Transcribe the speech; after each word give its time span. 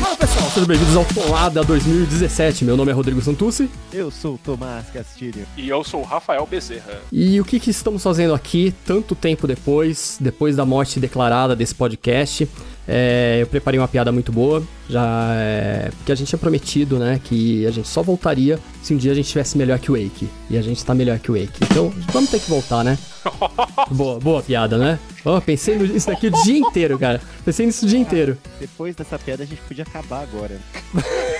Fala 0.00 0.16
pessoal, 0.16 0.50
sejam 0.50 0.66
bem-vindos 0.66 0.96
ao 0.96 1.04
Tomada 1.04 1.62
2017. 1.62 2.64
Meu 2.64 2.76
nome 2.76 2.90
é 2.90 2.94
Rodrigo 2.94 3.20
Santucci. 3.20 3.70
Eu 3.92 4.10
sou 4.10 4.34
o 4.34 4.38
Tomás 4.38 4.86
Castilho. 4.90 5.46
E 5.56 5.68
eu 5.68 5.84
sou 5.84 6.00
o 6.00 6.04
Rafael 6.04 6.44
Bezerra. 6.46 7.00
E 7.12 7.40
o 7.40 7.44
que, 7.44 7.60
que 7.60 7.70
estamos 7.70 8.02
fazendo 8.02 8.34
aqui, 8.34 8.74
tanto 8.84 9.14
tempo 9.14 9.46
depois, 9.46 10.18
depois 10.20 10.56
da 10.56 10.66
morte 10.66 10.98
declarada 10.98 11.54
desse 11.54 11.74
podcast? 11.74 12.48
É, 12.86 13.38
eu 13.40 13.46
preparei 13.46 13.80
uma 13.80 13.88
piada 13.88 14.12
muito 14.12 14.30
boa, 14.30 14.62
já 14.88 15.34
é, 15.34 15.90
porque 15.96 16.12
a 16.12 16.14
gente 16.14 16.28
tinha 16.28 16.38
prometido, 16.38 16.98
né, 16.98 17.20
que 17.22 17.66
a 17.66 17.70
gente 17.70 17.88
só 17.88 18.02
voltaria 18.02 18.58
se 18.82 18.92
um 18.92 18.96
dia 18.96 19.12
a 19.12 19.14
gente 19.14 19.24
estivesse 19.24 19.56
melhor 19.56 19.78
que 19.78 19.90
o 19.90 19.94
Wake. 19.94 20.28
E 20.50 20.58
a 20.58 20.62
gente 20.62 20.84
tá 20.84 20.94
melhor 20.94 21.18
que 21.18 21.30
o 21.30 21.34
Wake. 21.34 21.60
Então, 21.62 21.92
vamos 22.12 22.30
ter 22.30 22.40
que 22.40 22.50
voltar, 22.50 22.84
né? 22.84 22.98
boa, 23.90 24.18
boa 24.20 24.42
piada, 24.42 24.76
né? 24.78 24.98
Oh, 25.24 25.40
pensei 25.40 25.76
nisso 25.78 26.08
daqui 26.08 26.26
o 26.26 26.30
dia 26.44 26.58
inteiro, 26.58 26.98
cara. 26.98 27.20
Pensei 27.44 27.64
nisso 27.64 27.86
o 27.86 27.88
dia 27.88 27.98
inteiro. 27.98 28.36
Depois 28.60 28.94
dessa 28.94 29.18
piada 29.18 29.42
a 29.42 29.46
gente 29.46 29.60
podia 29.62 29.84
acabar 29.84 30.22
agora. 30.22 30.58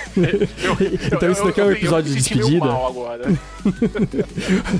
Então 1.11 1.29
isso 1.29 1.43
daqui 1.43 1.59
é 1.59 1.65
um 1.65 1.71
episódio 1.71 2.09
de 2.13 2.21
despedida. 2.21 2.65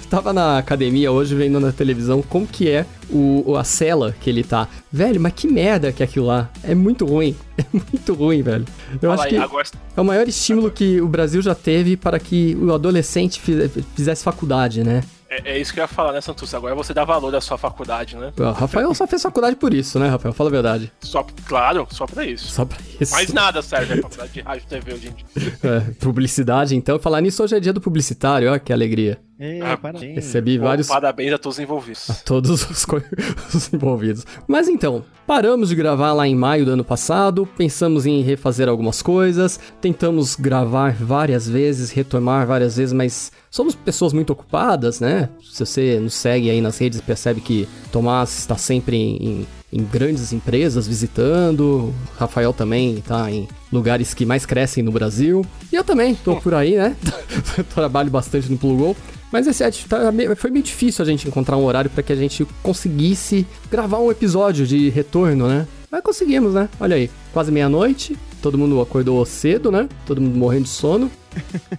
Tava 0.10 0.32
na 0.32 0.58
academia 0.58 1.12
hoje 1.12 1.36
vendo 1.36 1.60
na 1.60 1.72
televisão 1.74 2.22
como 2.22 2.48
que 2.48 2.70
é 2.70 2.86
o, 3.10 3.56
a 3.58 3.64
cela 3.66 4.16
que 4.20 4.30
ele 4.30 4.44
tá. 4.44 4.68
Velho, 4.92 5.20
mas 5.20 5.34
que 5.34 5.48
merda 5.48 5.92
que 5.92 6.02
é 6.02 6.06
aquilo 6.06 6.28
lá. 6.28 6.50
É 6.64 6.74
muito 6.74 7.06
ruim. 7.06 7.36
É 7.58 7.64
muito 7.74 8.14
ruim, 8.14 8.42
velho. 8.42 8.66
Eu 8.94 9.00
Fala 9.10 9.14
acho 9.16 9.24
aí, 9.24 9.30
que 9.32 9.38
agora 9.38 9.68
é 9.98 10.02
o 10.02 10.06
maior 10.06 10.28
estímulo 10.28 10.72
que 10.72 11.02
o 11.02 11.08
Brasil 11.08 11.42
já 11.42 11.56
teve 11.56 11.98
para 11.98 12.20
que 12.20 12.56
o 12.62 12.74
adolescente 12.74 13.40
fize- 13.40 13.70
fizesse 13.96 14.24
faculdade, 14.24 14.84
né? 14.84 15.04
É, 15.44 15.52
é 15.54 15.60
isso 15.60 15.74
que 15.74 15.80
eu 15.80 15.84
ia 15.84 15.88
falar, 15.88 16.12
né, 16.14 16.22
Santos? 16.22 16.54
Agora 16.54 16.74
você 16.76 16.94
dá 16.94 17.04
valor 17.04 17.34
à 17.36 17.42
sua 17.42 17.58
faculdade, 17.58 18.16
né? 18.16 18.32
O 18.38 18.52
Rafael 18.52 18.94
só 18.94 19.06
fez 19.08 19.22
faculdade 19.22 19.56
por 19.56 19.74
isso, 19.74 20.00
né, 20.00 20.08
Rafael? 20.08 20.34
Fala 20.34 20.50
a 20.50 20.52
verdade. 20.52 20.92
Só, 21.02 21.26
claro, 21.48 21.88
só 21.92 22.06
pra 22.06 22.26
isso. 22.26 22.48
Só 22.48 22.66
pra 22.66 22.78
isso. 23.00 23.12
Mais 23.14 23.32
nada 23.34 23.62
serve 23.62 23.94
a 23.94 24.02
faculdade 24.02 24.34
de 24.34 24.42
rádio 24.42 24.64
e 24.66 24.70
TV 24.70 24.94
hoje 24.94 25.08
em 25.08 25.12
dia. 25.12 25.26
É, 25.66 25.80
publicidade, 26.00 26.76
então. 26.76 27.00
Falar 27.00 27.22
nisso, 27.22 27.44
hoje 27.44 27.56
é 27.56 27.60
dia 27.60 27.74
do 27.74 27.82
publicitário, 27.82 28.54
ó, 28.54 28.60
que 28.60 28.72
alegria. 28.72 29.18
Ei, 29.40 29.60
Ah, 29.62 29.76
parabéns. 29.76 30.16
Recebi 30.16 30.58
Bom, 30.58 30.66
vários 30.66 30.88
Parabéns 30.88 31.34
a 31.34 31.38
todos 31.38 31.58
os 31.58 31.64
envolvidos. 31.64 32.08
todos 32.24 32.70
os, 32.70 32.86
co- 32.86 33.02
os 33.54 33.74
envolvidos. 33.74 34.26
Mas 34.48 34.68
então, 34.70 35.04
paramos 35.28 35.70
de 35.70 35.76
gravar 35.76 36.14
lá 36.14 36.28
em 36.28 36.36
maio 36.36 36.64
do 36.66 36.72
ano 36.72 36.84
passado, 36.86 37.46
pensamos 37.58 38.06
em 38.06 38.22
refazer 38.22 38.70
algumas 38.70 39.02
coisas, 39.02 39.60
tentamos 39.82 40.36
gravar 40.36 40.94
várias 40.94 41.50
vezes, 41.50 41.92
retomar 41.92 42.46
várias 42.48 42.78
vezes, 42.78 42.94
mas 42.94 43.32
somos 43.56 43.74
pessoas 43.74 44.12
muito 44.12 44.32
ocupadas, 44.34 45.00
né? 45.00 45.30
Se 45.42 45.66
você 45.66 45.98
nos 45.98 46.14
segue 46.14 46.50
aí 46.50 46.60
nas 46.60 46.78
redes, 46.78 47.00
percebe 47.00 47.40
que 47.40 47.66
Tomás 47.90 48.38
está 48.40 48.58
sempre 48.58 48.98
em, 48.98 49.48
em- 49.72 49.84
grandes 49.86 50.34
empresas 50.34 50.86
visitando, 50.86 51.94
Rafael 52.18 52.52
também 52.52 52.96
está 52.98 53.32
em 53.32 53.48
lugares 53.72 54.14
que 54.14 54.26
mais 54.26 54.46
crescem 54.46 54.84
no 54.84 54.92
Brasil, 54.92 55.46
e 55.72 55.76
eu 55.76 55.86
também 55.86 56.16
tô 56.16 56.36
por 56.36 56.54
aí, 56.54 56.76
né? 56.76 56.98
Trabalho 57.74 58.12
bastante 58.12 58.52
no 58.52 58.58
Plugou. 58.58 58.94
Mas 59.32 59.48
esse 59.48 59.64
é, 59.64 59.72
tá 59.72 60.00
foi 60.36 60.52
meio 60.52 60.64
difícil 60.64 61.02
a 61.04 61.06
gente 61.06 61.26
encontrar 61.26 61.56
um 61.56 61.64
horário 61.64 61.90
para 61.90 62.04
que 62.04 62.12
a 62.12 62.16
gente 62.16 62.46
conseguisse 62.62 63.48
gravar 63.72 64.00
um 64.00 64.12
episódio 64.12 64.68
de 64.68 64.90
retorno, 64.90 65.48
né? 65.48 65.66
Mas 65.90 66.02
conseguimos, 66.02 66.54
né? 66.54 66.68
Olha 66.78 66.98
aí, 66.98 67.10
quase 67.32 67.54
meia-noite, 67.54 68.18
todo 68.46 68.60
mundo 68.60 68.80
acordou 68.80 69.26
cedo, 69.26 69.72
né? 69.72 69.90
Todo 70.06 70.22
mundo 70.22 70.38
morrendo 70.38 70.66
de 70.66 70.70
sono. 70.70 71.10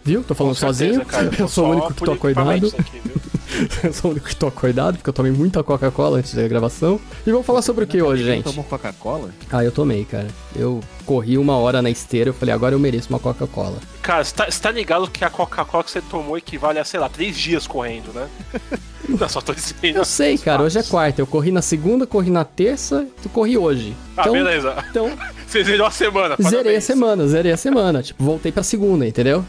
Viu? 0.02 0.24
Tô 0.24 0.34
falando 0.34 0.56
certeza, 0.56 0.94
sozinho. 0.94 1.06
cara. 1.06 1.30
eu 1.38 1.46
sou 1.46 1.66
o 1.68 1.70
único 1.70 1.94
que 1.94 2.04
tô 2.04 2.10
acordado. 2.10 2.74
aqui, 2.76 3.00
eu 3.86 3.92
sou 3.92 4.08
o 4.10 4.12
único 4.12 4.26
que 4.26 4.34
tô 4.34 4.48
acordado, 4.48 4.96
porque 4.96 5.08
eu 5.08 5.14
tomei 5.14 5.30
muita 5.30 5.62
Coca-Cola 5.62 6.18
antes 6.18 6.34
da 6.34 6.46
gravação. 6.48 7.00
E 7.24 7.30
vamos 7.30 7.46
falar 7.46 7.62
sobre 7.62 7.84
o 7.84 7.86
que 7.86 8.02
hoje, 8.02 8.24
gente? 8.24 8.42
Tomou 8.42 8.64
Coca-Cola? 8.64 9.30
Ah, 9.52 9.62
eu 9.64 9.70
tomei, 9.70 10.04
cara. 10.04 10.26
Eu 10.56 10.80
corri 11.06 11.38
uma 11.38 11.56
hora 11.56 11.80
na 11.80 11.88
esteira, 11.88 12.30
eu 12.30 12.34
falei, 12.34 12.52
agora 12.52 12.74
eu 12.74 12.80
mereço 12.80 13.10
uma 13.10 13.20
Coca-Cola. 13.20 13.76
Cara, 14.02 14.24
você 14.24 14.34
tá, 14.34 14.50
você 14.50 14.60
tá 14.60 14.72
ligado 14.72 15.08
que 15.08 15.24
a 15.24 15.30
Coca-Cola 15.30 15.84
que 15.84 15.90
você 15.92 16.02
tomou 16.02 16.36
equivale 16.36 16.80
a, 16.80 16.84
sei 16.84 16.98
lá, 16.98 17.08
três 17.08 17.38
dias 17.38 17.64
correndo, 17.64 18.12
né? 18.12 18.26
Não, 19.08 19.28
só 19.28 19.40
tô 19.40 19.54
dizendo. 19.54 19.98
Eu 19.98 20.04
sei, 20.04 20.36
cara, 20.36 20.64
hoje 20.64 20.80
é 20.80 20.82
quarta. 20.82 21.22
Eu 21.22 21.28
corri 21.28 21.52
na 21.52 21.62
segunda, 21.62 22.08
corri 22.08 22.28
na 22.28 22.44
terça, 22.44 23.06
tu 23.22 23.28
corri 23.28 23.56
hoje. 23.56 23.94
Ah, 24.16 24.22
Então, 24.22 24.32
beleza. 24.32 24.84
então 24.90 25.12
Você 25.46 25.64
zerou 25.64 25.86
a 25.86 25.90
semana. 25.90 26.36
Zerei 26.36 26.48
a 26.48 26.62
parabéns. 26.62 26.84
semana, 26.84 27.28
zerei 27.28 27.52
a 27.52 27.56
semana. 27.56 28.02
Tipo, 28.02 28.24
voltei 28.24 28.50
pra 28.50 28.62
segunda, 28.62 29.06
entendeu? 29.06 29.44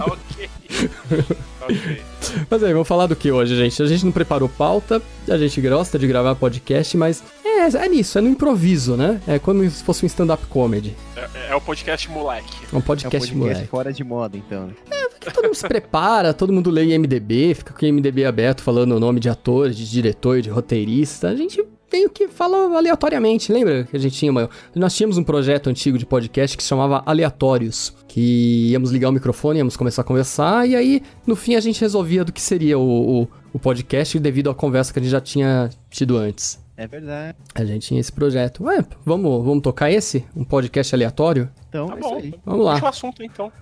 ok. 0.00 0.50
ok. 1.62 2.02
Mas 2.50 2.62
aí, 2.62 2.72
vamos 2.72 2.88
falar 2.88 3.06
do 3.06 3.14
que 3.14 3.30
hoje, 3.30 3.54
gente? 3.56 3.82
A 3.82 3.86
gente 3.86 4.04
não 4.04 4.12
preparou 4.12 4.48
pauta, 4.48 5.00
a 5.28 5.36
gente 5.38 5.60
gosta 5.60 5.98
de 5.98 6.06
gravar 6.06 6.34
podcast, 6.34 6.96
mas 6.96 7.22
é, 7.44 7.66
é 7.66 7.88
nisso, 7.88 8.18
é 8.18 8.20
no 8.20 8.28
improviso, 8.28 8.96
né? 8.96 9.20
É 9.26 9.38
como 9.38 9.68
se 9.68 9.82
fosse 9.82 10.04
um 10.04 10.06
stand-up 10.06 10.46
comedy. 10.46 10.94
É, 11.16 11.52
é 11.52 11.54
o 11.54 11.60
podcast 11.60 12.10
moleque. 12.10 12.54
É 12.72 12.74
um 12.74 12.76
É 12.76 12.78
um 12.78 12.82
podcast, 12.82 13.10
podcast 13.18 13.34
moleque. 13.36 13.66
fora 13.68 13.92
de 13.92 14.04
moda, 14.04 14.36
então. 14.36 14.70
Porque 15.10 15.30
todo 15.30 15.44
mundo 15.44 15.54
se 15.54 15.66
prepara, 15.66 16.32
todo 16.32 16.52
mundo 16.52 16.70
lê 16.70 16.84
IMDB, 16.84 17.54
fica 17.54 17.72
com 17.72 17.84
o 17.84 17.88
IMDB 17.88 18.24
aberto 18.24 18.62
falando 18.62 18.92
o 18.92 19.00
nome 19.00 19.18
de 19.18 19.28
ator, 19.28 19.70
de 19.70 19.88
diretor, 19.90 20.40
de 20.40 20.50
roteirista. 20.50 21.28
A 21.28 21.34
gente 21.34 21.64
meio 21.92 22.10
que 22.10 22.28
fala 22.28 22.76
aleatoriamente. 22.76 23.52
Lembra 23.52 23.84
que 23.84 23.96
a 23.96 24.00
gente 24.00 24.16
tinha 24.16 24.30
uma... 24.30 24.48
Nós 24.74 24.94
tínhamos 24.94 25.18
um 25.18 25.24
projeto 25.24 25.68
antigo 25.68 25.98
de 25.98 26.06
podcast 26.06 26.56
que 26.56 26.62
se 26.62 26.68
chamava 26.68 27.02
Aleatórios. 27.06 27.94
Que 28.08 28.70
íamos 28.70 28.90
ligar 28.90 29.08
o 29.08 29.12
microfone, 29.12 29.58
íamos 29.58 29.76
começar 29.76 30.02
a 30.02 30.04
conversar, 30.04 30.66
e 30.68 30.74
aí, 30.74 31.02
no 31.26 31.36
fim, 31.36 31.54
a 31.54 31.60
gente 31.60 31.80
resolvia 31.80 32.24
do 32.24 32.32
que 32.32 32.40
seria 32.40 32.78
o, 32.78 33.22
o, 33.22 33.28
o 33.52 33.58
podcast 33.58 34.18
devido 34.18 34.48
à 34.48 34.54
conversa 34.54 34.92
que 34.92 34.98
a 34.98 35.02
gente 35.02 35.12
já 35.12 35.20
tinha 35.20 35.70
tido 35.90 36.16
antes. 36.16 36.58
É 36.76 36.86
verdade. 36.86 37.36
A 37.54 37.64
gente 37.64 37.88
tinha 37.88 38.00
esse 38.00 38.12
projeto. 38.12 38.64
Ué, 38.64 38.84
vamos, 39.04 39.44
vamos 39.44 39.62
tocar 39.62 39.90
esse? 39.90 40.24
Um 40.36 40.44
podcast 40.44 40.94
aleatório? 40.94 41.48
Então, 41.84 41.86
Tá 41.88 41.96
é 41.96 42.00
bom. 42.00 42.16
isso 42.18 42.26
aí. 42.26 42.34
Vamos 42.44 42.64
lá. 42.64 42.72
Puxa 42.74 42.84
o 42.84 42.88
assunto 42.88 43.22
então. 43.22 43.52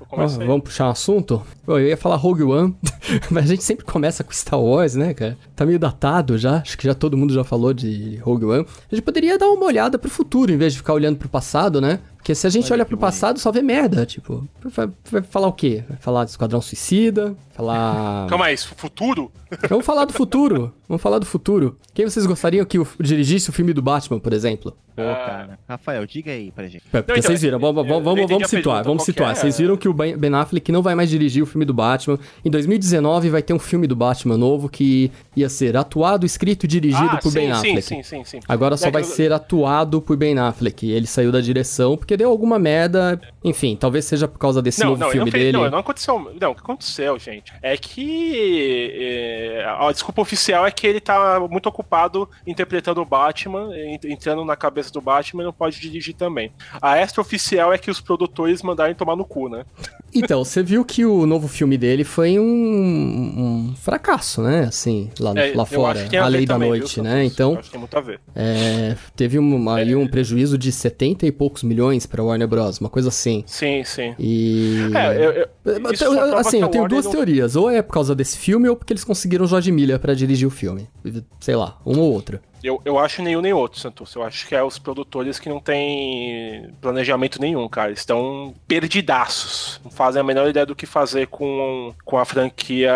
Vamos 0.47 0.63
puxar 0.65 0.87
um 0.87 0.91
assunto? 0.91 1.43
Pô, 1.65 1.79
eu 1.79 1.89
ia 1.89 1.97
falar 1.97 2.17
Rogue 2.17 2.43
One, 2.45 2.77
mas 3.31 3.45
a 3.45 3.49
gente 3.49 3.65
sempre 3.65 3.85
começa 3.85 4.23
com 4.23 4.33
Star 4.33 4.61
Wars, 4.61 4.95
né, 4.95 5.15
cara? 5.15 5.37
Tá 5.57 5.65
meio 5.67 5.79
datado 5.79 6.37
já, 6.39 6.59
acho 6.59 6.77
que 6.79 6.85
já 6.87 6.95
todo 6.95 7.17
mundo 7.17 7.33
já 7.35 7.45
falou 7.45 7.73
de 7.75 8.17
Rogue 8.19 8.45
One. 8.45 8.67
A 8.91 8.95
gente 8.95 9.05
poderia 9.05 9.39
dar 9.39 9.49
uma 9.49 9.67
olhada 9.67 9.99
pro 9.99 10.11
futuro, 10.11 10.53
em 10.53 10.57
vez 10.57 10.73
de 10.73 10.79
ficar 10.79 10.93
olhando 10.95 11.17
pro 11.17 11.29
passado, 11.29 11.81
né? 11.81 12.01
Porque 12.17 12.35
se 12.35 12.47
a 12.47 12.51
gente 12.51 12.65
Olha 12.73 12.77
olha 12.81 12.85
pro 12.87 12.97
passado, 12.97 13.39
só 13.39 13.53
vê 13.53 13.61
merda, 13.61 14.07
tipo... 14.07 14.49
Vai, 14.65 14.89
vai 15.11 15.21
falar 15.23 15.47
o 15.47 15.53
quê? 15.53 15.85
Vai 15.87 15.99
falar 15.99 16.25
de 16.25 16.31
Esquadrão 16.31 16.59
Suicida? 16.59 17.37
Falar... 17.51 18.27
Calma 18.33 18.47
aí, 18.47 18.57
futuro? 18.57 19.31
Vamos 19.69 19.85
falar 19.85 20.07
do 20.07 20.13
futuro. 20.15 20.73
Vamos 20.89 21.03
falar 21.03 21.19
do 21.19 21.27
futuro. 21.27 21.77
Quem 21.93 22.09
vocês 22.09 22.25
gostariam 22.25 22.65
que 22.65 22.79
o- 22.79 22.89
dirigisse 22.99 23.51
o 23.51 23.53
filme 23.53 23.75
do 23.75 23.83
Batman, 23.83 24.19
por 24.19 24.33
exemplo? 24.33 24.73
Pô, 24.97 25.03
Ah. 25.03 25.15
cara. 25.27 25.59
Rafael, 25.69 26.07
diga 26.07 26.33
aí 26.33 26.51
pra 26.51 26.67
gente. 26.67 26.83
É, 26.91 26.97
Não, 26.97 27.01
então, 27.01 27.17
vocês 27.23 27.43
viram, 27.43 27.59
vamos, 27.59 27.83
eu- 27.87 27.89
vamos, 28.05 28.31
vamos, 28.31 28.49
situar, 28.51 28.85
vamos 28.85 29.03
situar. 29.05 29.33
é? 29.33 29.35
Vocês 29.35 29.59
viram 29.59 29.77
que 29.77 29.89
o 29.89 29.93
Ben 29.93 30.35
Affleck 30.35 30.71
não 30.71 30.83
vai 30.83 30.95
mais 30.95 31.11
dirigir 31.11 31.43
o 31.43 31.47
filme 31.47 31.65
do 31.65 31.75
Batman. 31.75 32.19
Em 32.45 32.51
2019 32.51 33.31
vai 33.31 33.43
ter 33.43 33.53
um 33.55 33.59
filme 33.59 33.87
do 33.87 33.97
Batman 33.97 34.37
novo 34.37 34.69
que 34.69 35.11
ia 35.35 35.49
ser 35.49 35.77
atuado, 35.77 36.25
escrito 36.27 36.65
e 36.65 36.67
dirigido 36.69 37.09
ah, 37.13 37.17
por 37.17 37.31
sim, 37.33 37.39
Ben 37.39 37.47
sim, 37.47 37.53
Affleck. 37.53 37.83
sim, 37.83 38.03
sim, 38.03 38.25
sim. 38.25 38.41
Agora 38.49 38.77
só 38.77 38.89
É 38.89 38.91
vai 38.91 39.03
ser 39.05 39.33
atuado 39.33 40.01
por 40.01 40.17
Ben 40.17 40.39
Affleck. 40.39 40.89
Ele 40.91 41.07
saiu 41.07 41.33
da 41.33 41.41
direção 41.41 41.97
porque 41.97 42.17
deu 42.17 42.31
alguma 42.31 42.59
merda. 42.59 43.21
Enfim, 43.43 43.77
talvez 43.77 44.05
seja 44.05 44.27
por 44.29 44.39
causa 44.39 44.61
desse 44.63 44.81
Não, 44.81 44.91
novo 44.91 45.01
não, 45.01 45.11
filme 45.11 45.25
não 45.27 45.33
fez, 45.33 45.45
dele. 45.45 45.57
não, 45.59 45.71
não 45.71 45.79
aconteceu. 45.79 46.33
Não, 46.41 46.51
o 46.53 46.55
que 46.55 46.61
aconteceu, 46.61 47.19
gente, 47.19 47.53
é 47.63 47.77
que 47.77 48.91
é, 48.95 49.65
a 49.79 49.91
desculpa 49.93 50.21
oficial 50.23 50.67
é 50.67 50.71
que 50.71 50.87
ele 50.87 51.01
tá 51.01 51.41
muito 51.51 51.67
ocupado 51.69 52.29
interpretando 52.47 53.01
o 53.01 53.05
Batman, 53.05 53.69
en- 53.77 53.99
entrando 54.05 54.45
na 54.45 54.57
cabeça 54.57 54.91
do 54.93 55.01
Batman 55.01 55.43
e 55.43 55.47
não 55.47 55.53
pode 55.53 55.81
dirigir 55.81 56.15
também. 56.15 56.53
A 56.81 56.97
extra 56.99 57.21
oficial 57.21 57.73
é 57.73 57.79
que 57.85 57.91
os 57.91 58.01
produtores 58.01 58.63
mandarem 58.63 58.95
tomar 58.95 59.15
no 59.15 59.25
cu, 59.25 59.49
né? 59.49 59.65
Então, 60.15 60.43
você 60.45 60.63
viu 60.63 60.85
que 60.85 61.05
o 61.05 61.27
novo 61.27 61.49
filme 61.49 61.77
dele 61.77 62.03
foi 62.05 62.39
um, 62.39 62.45
um 62.45 63.75
fracasso, 63.77 64.41
né? 64.43 64.61
Assim, 64.65 65.11
lá, 65.21 65.33
É, 65.37 65.53
lá 65.55 65.67
fora. 65.67 66.01
A 66.01 66.05
ver 66.05 66.29
Lei 66.29 66.47
da 66.47 66.55
também, 66.55 66.69
Noite, 66.71 66.95
viu, 66.95 67.05
né? 67.05 67.25
Então, 67.25 67.55
acho 67.55 67.65
que 67.65 67.71
tem 67.73 67.81
muito 67.81 67.97
a 67.97 68.01
ver. 68.01 68.21
É, 68.35 68.97
teve 69.15 69.39
um, 69.39 69.69
aí 69.71 69.95
um 69.95 70.07
prejuízo 70.09 70.57
de 70.57 70.71
70 70.73 71.27
e 71.27 71.33
poucos 71.33 71.63
milhões 71.63 72.07
pra 72.07 72.23
Warner 72.23 72.49
Bros, 72.49 72.79
uma 72.79 72.89
coisa 72.91 73.09
assim. 73.09 73.45
Sim, 73.47 73.83
sim. 73.85 74.15
E. 74.19 74.79
É, 74.95 75.17
eu, 75.27 75.33
eu, 75.33 76.39
assim, 76.39 76.61
eu 76.61 76.67
a 76.67 76.69
tenho 76.69 76.89
duas 76.89 77.05
não- 77.05 77.13
teorias. 77.13 77.57
Ou 77.57 77.69
é 77.71 77.83
por 77.83 77.93
causa 77.93 78.15
desse 78.15 78.39
filme, 78.39 78.69
ou 78.69 78.77
porque 78.77 78.93
eles 78.93 79.05
conseguiram 79.05 79.45
o 79.45 79.49
George 79.49 79.71
Miller 79.71 79.99
pra 79.99 80.15
dirigir 80.15 80.47
o 80.47 80.51
filme. 80.51 80.89
Sei 81.41 81.55
lá, 81.57 81.79
uma 81.85 82.01
ou 82.01 82.13
outra. 82.13 82.41
Eu, 82.65 82.81
eu 82.85 82.99
acho 82.99 83.21
nenhum 83.23 83.43
nem 83.43 83.53
outro, 83.53 83.79
Santos. 83.79 84.15
Eu 84.15 84.23
acho 84.23 84.49
que 84.49 84.55
é 84.55 84.63
os 84.63 84.79
produtores 84.79 85.39
que 85.39 85.51
não 85.51 85.61
têm 85.61 86.71
planejamento 86.81 87.39
nenhum, 87.39 87.69
cara. 87.69 87.93
Estão 87.93 88.55
perdidaços. 88.67 89.81
Não 89.85 89.91
fazem 89.91 90.19
a 90.21 90.25
menor 90.25 90.49
ideia 90.49 90.65
do 90.65 90.75
que 90.75 90.87
fazer 90.87 91.27
com, 91.27 91.93
com 92.05 92.17
a 92.17 92.25
franquia 92.25 92.95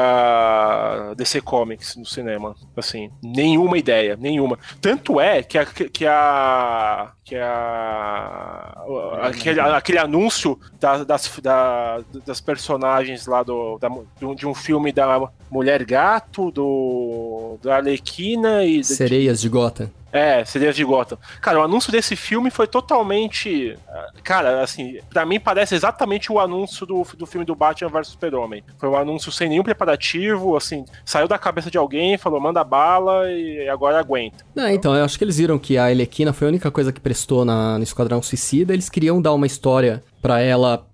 DC 1.17 1.41
Comics 1.43 1.97
no 1.97 2.06
cinema. 2.06 2.55
Assim, 2.76 3.11
nenhuma 3.23 3.76
ideia, 3.76 4.17
nenhuma. 4.19 4.59
Tanto 4.81 5.20
é 5.20 5.43
que 5.43 5.59
a. 5.59 5.65
Que 5.67 6.06
a 6.06 7.12
que 7.25 7.37
a 7.37 8.75
aquele, 9.23 9.61
aquele 9.61 9.99
anúncio 9.99 10.59
da- 10.81 11.05
das, 11.05 11.31
da- 11.43 12.00
das 12.25 12.41
personagens 12.41 13.26
lá 13.26 13.43
do, 13.43 13.79
da- 13.79 13.91
de 14.35 14.47
um 14.47 14.55
filme 14.55 14.93
da 14.93 15.29
Mulher 15.50 15.85
Gato, 15.85 16.50
do 16.50 17.59
da 17.62 17.76
Arlequina 17.76 18.65
e 18.65 18.79
de- 18.81 18.85
Sereias 18.87 19.41
de 19.43 19.49
Gotham. 19.58 19.90
é, 20.12 20.44
Sereias 20.44 20.75
de 20.76 20.84
Gotham. 20.84 21.19
Cara, 21.40 21.60
o 21.60 21.62
anúncio 21.62 21.93
desse 21.93 22.16
filme 22.16 22.50
foi 22.50 22.66
totalmente. 22.66 23.76
ah, 23.88 24.06
Cara, 24.22 24.62
assim, 24.62 24.99
pra 25.10 25.26
mim 25.26 25.38
parece 25.38 25.75
exatamente 25.75 26.32
o 26.32 26.38
anúncio 26.40 26.87
do, 26.87 27.02
do 27.16 27.26
filme 27.26 27.44
do 27.44 27.55
Batman 27.55 27.90
vs 27.90 28.08
Super-Homem. 28.08 28.62
Foi 28.78 28.88
um 28.88 28.96
anúncio 28.96 29.31
sem 29.32 29.49
nenhum 29.49 29.62
preparativo, 29.62 30.56
assim, 30.56 30.84
saiu 31.05 31.28
da 31.28 31.38
cabeça 31.38 31.70
de 31.70 31.76
alguém, 31.78 32.16
falou, 32.16 32.40
manda 32.40 32.62
bala 32.64 33.31
e 33.31 33.69
agora 33.69 33.99
aguenta. 34.00 34.44
É, 34.56 34.72
então, 34.72 34.94
eu 34.94 35.05
acho 35.05 35.19
que 35.19 35.25
eles 35.25 35.37
viram 35.38 35.58
que 35.58 35.76
a 35.76 35.84
Arlequina 35.87 36.32
foi 36.32 36.46
a 36.46 36.50
única 36.50 36.70
coisa 36.70 36.93
que 36.93 37.00
prestou 37.00 37.44
na, 37.44 37.76
no 37.78 37.84
Esquadrão 37.84 38.22
Suicida. 38.22 38.72
Eles 38.72 38.88
queriam 38.88 39.20
dar 39.20 39.32
uma 39.34 39.46
história 39.46 40.02
pra 40.22 40.40
ela 40.40 40.87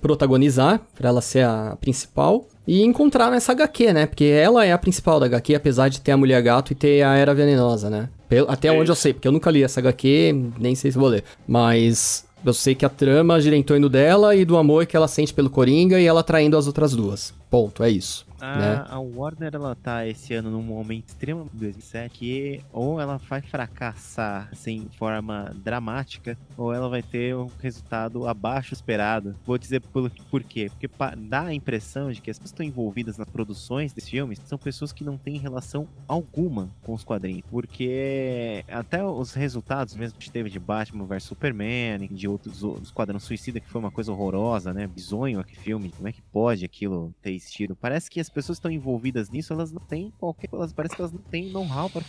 protagonizar, 0.00 0.80
pra 0.94 1.08
ela 1.08 1.20
ser 1.20 1.44
a 1.44 1.76
principal. 1.80 2.44
E 2.66 2.82
encontrar 2.82 3.30
nessa 3.30 3.52
HQ, 3.52 3.92
né? 3.92 4.06
Porque 4.06 4.24
ela 4.24 4.64
é 4.64 4.72
a 4.72 4.78
principal 4.78 5.20
da 5.20 5.26
HQ, 5.26 5.54
apesar 5.54 5.88
de 5.88 6.00
ter 6.00 6.12
a 6.12 6.16
Mulher 6.16 6.42
Gato 6.42 6.72
e 6.72 6.74
ter 6.74 7.02
a 7.02 7.14
Era 7.14 7.34
Venenosa, 7.34 7.88
né? 7.88 8.08
Até 8.48 8.72
onde 8.72 8.90
eu 8.90 8.96
sei, 8.96 9.12
porque 9.14 9.28
eu 9.28 9.32
nunca 9.32 9.50
li 9.50 9.62
essa 9.62 9.78
HQ, 9.78 10.50
nem 10.58 10.74
sei 10.74 10.90
se 10.90 10.98
vou 10.98 11.08
ler. 11.08 11.22
Mas 11.46 12.26
eu 12.44 12.52
sei 12.52 12.74
que 12.74 12.84
a 12.84 12.88
trama 12.88 13.40
gira 13.40 13.56
em 13.56 13.62
torno 13.62 13.88
dela 13.88 14.34
e 14.34 14.44
do 14.44 14.56
amor 14.56 14.84
que 14.84 14.96
ela 14.96 15.06
sente 15.06 15.32
pelo 15.32 15.48
Coringa 15.48 16.00
e 16.00 16.06
ela 16.06 16.24
traindo 16.24 16.56
as 16.56 16.66
outras 16.66 16.92
duas. 16.92 17.32
Ponto, 17.48 17.84
é 17.84 17.90
isso. 17.90 18.26
A, 18.40 18.58
né? 18.58 18.84
a 18.88 18.98
Warner, 18.98 19.54
ela 19.54 19.74
tá 19.74 20.06
esse 20.06 20.34
ano 20.34 20.50
num 20.50 20.62
momento 20.62 21.08
extremo, 21.08 21.48
2007, 21.52 22.18
que 22.18 22.64
ou 22.72 23.00
ela 23.00 23.18
vai 23.18 23.42
fracassar 23.42 24.48
assim, 24.50 24.88
forma 24.98 25.52
dramática, 25.62 26.38
ou 26.56 26.72
ela 26.72 26.88
vai 26.88 27.02
ter 27.02 27.36
um 27.36 27.50
resultado 27.60 28.26
abaixo 28.26 28.74
esperado. 28.74 29.36
Vou 29.44 29.58
dizer 29.58 29.80
por, 29.80 30.10
por 30.30 30.42
quê? 30.42 30.70
Porque 30.70 30.88
dá 31.18 31.42
a 31.42 31.54
impressão 31.54 32.10
de 32.10 32.20
que 32.20 32.30
as 32.30 32.38
pessoas 32.38 32.46
que 32.46 32.62
estão 32.62 32.66
envolvidas 32.66 33.18
nas 33.18 33.28
produções 33.28 33.92
desses 33.92 34.10
filmes 34.10 34.40
são 34.44 34.56
pessoas 34.56 34.92
que 34.92 35.02
não 35.02 35.18
têm 35.18 35.36
relação 35.36 35.88
alguma 36.06 36.70
com 36.82 36.94
os 36.94 37.04
quadrinhos. 37.04 37.42
Porque 37.50 38.64
até 38.68 39.04
os 39.04 39.32
resultados 39.32 39.94
mesmo 39.96 40.18
que 40.18 40.30
teve 40.30 40.48
de 40.48 40.58
Batman 40.58 41.04
vs 41.06 41.24
Superman, 41.24 42.06
de 42.08 42.28
outros, 42.28 42.62
Esquadrão 42.82 43.18
Suicida, 43.18 43.60
que 43.60 43.68
foi 43.68 43.80
uma 43.80 43.90
coisa 43.90 44.12
horrorosa, 44.12 44.72
né? 44.72 44.86
Bizonho 44.86 45.40
aquele 45.40 45.60
filme. 45.60 45.90
Como 45.90 46.08
é 46.08 46.12
que 46.12 46.22
pode 46.22 46.64
aquilo 46.64 47.14
ter 47.20 47.32
existido? 47.32 47.76
Parece 47.76 48.08
que 48.08 48.20
as 48.26 48.30
pessoas 48.30 48.58
estão 48.58 48.70
envolvidas 48.70 49.30
nisso, 49.30 49.52
elas 49.52 49.72
não 49.72 49.80
têm 49.80 50.12
qualquer. 50.18 50.48
Elas, 50.52 50.72
parece 50.72 50.94
que 50.94 51.00
elas 51.00 51.12
não 51.12 51.20
têm 51.20 51.50
know-how 51.50 51.88
para 51.88 52.02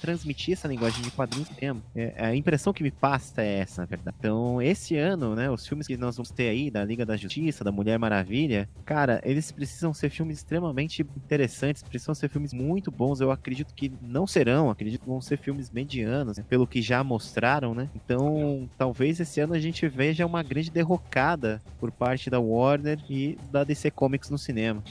transmitir 0.00 0.54
essa 0.54 0.66
linguagem 0.66 1.02
de 1.02 1.10
quadrinhos 1.10 1.48
mesmo. 1.60 1.82
É, 1.94 2.14
a 2.16 2.34
impressão 2.34 2.72
que 2.72 2.82
me 2.82 2.90
passa 2.90 3.42
é 3.42 3.58
essa, 3.58 3.82
na 3.82 3.86
verdade. 3.86 4.16
Então, 4.18 4.60
esse 4.60 4.96
ano, 4.96 5.34
né? 5.34 5.50
Os 5.50 5.66
filmes 5.66 5.86
que 5.86 5.96
nós 5.96 6.16
vamos 6.16 6.30
ter 6.30 6.48
aí, 6.48 6.70
da 6.70 6.84
Liga 6.84 7.04
da 7.04 7.16
Justiça, 7.16 7.62
da 7.62 7.70
Mulher 7.70 7.98
Maravilha, 7.98 8.68
cara, 8.84 9.20
eles 9.24 9.52
precisam 9.52 9.92
ser 9.92 10.10
filmes 10.10 10.38
extremamente 10.38 11.02
interessantes, 11.02 11.82
precisam 11.82 12.14
ser 12.14 12.28
filmes 12.28 12.52
muito 12.52 12.90
bons. 12.90 13.20
Eu 13.20 13.30
acredito 13.30 13.74
que 13.74 13.92
não 14.00 14.26
serão, 14.26 14.70
acredito 14.70 15.02
que 15.02 15.08
vão 15.08 15.20
ser 15.20 15.38
filmes 15.38 15.70
medianos, 15.70 16.38
né, 16.38 16.44
pelo 16.48 16.66
que 16.66 16.80
já 16.80 17.04
mostraram, 17.04 17.74
né? 17.74 17.90
Então, 17.94 18.68
talvez 18.78 19.20
esse 19.20 19.40
ano 19.40 19.54
a 19.54 19.58
gente 19.58 19.86
veja 19.86 20.24
uma 20.24 20.42
grande 20.42 20.70
derrocada 20.70 21.60
por 21.78 21.90
parte 21.90 22.30
da 22.30 22.40
Warner 22.40 22.98
e 23.08 23.38
da 23.50 23.64
DC 23.64 23.90
Comics 23.90 24.30
no 24.30 24.38
cinema. 24.38 24.82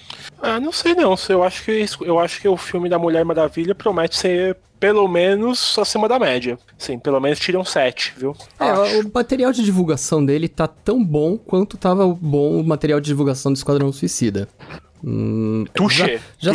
Ah, 0.41 0.59
não 0.67 0.73
sei 0.73 0.93
não. 0.93 1.15
Eu 1.29 1.43
acho 1.43 1.63
que 1.63 1.85
eu 2.01 2.19
acho 2.19 2.41
que 2.41 2.47
o 2.47 2.57
filme 2.57 2.89
da 2.89 2.99
Mulher 2.99 3.23
Maravilha 3.23 3.73
promete 3.73 4.17
ser 4.17 4.57
pelo 4.77 5.07
menos 5.07 5.77
acima 5.79 6.07
da 6.09 6.19
média. 6.19 6.59
Sim, 6.77 6.99
pelo 6.99 7.19
menos 7.19 7.39
tiram 7.39 7.63
7, 7.63 8.13
viu? 8.17 8.35
É, 8.59 8.69
Acho. 8.69 8.99
o 9.07 9.11
material 9.11 9.51
de 9.51 9.63
divulgação 9.63 10.23
dele 10.23 10.47
tá 10.47 10.67
tão 10.67 11.03
bom 11.03 11.37
quanto 11.37 11.77
tava 11.77 12.05
bom 12.07 12.59
o 12.59 12.63
material 12.63 12.99
de 12.99 13.07
divulgação 13.07 13.51
do 13.51 13.55
Esquadrão 13.55 13.91
Suicida. 13.91 14.47
Hum, 15.09 15.63
Já, 15.89 16.19
já 16.37 16.51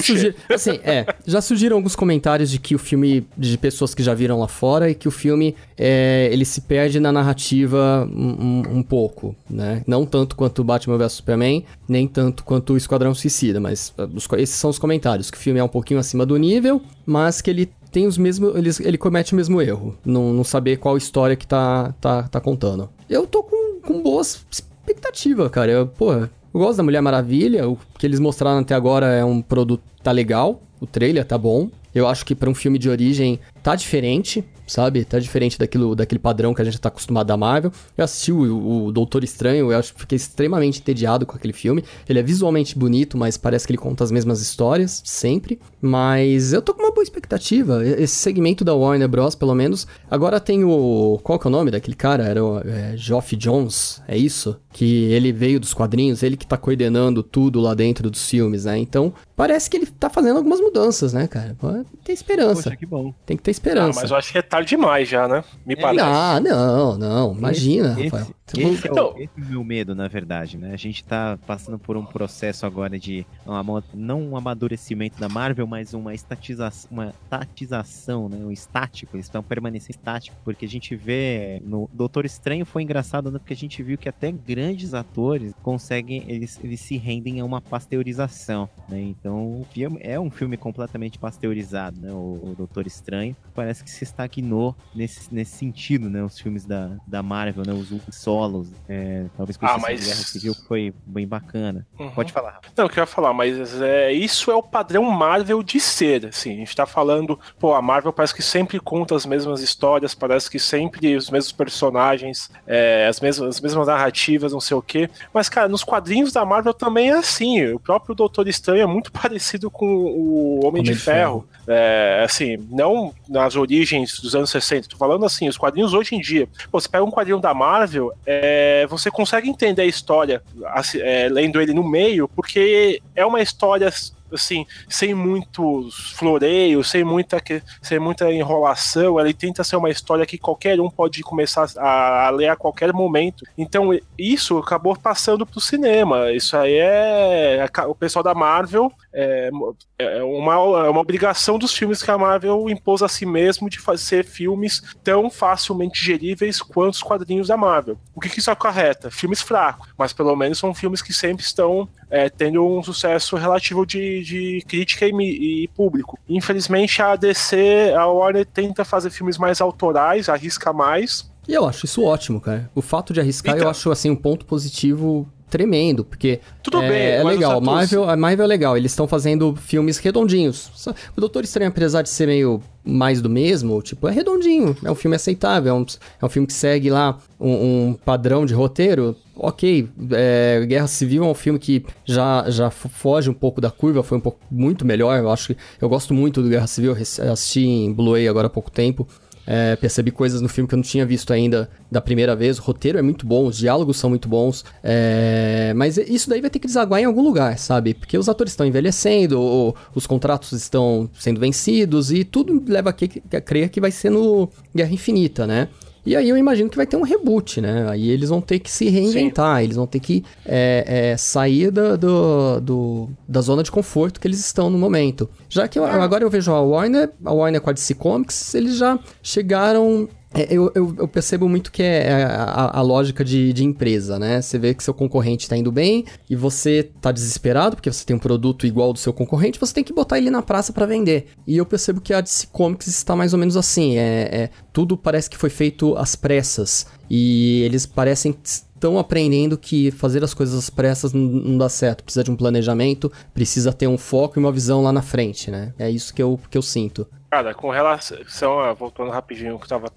assim, 0.55 0.79
é, 0.85 1.07
já 1.27 1.41
surgiram 1.41 1.77
alguns 1.77 1.97
comentários 1.97 2.51
de 2.51 2.59
que 2.59 2.75
o 2.75 2.79
filme, 2.79 3.27
de 3.35 3.57
pessoas 3.57 3.95
que 3.95 4.03
já 4.03 4.13
viram 4.13 4.39
lá 4.39 4.47
fora, 4.47 4.91
e 4.91 4.95
que 4.95 5.09
o 5.09 5.11
filme, 5.11 5.55
é, 5.79 6.29
ele 6.31 6.45
se 6.45 6.61
perde 6.61 7.01
na 7.01 7.11
narrativa 7.11 8.07
um, 8.15 8.29
um- 8.29 8.79
um 8.79 8.83
pouco, 8.83 9.35
né? 9.49 9.83
Não 9.87 10.05
tanto 10.05 10.37
quanto 10.37 10.63
Batman 10.63 10.99
vs 10.99 11.13
Superman, 11.13 11.65
nem 11.89 12.07
tanto 12.07 12.45
quanto 12.45 12.75
o 12.75 12.77
Esquadrão 12.77 13.15
Suicida, 13.15 13.59
mas 13.59 13.95
uh, 13.99 14.03
os 14.15 14.29
esses 14.39 14.57
são 14.57 14.69
os 14.69 14.79
comentários, 14.79 15.31
que 15.31 15.39
o 15.39 15.41
filme 15.41 15.59
é 15.59 15.65
um 15.65 15.69
pouquinho 15.69 15.99
acima 15.99 16.27
do 16.27 16.37
nível, 16.37 16.83
mas 17.07 17.41
que 17.41 17.49
ele 17.49 17.71
tem 17.91 18.07
os 18.07 18.19
mesmos, 18.19 18.55
ele, 18.55 18.71
ele 18.81 18.99
comete 18.99 19.33
o 19.33 19.37
mesmo 19.37 19.63
erro, 19.63 19.97
não, 20.05 20.31
não 20.33 20.45
saber 20.45 20.77
qual 20.77 20.99
história 20.99 21.37
que 21.37 21.47
tá, 21.47 21.95
tá, 22.01 22.25
tá 22.25 22.39
contando. 22.41 22.91
Eu 23.09 23.27
tô 23.27 23.43
com, 23.43 23.81
com 23.81 24.03
boas 24.03 24.45
expectativas, 24.51 25.51
cara, 25.51 25.73
eu, 25.73 25.87
pô, 25.87 26.13
eu 26.53 26.61
gosto 26.61 26.77
da 26.77 26.83
Mulher 26.83 27.01
Maravilha, 27.01 27.69
o 27.69 27.79
que 27.99 28.07
eles 28.07 28.21
mostraram 28.21 28.61
até 28.61 28.75
agora 28.75 29.07
é 29.07 29.25
um 29.25 29.41
produto 29.41 29.83
tá 30.03 30.11
legal, 30.13 30.61
o 30.81 30.87
trailer 30.87 31.25
tá 31.25 31.39
bom. 31.39 31.71
Eu 31.95 32.09
acho 32.09 32.25
que 32.25 32.35
pra 32.35 32.49
um 32.49 32.55
filme 32.55 32.79
de 32.79 32.89
origem 32.89 33.39
tá 33.63 33.77
diferente, 33.77 34.45
sabe? 34.67 35.05
Tá 35.05 35.19
diferente 35.19 35.59
daquilo, 35.59 35.95
daquele 35.95 36.19
padrão 36.19 36.55
que 36.55 36.63
a 36.63 36.65
gente 36.65 36.81
tá 36.81 36.89
acostumado 36.89 37.27
da 37.27 37.37
Marvel. 37.37 37.71
Eu 37.97 38.05
assisti 38.05 38.33
o, 38.33 38.87
o 38.87 38.93
Doutor 38.93 39.23
Estranho, 39.23 39.71
eu 39.71 39.79
acho 39.79 39.95
que 39.95 40.01
fiquei 40.01 40.17
extremamente 40.17 40.81
entediado 40.81 41.27
com 41.27 41.37
aquele 41.37 41.53
filme. 41.53 41.85
Ele 42.09 42.19
é 42.19 42.23
visualmente 42.23 42.77
bonito, 42.79 43.17
mas 43.17 43.37
parece 43.37 43.67
que 43.67 43.73
ele 43.73 43.79
conta 43.79 44.03
as 44.03 44.11
mesmas 44.11 44.41
histórias, 44.41 45.03
sempre. 45.05 45.61
Mas 45.81 46.53
eu 46.53 46.63
tô 46.63 46.75
com 46.75 46.83
uma 46.83 46.93
boa 46.93 47.03
expectativa. 47.03 47.85
Esse 47.85 48.17
segmento 48.17 48.65
da 48.65 48.75
Warner 48.75 49.09
Bros, 49.09 49.35
pelo 49.35 49.55
menos. 49.55 49.87
Agora 50.11 50.41
tem 50.41 50.65
o. 50.65 51.21
Qual 51.23 51.39
que 51.39 51.47
é 51.47 51.51
o 51.51 51.53
nome 51.53 51.71
daquele 51.71 51.97
cara? 51.97 52.25
Era 52.25 52.45
o 52.45 52.59
é, 52.61 52.97
Geoff 52.97 53.37
Jones, 53.37 54.03
é 54.09 54.17
isso? 54.17 54.57
Que 54.73 55.05
ele 55.13 55.33
veio 55.33 55.61
dos 55.61 55.75
quadrinhos, 55.75 56.23
ele 56.23 56.37
que 56.37 56.47
tá 56.47 56.57
coordenando 56.57 57.23
tudo 57.23 57.61
lá 57.61 57.75
dentro 57.75 58.11
dos 58.11 58.29
filmes, 58.29 58.65
né? 58.65 58.79
Então, 58.79 59.13
parece 59.37 59.69
que 59.69 59.77
ele 59.77 59.87
tá 59.87 60.09
fazendo 60.09 60.39
algumas 60.39 60.61
mudanças, 60.61 61.13
né, 61.13 61.27
cara? 61.27 61.57
Tem 62.05 62.15
esperança. 62.15 62.65
Poxa, 62.65 62.77
que 62.77 62.87
bom. 62.87 63.13
Tem 63.27 63.37
que 63.37 63.43
ter 63.43 63.52
Ah, 63.53 63.69
esperança. 63.69 64.01
mas 64.01 64.11
eu 64.11 64.17
acho 64.17 64.33
que 64.33 64.39
é 64.39 64.43
tarde 64.43 64.71
demais 64.71 65.09
já, 65.09 65.29
né? 65.29 65.45
Me 65.67 65.77
parece. 65.77 66.05
Ah, 66.05 66.41
não, 66.41 66.97
não. 66.99 67.35
Imagina, 67.37 67.93
Esse- 67.93 68.05
Rafael. 68.05 68.27
Esse, 68.61 68.89
é 68.89 68.93
o, 68.93 69.17
esse 69.17 69.31
é 69.39 69.43
o 69.43 69.47
meu 69.47 69.65
medo, 69.65 69.95
na 69.95 70.09
verdade, 70.09 70.57
né? 70.59 70.73
A 70.73 70.77
gente 70.77 71.05
tá 71.05 71.39
passando 71.47 71.79
por 71.79 71.97
um 71.97 72.05
processo 72.05 72.67
agora 72.67 72.99
de 72.99 73.27
um 73.47 73.53
ama- 73.53 73.85
não 73.95 74.21
um 74.23 74.37
amadurecimento 74.37 75.19
da 75.21 75.29
Marvel, 75.29 75.67
mas 75.67 75.95
uma 75.95 76.15
estatização, 76.15 76.89
uma 76.91 77.13
tatização, 77.29 78.29
né? 78.29 78.37
Um 78.39 78.51
estático, 78.51 79.17
eles 79.17 79.27
estão 79.27 79.43
permanecendo 79.43 79.91
estáticos, 79.91 80.39
porque 80.45 80.65
a 80.65 80.69
gente 80.69 80.95
vê 80.97 81.61
no 81.65 81.89
Doutor 81.93 82.25
Estranho 82.25 82.65
foi 82.65 82.83
engraçado, 82.83 83.31
né? 83.31 83.39
Porque 83.39 83.55
a 83.55 83.57
gente 83.57 83.83
viu 83.83 83.99
que 83.99 84.09
até 84.09 84.31
grandes 84.31 84.95
atores 84.95 85.53
conseguem, 85.63 86.25
eles, 86.29 86.59
eles 86.63 86.81
se 86.81 86.97
rendem 86.97 87.41
a 87.41 87.45
uma 87.45 87.61
pasteurização, 87.61 88.69
né? 88.89 89.01
Então, 89.01 89.61
o 89.61 89.67
filme 89.73 89.99
é 90.01 90.19
um 90.19 90.31
filme 90.31 90.57
completamente 90.57 91.19
pasteurizado, 91.19 92.01
né? 92.01 92.13
O, 92.13 92.51
o 92.51 92.55
Doutor 92.57 92.87
Estranho 92.87 93.37
parece 93.55 93.83
que 93.85 93.91
se 93.91 94.05
estagnou 94.05 94.75
nesse, 94.95 95.33
nesse 95.33 95.57
sentido, 95.57 96.09
né? 96.09 96.23
Os 96.23 96.39
filmes 96.39 96.65
da, 96.65 96.97
da 97.07 97.23
Marvel, 97.23 97.65
né? 97.67 97.73
Os 97.73 97.91
últimos 97.91 98.17
solos, 98.43 98.69
é, 98.89 99.27
talvez 99.37 99.57
com 99.57 99.67
Ah, 99.67 99.79
mas- 99.79 100.05
Guerra 100.05 100.17
Civil, 100.17 100.55
foi 100.67 100.93
bem 101.07 101.27
bacana. 101.27 101.87
Uhum. 101.99 102.11
Pode 102.11 102.33
falar. 102.33 102.51
Rafa. 102.53 102.69
Não, 102.77 102.85
eu 102.85 102.89
queria 102.89 103.07
falar, 103.07 103.33
mas 103.33 103.81
é, 103.81 104.13
isso 104.13 104.51
é 104.51 104.55
o 104.55 104.63
padrão 104.63 105.05
Marvel 105.05 105.63
de 105.63 105.79
ser, 105.79 106.27
assim, 106.27 106.53
a 106.55 106.57
gente 106.57 106.75
tá 106.75 106.87
falando, 106.87 107.39
pô, 107.59 107.75
a 107.75 107.81
Marvel 107.83 108.13
parece 108.13 108.35
que 108.35 108.43
sempre 108.43 108.81
conta 108.81 109.15
as 109.15 109.25
mesmas 109.25 109.61
histórias, 109.63 110.15
parece 110.15 110.51
que 110.51 110.59
sempre 110.59 111.17
os 111.17 111.31
mesmos 111.31 111.53
personagens, 111.53 112.51
é, 112.67 113.07
as, 113.07 113.21
mesmas, 113.21 113.49
as 113.57 113.61
mesmas 113.61 113.87
narrativas, 113.87 114.53
não 114.53 114.61
sei 114.61 114.77
o 114.77 114.83
quê, 114.83 115.09
mas, 115.33 115.49
cara, 115.49 115.69
nos 115.69 115.85
quadrinhos 115.85 116.33
da 116.33 116.45
Marvel 116.45 116.75
também 116.75 117.11
é 117.11 117.15
assim, 117.19 117.73
o 117.73 117.79
próprio 117.79 118.15
Doutor 118.15 118.49
Estranho 118.49 118.83
é 118.83 118.87
muito 118.87 119.13
parecido 119.13 119.71
com 119.71 119.87
o 119.87 120.57
Homem, 120.61 120.69
Homem 120.69 120.83
de, 120.83 120.93
de 120.93 120.99
Ferro, 120.99 121.47
É, 121.67 122.23
assim, 122.25 122.57
não 122.71 123.15
nas 123.29 123.55
origens 123.57 124.19
dos 124.19 124.35
anos 124.35 124.51
60, 124.51 124.89
tô 124.89 124.97
falando 124.97 125.25
assim, 125.25 125.49
os 125.49 125.57
quadrinhos 125.57 125.95
hoje 125.95 126.15
em 126.15 126.21
dia, 126.21 126.49
Pô, 126.71 126.81
você 126.81 126.89
pega 126.89 127.05
um 127.05 127.11
quadrinho 127.11 127.39
da 127.39 127.55
Marvel, 127.55 128.13
é, 128.27 128.87
você 128.89 129.11
consegue 129.11 129.49
entender 129.49 129.83
a 129.83 129.87
história 129.87 130.43
assim, 130.67 130.99
é, 131.01 131.29
lendo 131.29 131.61
ele 131.61 131.73
no 131.73 131.89
meio, 131.89 132.29
porque 132.29 133.01
é 133.15 133.25
uma 133.25 133.41
história 133.41 133.93
assim, 134.35 134.67
sem 134.89 135.15
muitos 135.15 136.13
floreios, 136.13 136.91
sem 136.91 137.05
muita, 137.05 137.43
sem 137.81 137.99
muita 137.99 138.33
enrolação, 138.33 139.21
ele 139.21 139.35
tenta 139.35 139.63
ser 139.63 139.77
uma 139.77 139.91
história 139.91 140.27
que 140.27 140.39
qualquer 140.39 140.81
um 140.81 140.91
pode 140.91 141.23
começar 141.23 141.69
a, 141.77 142.27
a 142.27 142.31
ler 142.31 142.49
a 142.49 142.57
qualquer 142.57 142.93
momento. 142.93 143.45
Então, 143.57 143.91
isso 144.19 144.59
acabou 144.59 144.97
passando 144.97 145.47
pro 145.47 145.61
cinema. 145.61 146.33
Isso 146.33 146.57
aí 146.57 146.79
é. 146.79 147.67
O 147.87 147.95
pessoal 147.95 148.23
da 148.23 148.35
Marvel 148.35 148.93
é, 149.15 149.51
é 149.99 150.23
uma, 150.23 150.55
é 150.55 150.91
uma 150.91 151.01
obrigação 151.01 151.59
dos 151.59 151.73
filmes 151.75 152.03
que 152.03 152.11
a 152.11 152.17
Marvel 152.19 152.69
impôs 152.71 153.03
a 153.03 153.09
si 153.09 153.27
mesmo 153.27 153.69
de 153.69 153.79
fazer 153.79 154.25
filmes 154.25 154.83
tão 155.05 155.29
facilmente 155.31 156.03
geríveis 156.03 156.61
quanto 156.63 156.95
os 156.95 157.03
quadrinhos 157.03 157.49
da 157.49 157.57
Marvel. 157.57 157.99
O 158.15 158.21
que, 158.21 158.29
que 158.29 158.39
isso 158.39 158.51
acarreta? 158.51 159.11
Filmes 159.11 159.43
fracos, 159.43 159.89
mas 159.99 160.13
pelo 160.13 160.35
menos 160.35 160.59
são 160.59 160.73
filmes 160.75 161.03
que 161.03 161.13
sempre 161.13 161.45
estão 161.45 161.89
é, 162.11 162.29
tendo 162.29 162.67
um 162.67 162.83
sucesso 162.83 163.37
relativo 163.37 163.85
de, 163.87 164.23
de 164.23 164.65
crítica 164.67 165.07
e, 165.07 165.65
e 165.65 165.69
público. 165.69 166.19
Infelizmente, 166.29 167.01
a 167.03 167.17
DC, 167.17 167.93
a 167.97 168.07
Warner 168.07 168.47
tenta 168.47 168.85
fazer 168.85 169.11
filmes 169.11 169.39
mais 169.39 169.61
autorais, 169.61 170.29
arrisca 170.29 170.73
mais. 170.73 171.31
E 171.49 171.55
eu 171.55 171.67
acho 171.67 171.85
isso 171.87 172.05
ótimo, 172.05 172.41
cara. 172.41 172.71
O 172.75 172.81
fato 172.81 173.13
de 173.13 173.21
arriscar, 173.21 173.55
eu 173.55 173.59
Então. 173.59 173.71
acho, 173.71 173.91
assim, 173.91 174.11
um 174.11 174.17
ponto 174.17 174.47
positivo 174.47 175.29
tremendo, 175.53 176.03
porque 176.03 176.41
Tudo 176.63 176.81
é, 176.81 176.89
bem, 176.89 177.03
é 177.03 177.23
legal. 177.23 177.61
Marvel, 177.61 178.09
a 178.09 178.17
Marvel 178.17 178.45
é 178.45 178.49
legal, 178.49 178.75
eles 178.75 178.91
estão 178.93 179.07
fazendo 179.07 179.55
filmes 179.55 179.99
redondinhos. 179.99 180.71
O 181.15 181.21
Doutor 181.21 181.45
Estranho, 181.45 181.69
apesar 181.69 182.01
de 182.01 182.09
ser 182.09 182.27
meio 182.27 182.63
mais 182.83 183.21
do 183.21 183.29
mesmo, 183.29 183.81
tipo, 183.83 184.09
é 184.09 184.11
redondinho, 184.11 184.75
é 184.83 184.91
um 184.91 184.95
filme 184.95 185.15
aceitável, 185.15 185.71
é 185.73 185.79
um, 185.79 185.85
é 186.23 186.25
um 186.25 186.29
filme 186.31 186.47
que 186.47 186.55
segue 186.55 186.89
lá 186.91 187.19
um, 187.39 187.51
um 187.91 187.95
padrão 188.03 188.47
de 188.47 188.55
roteiro. 188.55 189.15
Ok, 189.37 189.89
é, 190.13 190.65
Guerra 190.67 190.87
Civil 190.87 191.23
é 191.25 191.27
um 191.27 191.35
filme 191.35 191.59
que 191.59 191.85
já, 192.05 192.45
já 192.49 192.71
fo- 192.71 192.89
foge 192.89 193.29
um 193.31 193.35
pouco 193.35 193.61
da 193.61 193.71
curva, 193.71 194.03
foi 194.03 194.19
um 194.19 194.21
pouco 194.21 194.39
muito 194.51 194.85
melhor. 194.87 195.17
Eu 195.19 195.31
acho 195.31 195.49
que 195.49 195.57
eu 195.81 195.89
gosto 195.89 196.13
muito 196.15 196.43
do 196.43 196.49
Guerra 196.49 196.67
Civil, 196.67 196.93
assisti 197.31 197.65
em 197.65 197.93
Blu-ray 197.93 198.27
agora 198.29 198.47
há 198.47 198.51
pouco 198.51 198.71
tempo. 198.71 199.07
É, 199.47 199.75
percebi 199.77 200.11
coisas 200.11 200.41
no 200.41 200.49
filme 200.49 200.69
que 200.69 200.75
eu 200.75 200.77
não 200.77 200.83
tinha 200.83 201.05
visto 201.05 201.33
ainda 201.33 201.69
da 201.91 202.01
primeira 202.01 202.35
vez. 202.37 202.59
O 202.59 202.63
roteiro 202.63 202.99
é 202.99 203.03
muito 203.03 203.27
bom, 203.27 203.47
os 203.47 203.57
diálogos 203.57 203.97
são 203.97 204.11
muito 204.11 204.29
bons. 204.29 204.65
é, 204.83 205.73
mas 205.75 205.97
isso 205.97 206.29
daí 206.29 206.41
vai 206.41 206.51
ter 206.51 206.59
que 206.59 206.67
desaguar 206.67 207.01
em 207.01 207.05
algum 207.05 207.23
lugar, 207.23 207.59
sabe? 207.59 207.95
Porque 207.95 208.17
os 208.17 208.29
atores 208.29 208.53
estão 208.53 208.67
envelhecendo, 208.67 209.75
os 209.95 210.07
contratos 210.07 210.53
estão 210.53 211.09
sendo 211.19 211.41
vencidos, 211.41 212.13
e 212.13 212.25
tudo 212.25 212.63
leva 212.67 212.91
a, 212.91 213.37
a 213.37 213.41
crer 213.41 213.69
que 213.69 213.81
vai 213.81 213.91
ser 213.91 214.11
no 214.11 214.49
Guerra 214.75 214.93
Infinita, 214.93 215.47
né? 215.47 215.69
E 216.05 216.17
aí 216.17 216.29
eu 216.29 216.37
imagino 216.37 216.69
que 216.69 216.77
vai 216.77 216.87
ter 216.87 216.97
um 216.97 217.03
reboot, 217.03 217.61
né? 217.61 217.87
Aí 217.89 218.11
eles 218.11 218.29
vão 218.29 218.41
ter 218.41 218.59
que 218.59 218.71
se 218.71 218.89
reinventar, 218.89 219.63
eles 219.63 219.77
vão 219.77 219.87
ter 219.87 220.01
que 220.01 220.25
é, 220.45 221.11
é, 221.13 221.17
sair 221.17 221.71
da, 221.71 221.95
do, 221.97 222.61
do- 222.61 223.09
da 223.29 223.41
zona 223.41 223.63
de 223.63 223.71
conforto 223.71 224.19
que 224.21 224.27
eles 224.27 224.41
estão 224.41 224.69
no 224.69 224.77
momento. 224.79 225.29
Já 225.49 225.69
que 225.69 225.79
eu- 225.79 225.85
agora 225.85 226.25
eu 226.25 226.31
vejo 226.31 226.51
a 226.53 226.61
Warner, 226.61 227.11
a 227.25 227.33
Warner 227.33 227.61
com 227.61 227.71
a 227.71 227.73
DC 227.73 227.95
Comics, 227.95 228.55
eles 228.55 228.77
já 228.77 228.99
chegaram... 229.23 230.09
é, 230.35 230.47
eu, 230.51 230.71
eu, 230.75 230.95
eu 230.99 231.09
percebo 231.09 231.49
muito 231.49 231.71
que 231.73 231.83
é 231.83 232.13
a, 232.13 232.45
a- 232.45 232.79
a 232.79 232.83
lógica 232.83 233.25
de, 233.25 233.53
de 233.53 233.65
empresa, 233.65 234.19
né? 234.19 234.41
Você 234.41 234.59
vê 234.59 234.75
que 234.75 234.83
seu 234.83 234.95
concorrente 234.95 235.49
tá 235.49 235.57
indo 235.57 235.71
bem 235.73 236.05
e 236.29 236.37
você 236.37 236.91
tá 237.01 237.11
desesperado 237.13 237.77
porque 237.77 237.93
você 237.93 238.05
tem 238.05 238.17
um 238.17 238.19
produto 238.19 238.67
igual 238.67 238.89
ao 238.89 238.93
do 238.93 238.99
seu 238.99 239.13
concorrente, 239.13 239.59
você 239.59 239.75
tem 239.75 239.85
que 239.85 239.93
botar 239.93 240.19
ele 240.19 240.31
na 240.31 240.43
praça 240.43 240.73
para 240.73 240.87
vender. 240.87 241.27
E 241.47 241.57
eu 241.57 241.67
percebo 241.67 242.01
que 242.01 242.13
a 242.15 242.21
DC 242.21 242.47
Comics 242.53 242.87
está 242.87 243.15
mais 243.17 243.33
ou 243.33 243.39
menos 243.39 243.57
assim. 243.57 243.97
É, 243.97 244.29
é- 244.33 244.51
tudo 244.73 244.97
parece 244.97 245.29
que 245.29 245.37
foi 245.37 245.51
feito 245.51 245.97
às 245.97 246.15
pressas 246.17 246.87
e 247.11 247.63
eles 247.63 247.85
parecem 247.87 248.35
estão 248.43 248.99
aprendendo 248.99 249.57
que 249.57 249.93
fazer 249.93 250.25
as 250.25 250.35
coisas 250.35 250.59
às 250.59 250.69
pressas 250.69 251.13
não 251.13 251.57
dá 251.57 251.69
certo. 251.69 252.03
Precisa 252.03 252.25
de 252.25 252.31
um 252.33 252.37
planejamento, 252.37 253.13
precisa 253.33 253.73
ter 253.73 253.87
um 253.87 253.97
foco 253.97 254.39
e 254.39 254.41
uma 254.41 254.51
visão 254.51 254.83
lá 254.83 254.93
na 254.93 255.03
frente, 255.03 255.51
né? 255.53 255.73
É 255.79 255.89
isso 255.89 256.13
que 256.13 256.21
eu, 256.21 256.39
que 256.51 256.59
eu 256.59 256.63
sinto. 256.63 257.07
Cara, 257.33 257.55
com 257.55 257.71
relação 257.71 258.61
a. 258.61 258.75
Voltando 258.75 259.11
rapidinho 259.11 259.59
que 259.59 259.67
tava 259.67 259.91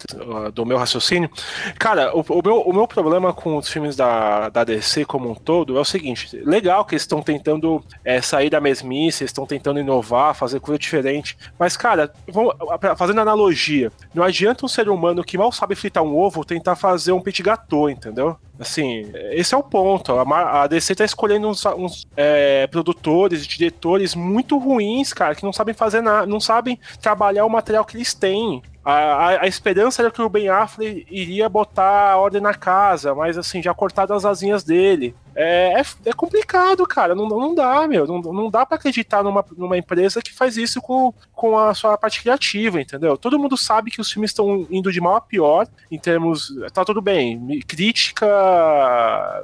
do 0.53 0.65
meu 0.65 0.77
raciocínio. 0.77 1.29
Cara, 1.77 2.15
o, 2.15 2.21
o 2.21 2.41
meu, 2.41 2.61
o 2.61 2.71
meu 2.73 2.87
problema 2.87 3.33
com 3.33 3.57
os 3.57 3.67
filmes 3.67 3.93
da, 3.93 4.47
da 4.47 4.63
DC 4.63 5.03
como 5.03 5.29
um 5.29 5.35
todo 5.35 5.77
é 5.77 5.81
o 5.81 5.83
seguinte: 5.83 6.37
legal 6.45 6.85
que 6.85 6.93
eles 6.95 7.01
estão 7.01 7.21
tentando 7.21 7.83
é, 8.05 8.21
sair 8.21 8.49
da 8.49 8.61
mesmice, 8.61 9.25
estão 9.25 9.45
tentando 9.45 9.81
inovar, 9.81 10.33
fazer 10.33 10.61
coisa 10.61 10.79
diferente. 10.79 11.37
Mas, 11.59 11.75
cara, 11.75 12.09
vamos- 12.25 12.55
fazendo 12.97 13.19
analogia, 13.19 13.91
não 14.13 14.23
adianta 14.23 14.65
um 14.65 14.69
ser 14.69 14.87
humano 14.87 15.21
que 15.21 15.37
mal 15.37 15.51
sabe 15.51 15.75
fritar 15.75 16.03
um 16.03 16.15
ovo 16.17 16.45
tentar 16.45 16.77
fazer 16.77 17.11
um 17.11 17.19
petit 17.19 17.43
gâteau, 17.43 17.89
entendeu? 17.89 18.37
Assim, 18.57 19.11
esse 19.31 19.53
é 19.53 19.57
o 19.57 19.63
ponto. 19.63 20.13
A, 20.13 20.63
a 20.63 20.67
DC 20.67 20.95
tá 20.95 21.03
escolhendo 21.03 21.49
uns, 21.49 21.65
uns, 21.65 22.07
é, 22.15 22.65
produtores, 22.67 23.45
diretores 23.45 24.15
muito 24.15 24.57
ruins, 24.57 25.11
cara, 25.11 25.35
que 25.35 25.43
não 25.43 25.51
sabem 25.51 25.73
fazer 25.73 25.99
nada, 25.99 26.25
não 26.25 26.39
sabem 26.39 26.79
trabalhar 27.01 27.24
o 27.43 27.49
material 27.49 27.85
que 27.85 27.97
eles 27.97 28.13
têm. 28.13 28.61
A, 28.83 28.93
a- 28.93 29.41
a 29.43 29.47
esperança 29.47 30.01
era 30.01 30.11
que 30.11 30.21
o 30.21 30.29
Ben 30.29 30.49
Affleck 30.49 31.05
iria 31.09 31.49
botar 31.49 32.11
a 32.11 32.17
ordem 32.17 32.41
na 32.41 32.53
casa, 32.53 33.15
mas 33.15 33.37
assim, 33.37 33.61
já 33.61 33.73
cortado 33.73 34.13
as 34.13 34.25
asinhas 34.25 34.63
dele. 34.63 35.15
É, 35.35 35.81
é, 35.81 36.09
é 36.09 36.13
complicado, 36.13 36.87
cara. 36.87 37.13
Não, 37.13 37.27
não 37.27 37.53
dá, 37.53 37.85
meu. 37.87 38.07
Não, 38.07 38.21
não 38.21 38.49
dá 38.49 38.65
pra 38.65 38.77
acreditar 38.77 39.21
numa, 39.21 39.45
numa 39.57 39.77
empresa 39.77 40.21
que 40.21 40.33
faz 40.33 40.55
isso 40.55 40.81
com, 40.81 41.13
com 41.33 41.57
a 41.57 41.73
sua 41.73 41.97
parte 41.97 42.21
criativa, 42.21 42.79
entendeu? 42.79 43.17
Todo 43.17 43.37
mundo 43.37 43.57
sabe 43.57 43.91
que 43.91 43.99
os 43.99 44.11
filmes 44.11 44.31
estão 44.31 44.65
indo 44.71 44.91
de 44.91 45.01
mal 45.01 45.15
a 45.15 45.21
pior 45.21 45.67
em 45.91 45.99
termos. 45.99 46.53
Tá 46.73 46.85
tudo 46.85 47.01
bem. 47.01 47.59
Crítica 47.67 48.25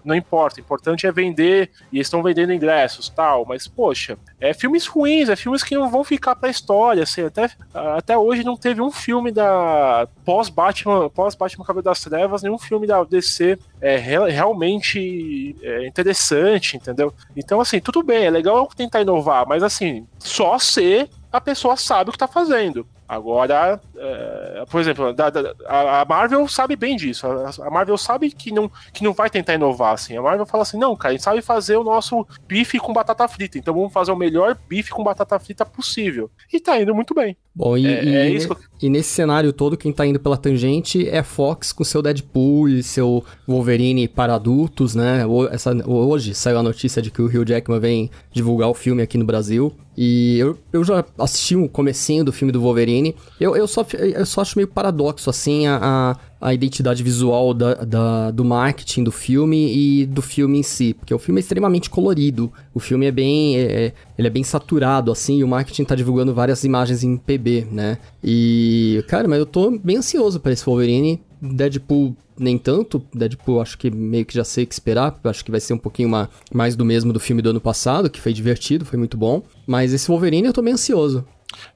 não 0.05 0.15
importa. 0.15 0.59
O 0.59 0.63
importante 0.63 1.05
é 1.05 1.11
vender 1.11 1.71
e 1.91 1.99
estão 1.99 2.23
vendendo 2.23 2.53
ingressos 2.53 3.09
tal. 3.09 3.45
Mas, 3.45 3.67
poxa, 3.67 4.17
é 4.39 4.53
filmes 4.53 4.87
ruins, 4.87 5.27
é 5.27 5.35
filmes 5.35 5.63
que 5.63 5.75
não 5.75 5.89
vão 5.89 6.03
ficar 6.03 6.35
pra 6.35 6.49
história. 6.49 7.03
Assim, 7.03 7.23
até, 7.23 7.49
até 7.73 8.17
hoje 8.17 8.43
não 8.43 8.55
teve 8.55 8.81
um 8.81 8.91
filme 8.91 9.31
da 9.31 10.07
pós-Batman, 10.23 11.09
pós-Batman 11.09 11.65
Cabelo 11.65 11.83
das 11.83 11.99
Trevas, 11.99 12.41
nenhum 12.41 12.57
filme 12.57 12.87
da 12.87 13.03
DC 13.03 13.59
é 13.81 13.97
re- 13.97 14.29
realmente 14.29 15.55
é, 15.61 15.87
interessante, 15.87 16.77
entendeu? 16.77 17.13
Então, 17.35 17.59
assim, 17.59 17.79
tudo 17.79 18.03
bem, 18.03 18.25
é 18.25 18.29
legal 18.29 18.67
tentar 18.75 19.01
inovar, 19.01 19.45
mas 19.47 19.63
assim, 19.63 20.05
só 20.19 20.59
se 20.59 21.09
a 21.31 21.41
pessoa 21.41 21.75
sabe 21.75 22.09
o 22.09 22.13
que 22.13 22.19
tá 22.19 22.27
fazendo. 22.27 22.85
Agora, 23.07 23.81
é, 24.03 24.65
por 24.69 24.81
exemplo, 24.81 25.13
da- 25.13 25.29
da- 25.29 25.53
a, 25.65 26.05
Marvel 26.05 26.47
sabe 26.47 26.75
bem 26.75 26.95
disso. 26.95 27.27
A, 27.27 27.51
a 27.67 27.69
Marvel 27.69 27.97
sabe 27.97 28.31
que 28.31 28.51
não, 28.51 28.69
que 28.93 29.03
não 29.03 29.13
vai 29.13 29.29
tentar 29.29 29.53
inovar 29.53 29.93
assim. 29.93 30.17
A 30.17 30.21
Marvel 30.21 30.45
fala 30.45 30.63
assim: 30.63 30.77
não, 30.79 30.95
cara, 30.95 31.09
a 31.13 31.15
gente 31.15 31.23
sabe 31.23 31.41
fazer 31.41 31.75
o 31.77 31.83
nosso 31.83 32.25
bife 32.47 32.79
com 32.79 32.91
batata 32.93 33.27
frita. 33.27 33.57
Então 33.57 33.73
vamos 33.73 33.93
fazer 33.93 34.11
o 34.11 34.15
melhor 34.15 34.57
bife 34.67 34.89
com 34.91 35.03
batata 35.03 35.37
frita 35.39 35.65
possível. 35.65 36.29
E 36.51 36.59
tá 36.59 36.81
indo 36.81 36.93
muito 36.95 37.13
bem. 37.13 37.37
Bom, 37.53 37.77
e, 37.77 37.85
É- 37.85 38.03
e- 38.03 38.15
é 38.15 38.29
isso 38.29 38.55
que 38.55 38.61
e 38.81 38.89
nesse 38.89 39.09
cenário 39.09 39.51
todo, 39.53 39.77
quem 39.77 39.91
tá 39.91 40.05
indo 40.05 40.19
pela 40.19 40.37
tangente 40.37 41.07
é 41.07 41.21
Fox 41.21 41.71
com 41.73 41.83
seu 41.83 42.01
Deadpool 42.01 42.67
e 42.69 42.81
seu 42.81 43.23
Wolverine 43.47 44.07
para 44.07 44.35
adultos, 44.35 44.95
né? 44.95 45.23
Essa, 45.51 45.71
hoje 45.87 46.33
saiu 46.33 46.57
a 46.57 46.63
notícia 46.63 47.01
de 47.01 47.11
que 47.11 47.21
o 47.21 47.25
Hugh 47.25 47.45
Jackman 47.47 47.79
vem 47.79 48.09
divulgar 48.31 48.69
o 48.69 48.73
filme 48.73 49.01
aqui 49.03 49.17
no 49.17 49.25
Brasil. 49.25 49.71
E 49.97 50.39
eu, 50.39 50.57
eu 50.71 50.83
já 50.85 51.03
assisti 51.19 51.55
um 51.55 51.67
comecinho 51.67 52.23
do 52.23 52.31
filme 52.31 52.51
do 52.51 52.61
Wolverine. 52.61 53.13
Eu, 53.39 53.55
eu, 53.57 53.67
só, 53.67 53.85
eu 53.97 54.25
só 54.25 54.41
acho 54.41 54.57
meio 54.57 54.67
paradoxo, 54.67 55.29
assim, 55.29 55.67
a, 55.67 56.17
a, 56.39 56.53
identidade 56.53 57.01
visual 57.03 57.53
da, 57.53 57.73
da- 57.75 58.31
do 58.31 58.43
marketing 58.45 59.03
do 59.03 59.11
filme 59.11 60.01
e 60.01 60.05
do 60.05 60.21
filme 60.21 60.59
em 60.59 60.63
si. 60.63 60.93
Porque 60.93 61.13
o 61.13 61.19
filme 61.19 61.39
é 61.39 61.41
extremamente 61.41 61.89
colorido. 61.89 62.51
O 62.73 62.79
filme 62.79 63.05
é 63.05 63.11
bem... 63.11 63.57
é- 63.57 63.85
é- 63.85 63.93
ele 64.17 64.27
é 64.27 64.31
bem 64.31 64.43
saturado, 64.43 65.11
assim, 65.11 65.37
e 65.39 65.43
o 65.43 65.47
marketing 65.47 65.83
tá 65.83 65.95
divulgando 65.95 66.33
várias 66.33 66.63
imagens 66.63 67.03
em 67.03 67.17
PB, 67.17 67.67
né? 67.71 67.97
E, 68.23 69.03
cara, 69.07 69.27
mas 69.27 69.39
eu 69.39 69.45
tô 69.45 69.71
bem 69.79 69.97
ansioso 69.97 70.39
pra 70.39 70.51
esse 70.51 70.65
Wolverine. 70.65 71.19
Deadpool 71.41 72.15
nem 72.37 72.57
tanto, 72.57 73.03
Deadpool 73.13 73.61
acho 73.61 73.77
que 73.77 73.89
meio 73.91 74.25
que 74.25 74.33
já 74.33 74.43
sei 74.43 74.63
o 74.63 74.67
que 74.67 74.73
esperar, 74.73 75.19
acho 75.25 75.43
que 75.45 75.51
vai 75.51 75.59
ser 75.59 75.73
um 75.73 75.77
pouquinho 75.77 76.09
ma- 76.09 76.29
mais 76.53 76.75
do 76.75 76.83
mesmo 76.85 77.11
do 77.13 77.19
filme 77.19 77.41
do 77.41 77.49
ano 77.51 77.61
passado, 77.61 78.09
que 78.09 78.21
foi 78.21 78.33
divertido, 78.33 78.85
foi 78.85 78.97
muito 78.97 79.15
bom. 79.17 79.43
Mas 79.67 79.93
esse 79.93 80.07
Wolverine 80.07 80.47
eu 80.47 80.53
tô 80.53 80.61
bem 80.61 80.73
ansioso. 80.73 81.23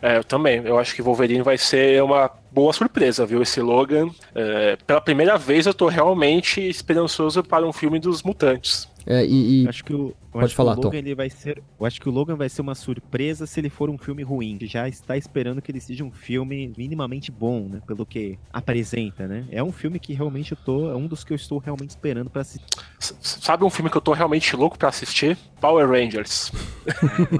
É, 0.01 0.17
eu 0.17 0.24
também. 0.24 0.62
Eu 0.65 0.77
acho 0.77 0.96
que 0.96 1.01
Wolverine 1.01 1.41
vai 1.41 1.58
ser 1.58 2.01
uma 2.03 2.29
boa 2.51 2.72
surpresa, 2.74 3.25
viu? 3.25 3.41
Esse 3.41 3.62
Logan. 3.62 4.10
É, 4.34 4.77
pela 4.88 5.01
primeira 5.01 5.38
vez 5.38 5.65
eu 5.65 5.74
tô 5.74 5.88
realmente 5.88 6.62
esperançoso 6.62 7.44
para 7.44 7.65
um 7.65 7.74
filme 7.74 8.00
dos 8.00 8.24
mutantes. 8.24 8.88
É, 9.08 9.24
e, 9.26 9.62
e- 9.62 9.64
Eu 9.66 9.70
acho 9.70 9.84
que 9.86 9.94
o, 9.94 10.16
Pode 10.32 10.46
acho 10.46 10.56
falar, 10.56 10.74
que 10.74 10.80
o 10.80 10.82
Tom. 10.82 10.88
Logan 10.88 10.98
ele 10.98 11.14
vai 11.16 11.30
ser. 11.30 11.62
Eu 11.80 11.86
acho 11.86 12.02
que 12.02 12.10
o 12.10 12.12
Logan 12.12 12.36
vai 12.36 12.50
ser 12.50 12.62
uma 12.62 12.74
surpresa 12.76 13.46
se 13.46 13.60
ele 13.60 13.70
for 13.70 13.90
um 13.90 13.98
filme 13.98 14.24
ruim. 14.24 14.58
Que 14.58 14.66
já 14.68 14.88
está 14.90 15.16
esperando 15.16 15.62
que 15.62 15.72
ele 15.72 15.80
seja 15.80 16.04
um 16.04 16.12
filme 16.12 16.74
minimamente 16.78 17.32
bom, 17.32 17.70
né? 17.70 17.82
Pelo 17.86 18.06
que 18.06 18.38
apresenta, 18.52 19.28
né? 19.28 19.46
É 19.52 19.64
um 19.64 19.72
filme 19.72 20.00
que 20.00 20.14
realmente 20.14 20.52
eu 20.54 20.58
tô. 20.58 20.90
É 20.92 20.96
um 20.96 21.08
dos 21.08 21.24
que 21.24 21.32
eu 21.32 21.36
estou 21.36 21.60
realmente 21.60 21.92
esperando 21.92 22.30
pra 22.30 22.42
assistir. 22.42 22.66
S- 23.00 23.16
Sabe 23.22 23.64
um 23.64 23.70
filme 23.70 23.90
que 23.90 23.98
eu 23.98 24.02
tô 24.02 24.12
realmente 24.12 24.56
louco 24.56 24.78
pra 24.78 24.90
assistir? 24.90 25.38
Power 25.62 25.88
Rangers. 25.88 26.52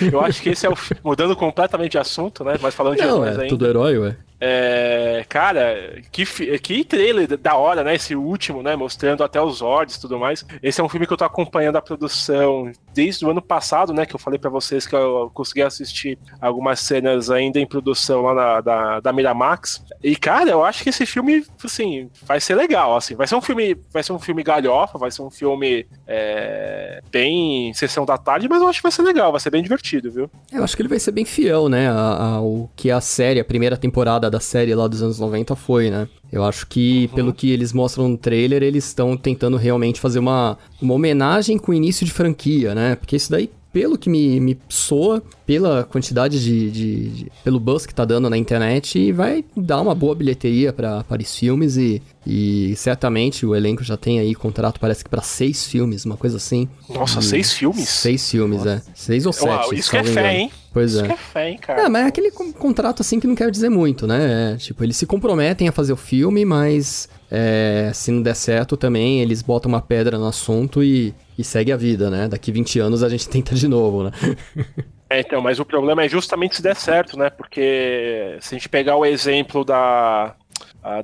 Eu 0.00 0.20
acho 0.20 0.42
que 0.42 0.50
esse 0.50 0.66
é 0.66 0.70
o 0.70 0.74
mudando 1.04 1.36
completamente 1.36 1.92
de 1.92 1.98
assunto, 1.98 2.44
né? 2.44 2.54
Mas 2.60 2.74
falando 2.74 2.96
de 2.96 3.02
não, 3.02 3.16
heróis 3.18 3.36
é 3.36 3.40
ainda. 3.42 3.48
tudo 3.48 3.66
herói, 3.66 3.98
ué. 3.98 4.16
É, 4.44 5.24
cara, 5.28 6.02
que, 6.10 6.24
que 6.58 6.82
trailer 6.82 7.38
da 7.38 7.54
hora, 7.54 7.84
né? 7.84 7.94
Esse 7.94 8.16
último, 8.16 8.60
né? 8.60 8.74
Mostrando 8.74 9.22
até 9.22 9.40
os 9.40 9.58
Zords 9.58 9.94
e 9.94 10.00
tudo 10.00 10.18
mais. 10.18 10.44
Esse 10.60 10.80
é 10.80 10.84
um 10.84 10.88
filme 10.88 11.06
que 11.06 11.12
eu 11.12 11.16
tô 11.16 11.24
acompanhando 11.24 11.76
a 11.76 11.80
produção 11.80 12.72
desde 12.92 13.24
o 13.24 13.30
ano 13.30 13.40
passado, 13.40 13.94
né? 13.94 14.04
Que 14.04 14.16
eu 14.16 14.18
falei 14.18 14.40
pra 14.40 14.50
vocês 14.50 14.84
que 14.84 14.96
eu 14.96 15.30
consegui 15.32 15.62
assistir 15.62 16.18
algumas 16.40 16.80
cenas 16.80 17.30
ainda 17.30 17.60
em 17.60 17.66
produção 17.66 18.22
lá 18.22 18.34
na, 18.34 18.60
da, 18.60 19.00
da 19.00 19.12
Miramax. 19.12 19.84
E, 20.02 20.16
cara, 20.16 20.50
eu 20.50 20.64
acho 20.64 20.82
que 20.82 20.88
esse 20.88 21.06
filme, 21.06 21.46
assim, 21.64 22.10
vai 22.26 22.40
ser 22.40 22.56
legal, 22.56 22.96
assim. 22.96 23.14
Vai 23.14 23.28
ser 23.28 23.36
um 23.36 23.40
filme, 23.40 23.76
vai 23.92 24.02
ser 24.02 24.12
um 24.12 24.18
filme 24.18 24.42
galhofa, 24.42 24.98
vai 24.98 25.12
ser 25.12 25.22
um 25.22 25.30
filme 25.30 25.86
é, 26.04 27.00
bem 27.12 27.72
sessão 27.74 28.04
da 28.04 28.18
tarde, 28.18 28.48
mas 28.48 28.60
eu 28.60 28.66
acho 28.66 28.80
que 28.80 28.82
vai 28.82 28.92
ser 28.92 29.02
legal, 29.02 29.30
vai 29.30 29.40
ser 29.40 29.50
bem 29.50 29.62
divertido, 29.62 30.10
viu? 30.10 30.28
Eu 30.50 30.64
acho 30.64 30.74
que 30.74 30.82
ele 30.82 30.88
vai 30.88 30.98
ser 30.98 31.12
bem 31.12 31.24
fiel, 31.24 31.68
né, 31.68 31.88
ao 31.88 32.68
que 32.74 32.90
a 32.90 33.00
série, 33.00 33.38
a 33.38 33.44
primeira 33.44 33.76
temporada 33.76 34.31
da 34.32 34.40
série 34.40 34.74
lá 34.74 34.88
dos 34.88 35.02
anos 35.02 35.18
90 35.20 35.54
foi, 35.54 35.90
né? 35.90 36.08
Eu 36.32 36.42
acho 36.42 36.66
que, 36.66 37.08
Uhum. 37.10 37.14
pelo 37.16 37.32
que 37.32 37.50
eles 37.50 37.72
mostram 37.72 38.08
no 38.08 38.16
trailer, 38.18 38.62
eles 38.62 38.86
estão 38.86 39.16
tentando 39.16 39.56
realmente 39.56 40.00
fazer 40.00 40.18
uma, 40.18 40.58
uma 40.80 40.94
homenagem 40.94 41.58
com 41.58 41.70
o 41.70 41.74
início 41.74 42.04
de 42.04 42.12
franquia, 42.12 42.74
né? 42.74 42.96
Porque 42.96 43.14
isso 43.16 43.30
daí 43.30 43.48
pelo 43.72 43.96
que 43.96 44.10
me, 44.10 44.38
me 44.38 44.58
soa, 44.68 45.22
pela 45.46 45.82
quantidade 45.84 46.38
de, 46.44 46.70
de, 46.70 47.08
de- 47.08 47.32
pelo 47.42 47.58
buzz 47.58 47.86
que 47.86 47.94
tá 47.94 48.04
dando 48.04 48.28
na 48.28 48.36
internet, 48.36 49.10
vai 49.12 49.42
dar 49.56 49.80
uma 49.80 49.94
boa 49.94 50.14
bilheteria 50.14 50.74
para 50.74 51.02
os 51.18 51.34
filmes 51.34 51.78
e, 51.78 52.02
e 52.26 52.74
certamente 52.76 53.46
o 53.46 53.54
elenco 53.56 53.82
já 53.82 53.96
tem 53.96 54.18
aí 54.20 54.34
contrato, 54.34 54.78
parece 54.78 55.02
que 55.02 55.08
pra 55.08 55.22
seis 55.22 55.66
filmes, 55.66 56.04
uma 56.04 56.18
coisa 56.18 56.36
assim. 56.36 56.68
Nossa, 56.86 57.20
E- 57.20 57.22
seis 57.22 57.52
filmes? 57.54 57.88
Seis 57.88 58.30
filmes, 58.30 58.66
é. 58.66 58.82
Seis 58.94 59.24
ou 59.24 59.32
Uau, 59.42 59.62
sete. 59.64 59.78
isso 59.80 59.90
que 59.90 59.96
é 59.96 60.04
fé, 60.04 60.10
engano. 60.10 60.28
hein? 60.28 60.50
Pois 60.72 60.92
Isso 60.92 61.04
é. 61.04 61.08
que 61.08 61.12
é 61.12 61.16
fé, 61.16 61.50
hein, 61.50 61.58
cara. 61.58 61.82
É, 61.82 61.88
mas 61.88 62.04
é 62.04 62.08
aquele 62.08 62.30
con- 62.30 62.52
contrato 62.52 63.00
assim 63.02 63.20
que 63.20 63.26
não 63.26 63.34
quer 63.34 63.50
dizer 63.50 63.68
muito, 63.68 64.06
né? 64.06 64.54
É, 64.54 64.56
tipo, 64.56 64.82
eles 64.82 64.96
se 64.96 65.04
comprometem 65.06 65.68
a 65.68 65.72
fazer 65.72 65.92
o 65.92 65.96
filme, 65.96 66.44
mas 66.44 67.08
é, 67.30 67.90
se 67.92 68.10
não 68.10 68.22
der 68.22 68.34
certo 68.34 68.76
também, 68.76 69.20
eles 69.20 69.42
botam 69.42 69.68
uma 69.68 69.82
pedra 69.82 70.18
no 70.18 70.26
assunto 70.26 70.82
e, 70.82 71.14
e 71.38 71.44
segue 71.44 71.72
a 71.72 71.76
vida, 71.76 72.08
né? 72.08 72.26
Daqui 72.28 72.50
20 72.50 72.78
anos 72.80 73.02
a 73.02 73.08
gente 73.08 73.28
tenta 73.30 73.54
de 73.54 73.68
novo, 73.68 74.04
né? 74.04 74.10
É, 75.12 75.20
então, 75.20 75.42
mas 75.42 75.60
o 75.60 75.64
problema 75.66 76.02
é 76.02 76.08
justamente 76.08 76.56
se 76.56 76.62
der 76.62 76.74
certo, 76.74 77.18
né? 77.18 77.28
Porque 77.28 78.38
se 78.40 78.54
a 78.54 78.58
gente 78.58 78.66
pegar 78.66 78.96
o 78.96 79.04
exemplo 79.04 79.62
da, 79.62 80.34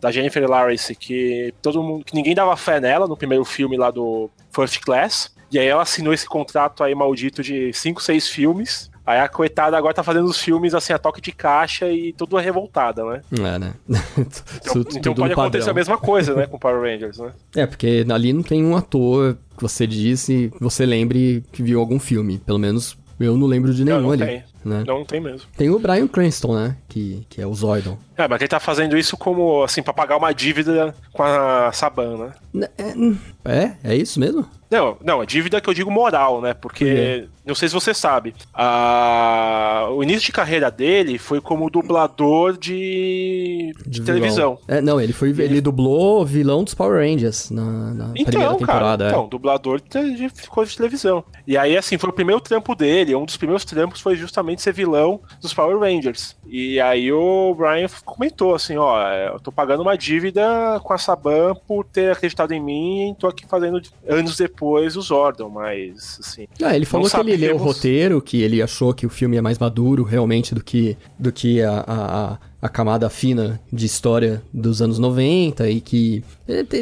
da 0.00 0.10
Jennifer 0.10 0.48
Lawrence, 0.48 0.94
que 0.94 1.52
todo 1.60 1.82
mundo, 1.82 2.06
que 2.06 2.14
ninguém 2.14 2.34
dava 2.34 2.56
fé 2.56 2.80
nela 2.80 3.06
no 3.06 3.18
primeiro 3.18 3.44
filme 3.44 3.76
lá 3.76 3.90
do 3.90 4.30
First 4.50 4.80
Class, 4.80 5.30
e 5.52 5.58
aí 5.58 5.66
ela 5.66 5.82
assinou 5.82 6.14
esse 6.14 6.26
contrato 6.26 6.82
aí 6.82 6.94
maldito 6.94 7.42
de 7.42 7.70
5, 7.74 8.02
6 8.02 8.28
filmes. 8.28 8.90
Aí 9.08 9.20
a 9.20 9.26
coitada 9.26 9.74
agora 9.74 9.94
tá 9.94 10.02
fazendo 10.02 10.26
os 10.26 10.38
filmes 10.38 10.74
assim 10.74 10.92
a 10.92 10.98
toque 10.98 11.18
de 11.18 11.32
caixa 11.32 11.90
e 11.90 12.12
tudo 12.12 12.36
revoltada, 12.36 13.02
né? 13.06 13.22
É, 13.32 13.58
né? 13.58 13.72
Então, 14.18 14.82
então 14.82 15.14
tudo 15.14 15.22
pode 15.22 15.32
acontecer 15.32 15.70
a 15.70 15.72
mesma 15.72 15.96
coisa, 15.96 16.34
né, 16.34 16.46
com 16.46 16.58
Power 16.58 16.82
Rangers, 16.82 17.18
né? 17.18 17.32
É, 17.56 17.64
porque 17.64 18.04
ali 18.10 18.34
não 18.34 18.42
tem 18.42 18.62
um 18.62 18.76
ator 18.76 19.38
que 19.56 19.62
você 19.62 19.86
disse, 19.86 20.52
você 20.60 20.84
lembre 20.84 21.42
que 21.50 21.62
viu 21.62 21.80
algum 21.80 21.98
filme. 21.98 22.36
Pelo 22.36 22.58
menos 22.58 22.98
eu 23.18 23.34
não 23.34 23.46
lembro 23.46 23.72
de 23.72 23.82
Não, 23.82 23.92
nenhum 23.92 24.02
não 24.08 24.12
ali. 24.12 24.26
tem. 24.26 24.44
Né? 24.64 24.84
Não, 24.86 24.98
não 24.98 25.04
tem 25.04 25.20
mesmo. 25.20 25.48
Tem 25.56 25.70
o 25.70 25.78
Brian 25.78 26.08
Cranston, 26.08 26.54
né? 26.54 26.76
Que, 26.88 27.26
que 27.28 27.40
é 27.40 27.46
o 27.46 27.54
Zordon. 27.54 27.96
É, 28.16 28.26
mas 28.26 28.40
ele 28.40 28.48
tá 28.48 28.58
fazendo 28.58 28.98
isso 28.98 29.16
como, 29.16 29.62
assim, 29.62 29.82
pra 29.82 29.92
pagar 29.92 30.16
uma 30.16 30.32
dívida 30.32 30.94
com 31.12 31.22
a 31.22 31.70
Saban, 31.72 32.32
né? 32.52 32.68
É, 32.76 33.64
é, 33.64 33.76
é 33.84 33.94
isso 33.94 34.18
mesmo? 34.18 34.44
Não, 34.70 34.98
não, 35.02 35.20
a 35.20 35.24
dívida 35.24 35.60
que 35.60 35.70
eu 35.70 35.72
digo 35.72 35.90
moral, 35.90 36.42
né? 36.42 36.52
Porque, 36.52 37.26
não 37.46 37.54
sei 37.54 37.68
se 37.68 37.74
você 37.74 37.94
sabe, 37.94 38.34
a... 38.52 39.88
o 39.92 40.02
início 40.02 40.26
de 40.26 40.32
carreira 40.32 40.70
dele 40.70 41.16
foi 41.16 41.40
como 41.40 41.70
dublador 41.70 42.58
de, 42.58 43.72
de, 43.86 44.02
televisão. 44.02 44.58
É, 44.68 44.82
não, 44.82 45.00
ele 45.00 45.14
foi. 45.14 45.30
Ele 45.30 45.60
dublou 45.62 46.20
o 46.20 46.26
vilão 46.26 46.64
dos 46.64 46.74
Power 46.74 47.00
Rangers 47.00 47.50
na, 47.50 47.94
na 47.94 48.08
primeira 48.08 48.30
Então, 48.30 48.42
cara, 48.42 48.56
temporada. 48.58 49.04
é. 49.06 49.08
então, 49.08 49.28
dublador 49.28 49.80
de, 49.80 50.16
de 50.16 50.48
coisa 50.48 50.70
de 50.70 50.76
televisão. 50.76 51.24
E 51.46 51.56
aí, 51.56 51.74
assim, 51.74 51.96
foi 51.96 52.10
o 52.10 52.12
primeiro 52.12 52.40
trampo 52.40 52.74
dele. 52.74 53.14
Um 53.14 53.24
dos 53.24 53.38
primeiros 53.38 53.64
trampos 53.64 54.02
foi 54.02 54.16
justamente 54.16 54.47
ser 54.56 54.72
vilão 54.72 55.20
dos 55.40 55.52
Power 55.52 55.78
Rangers. 55.78 56.36
E 56.46 56.80
aí 56.80 57.12
o 57.12 57.54
Brian 57.54 57.86
comentou 58.04 58.54
assim: 58.54 58.76
ó, 58.76 59.00
eu 59.12 59.38
tô 59.40 59.52
pagando 59.52 59.82
uma 59.82 59.96
dívida 59.96 60.80
com 60.82 60.92
a 60.92 60.98
Saban 60.98 61.54
por 61.66 61.84
ter 61.84 62.12
acreditado 62.12 62.52
em 62.52 62.60
mim 62.60 63.10
e 63.10 63.14
tô 63.14 63.26
aqui 63.26 63.46
fazendo 63.46 63.80
anos 64.08 64.36
depois 64.36 64.96
o 64.96 65.02
Zordon, 65.02 65.48
mas 65.50 66.18
assim. 66.20 66.46
Ah, 66.62 66.74
ele 66.74 66.86
falou 66.86 67.08
que 67.08 67.16
ele 67.16 67.36
leu 67.36 67.56
o 67.56 67.58
roteiro, 67.58 68.22
que 68.22 68.40
ele 68.42 68.62
achou 68.62 68.94
que 68.94 69.04
o 69.04 69.10
filme 69.10 69.36
é 69.36 69.40
mais 69.40 69.58
maduro 69.58 70.02
realmente 70.04 70.54
do 70.54 70.62
que, 70.64 70.96
do 71.18 71.30
que 71.30 71.60
a, 71.62 71.84
a, 71.86 72.38
a- 72.62 72.68
camada 72.68 73.08
fina 73.10 73.60
de 73.72 73.84
história 73.86 74.42
dos 74.52 74.80
anos 74.80 74.98
90 74.98 75.68
e 75.68 75.80
que. 75.80 76.24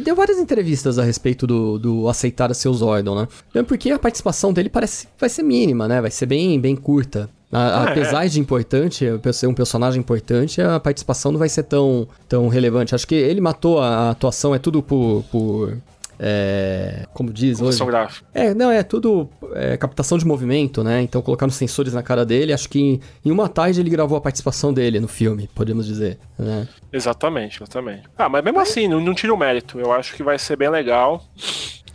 Deu 0.04 0.14
várias 0.14 0.38
entrevistas 0.38 0.98
a 0.98 1.02
respeito 1.02 1.46
do, 1.46 1.78
do 1.78 2.08
aceitar 2.08 2.54
ser 2.54 2.68
o 2.68 2.74
Zordon, 2.74 3.26
né? 3.52 3.62
Porque 3.64 3.90
a 3.90 3.98
participação 3.98 4.52
dele 4.52 4.68
parece 4.68 5.08
vai 5.18 5.28
ser 5.28 5.42
mínima, 5.42 5.88
né? 5.88 6.00
Vai 6.00 6.10
ser 6.10 6.26
bem, 6.26 6.60
bem 6.60 6.76
curta. 6.76 7.28
A- 7.52 7.58
Ah, 7.58 7.84
apesar 7.90 8.26
de 8.26 8.40
importante, 8.40 9.04
ser 9.32 9.46
um 9.46 9.54
personagem 9.54 10.00
importante, 10.00 10.60
a 10.60 10.80
participação 10.80 11.30
não 11.32 11.38
vai 11.38 11.48
ser 11.48 11.62
tão, 11.62 12.08
tão 12.28 12.48
relevante. 12.48 12.94
Acho 12.94 13.06
que 13.06 13.14
ele 13.14 13.40
matou 13.40 13.78
a, 13.80 13.88
a 13.88 14.10
atuação, 14.10 14.54
é 14.54 14.58
tudo 14.58 14.82
por. 14.82 15.22
por 15.30 15.76
é, 16.18 17.04
como 17.12 17.30
diz 17.30 17.60
hoje? 17.60 17.84
Gráfica. 17.84 18.26
É, 18.32 18.54
não, 18.54 18.70
é 18.70 18.82
tudo 18.82 19.28
é, 19.54 19.76
captação 19.76 20.16
de 20.16 20.24
movimento, 20.26 20.82
né? 20.82 21.02
Então 21.02 21.20
colocaram 21.20 21.52
sensores 21.52 21.92
na 21.92 22.02
cara 22.02 22.24
dele. 22.24 22.54
Acho 22.54 22.68
que 22.70 22.80
em, 22.80 23.00
em 23.24 23.30
uma 23.30 23.48
tarde 23.50 23.80
ele 23.80 23.90
gravou 23.90 24.16
a 24.16 24.20
participação 24.20 24.72
dele 24.72 24.98
no 24.98 25.08
filme, 25.08 25.46
podemos 25.54 25.86
dizer. 25.86 26.18
Né? 26.38 26.66
Exatamente, 26.90 27.58
exatamente. 27.62 28.04
Ah, 28.16 28.30
mas 28.30 28.42
mesmo 28.42 28.58
assim, 28.60 28.88
não, 28.88 28.98
não 28.98 29.14
tira 29.14 29.32
o 29.34 29.36
mérito. 29.36 29.78
Eu 29.78 29.92
acho 29.92 30.14
que 30.16 30.22
vai 30.22 30.38
ser 30.38 30.56
bem 30.56 30.70
legal. 30.70 31.22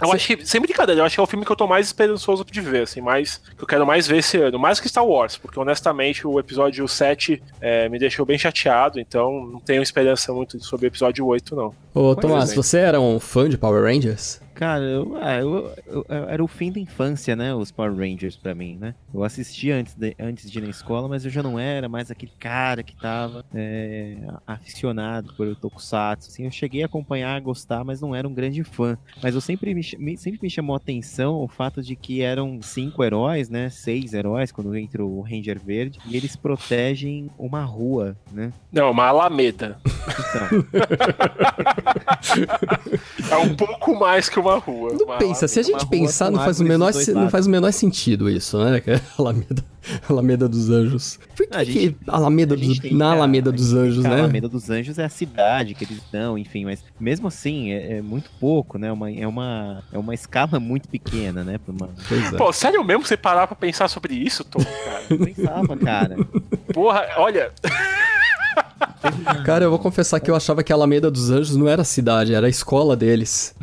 Eu 0.01 0.11
acho 0.11 0.27
que, 0.27 0.45
sem 0.45 0.59
brincadeira, 0.59 1.01
eu 1.01 1.05
acho 1.05 1.15
que 1.15 1.19
é 1.19 1.23
o 1.23 1.27
filme 1.27 1.45
que 1.45 1.51
eu 1.51 1.55
tô 1.55 1.67
mais 1.67 1.87
esperançoso 1.87 2.43
de 2.43 2.61
ver, 2.61 2.83
assim, 2.83 3.01
mais, 3.01 3.37
que 3.57 3.63
eu 3.63 3.67
quero 3.67 3.85
mais 3.85 4.07
ver 4.07 4.17
esse 4.17 4.37
ano. 4.37 4.57
Mais 4.57 4.79
que 4.79 4.89
Star 4.89 5.05
Wars, 5.05 5.37
porque 5.37 5.59
honestamente 5.59 6.25
o 6.25 6.39
episódio 6.39 6.87
7 6.87 7.41
é, 7.59 7.87
me 7.89 7.99
deixou 7.99 8.25
bem 8.25 8.37
chateado, 8.37 8.99
então 8.99 9.45
não 9.45 9.59
tenho 9.59 9.81
esperança 9.81 10.33
muito 10.33 10.59
sobre 10.63 10.85
o 10.85 10.89
episódio 10.89 11.25
8, 11.25 11.55
não. 11.55 11.67
Ô, 11.93 12.15
Pois 12.15 12.17
Tomás, 12.17 12.51
é. 12.51 12.55
você 12.55 12.79
era 12.79 12.99
um 12.99 13.19
fã 13.19 13.47
de 13.47 13.57
Power 13.57 13.83
Rangers? 13.83 14.41
Cara, 14.61 14.83
eu, 14.83 15.17
ah, 15.19 15.39
eu- 15.39 15.73
eu- 15.87 16.05
eu- 16.07 16.29
era 16.29 16.43
o 16.43 16.47
fim 16.47 16.71
da 16.71 16.79
infância, 16.79 17.35
né? 17.35 17.51
Os 17.51 17.71
Power 17.71 17.95
Rangers 17.95 18.35
pra 18.37 18.53
mim, 18.53 18.77
né? 18.79 18.93
Eu 19.11 19.23
assisti 19.23 19.71
antes 19.71 19.95
de, 19.95 20.15
antes 20.19 20.51
de 20.51 20.59
ir 20.59 20.61
na 20.61 20.69
escola, 20.69 21.07
mas 21.07 21.25
eu 21.25 21.31
já 21.31 21.41
não 21.41 21.57
era 21.57 21.89
mais 21.89 22.11
aquele 22.11 22.31
cara 22.37 22.83
que 22.83 22.95
tava 22.95 23.43
é, 23.55 24.17
aficionado 24.45 25.33
por 25.33 25.55
Tokusatsu. 25.55 26.29
Assim, 26.29 26.45
eu 26.45 26.51
cheguei 26.51 26.83
a 26.83 26.85
acompanhar, 26.85 27.35
a 27.35 27.39
gostar, 27.39 27.83
mas 27.83 27.99
não 28.01 28.13
era 28.13 28.27
um 28.27 28.33
grande 28.35 28.63
fã. 28.63 28.95
Mas 29.23 29.33
eu 29.33 29.41
sempre 29.41 29.73
me, 29.73 29.81
me- 29.97 30.15
sempre 30.15 30.39
me 30.39 30.47
chamou 30.49 30.75
a 30.75 30.77
atenção 30.77 31.37
o 31.41 31.47
fato 31.47 31.81
de 31.81 31.95
que 31.95 32.21
eram 32.21 32.61
cinco 32.61 33.03
heróis, 33.03 33.49
né? 33.49 33.67
Seis 33.71 34.13
heróis, 34.13 34.51
quando 34.51 34.75
entra 34.75 35.03
o 35.03 35.21
Ranger 35.21 35.59
Verde, 35.59 35.97
e 36.05 36.15
eles 36.15 36.35
protegem 36.35 37.31
uma 37.35 37.63
rua, 37.63 38.15
né? 38.31 38.53
Não, 38.71 38.91
uma 38.91 39.07
Alameda. 39.07 39.79
Então, 40.29 40.47
É 43.31 43.37
um 43.37 43.55
pouco 43.55 43.97
mais 43.97 44.29
que 44.29 44.39
uma 44.39 44.50
rua. 44.59 44.93
Não 44.93 45.05
Uma 45.05 45.17
pensa, 45.17 45.47
se 45.47 45.59
a 45.59 45.63
gente 45.63 45.85
pensar, 45.87 46.29
não 46.31 46.39
faz, 46.39 46.59
o 46.59 46.63
menor, 46.63 46.91
não 47.13 47.29
faz 47.29 47.47
o 47.47 47.49
menor 47.49 47.71
sentido 47.71 48.29
isso, 48.29 48.57
né? 48.63 48.79
Que 48.81 48.91
Alameda, 49.17 49.63
Alameda 50.09 50.47
dos 50.49 50.69
Anjos. 50.69 51.19
Por 51.35 51.47
que, 51.47 51.55
A 51.55 51.63
gente- 51.63 51.91
que 51.91 51.95
Alameda 52.07 52.53
A 52.53 52.57
dos, 52.57 52.79
tem 52.79 52.93
na 52.93 53.13
Alameda 53.13 53.49
a 53.49 53.53
dos 53.53 53.69
tem 53.71 53.79
Anjos, 53.79 54.01
que 54.01 54.07
A 54.07 54.09
né? 54.15 54.19
Alameda 54.21 54.47
dos 54.49 54.69
Anjos 54.69 54.99
é 54.99 55.05
a 55.05 55.09
cidade 55.09 55.73
que 55.73 55.83
eles 55.85 55.97
estão, 55.97 56.37
enfim, 56.37 56.65
mas 56.65 56.83
mesmo 56.99 57.27
assim 57.27 57.71
é, 57.71 57.97
é 57.97 58.01
muito 58.01 58.29
pouco, 58.39 58.77
né? 58.77 58.91
Uma, 58.91 59.11
é, 59.11 59.25
uma, 59.27 59.83
é 59.91 59.97
uma 59.97 60.13
escala 60.13 60.59
muito 60.59 60.87
pequena, 60.89 61.43
né? 61.43 61.57
Pra 61.57 61.73
uma... 61.73 61.89
Pois 62.07 62.33
é. 62.33 62.37
Pô, 62.37 62.51
sério 62.53 62.83
mesmo 62.83 63.05
você 63.05 63.17
parar 63.17 63.47
pra 63.47 63.55
pensar 63.55 63.87
sobre 63.87 64.13
isso, 64.13 64.43
Tom, 64.43 64.59
cara? 64.63 65.03
Eu 65.09 65.17
pensava, 65.25 65.77
cara. 65.77 66.15
Porra, 66.73 67.05
olha, 67.17 67.51
Cara, 69.45 69.65
eu 69.65 69.69
vou 69.69 69.79
confessar 69.79 70.19
que 70.19 70.29
eu 70.29 70.35
achava 70.35 70.63
que 70.63 70.71
a 70.71 70.75
Alameda 70.75 71.09
dos 71.09 71.29
Anjos 71.31 71.55
não 71.55 71.67
era 71.67 71.81
a 71.81 71.85
cidade, 71.85 72.33
era 72.33 72.47
a 72.47 72.49
escola 72.49 72.95
deles. 72.95 73.55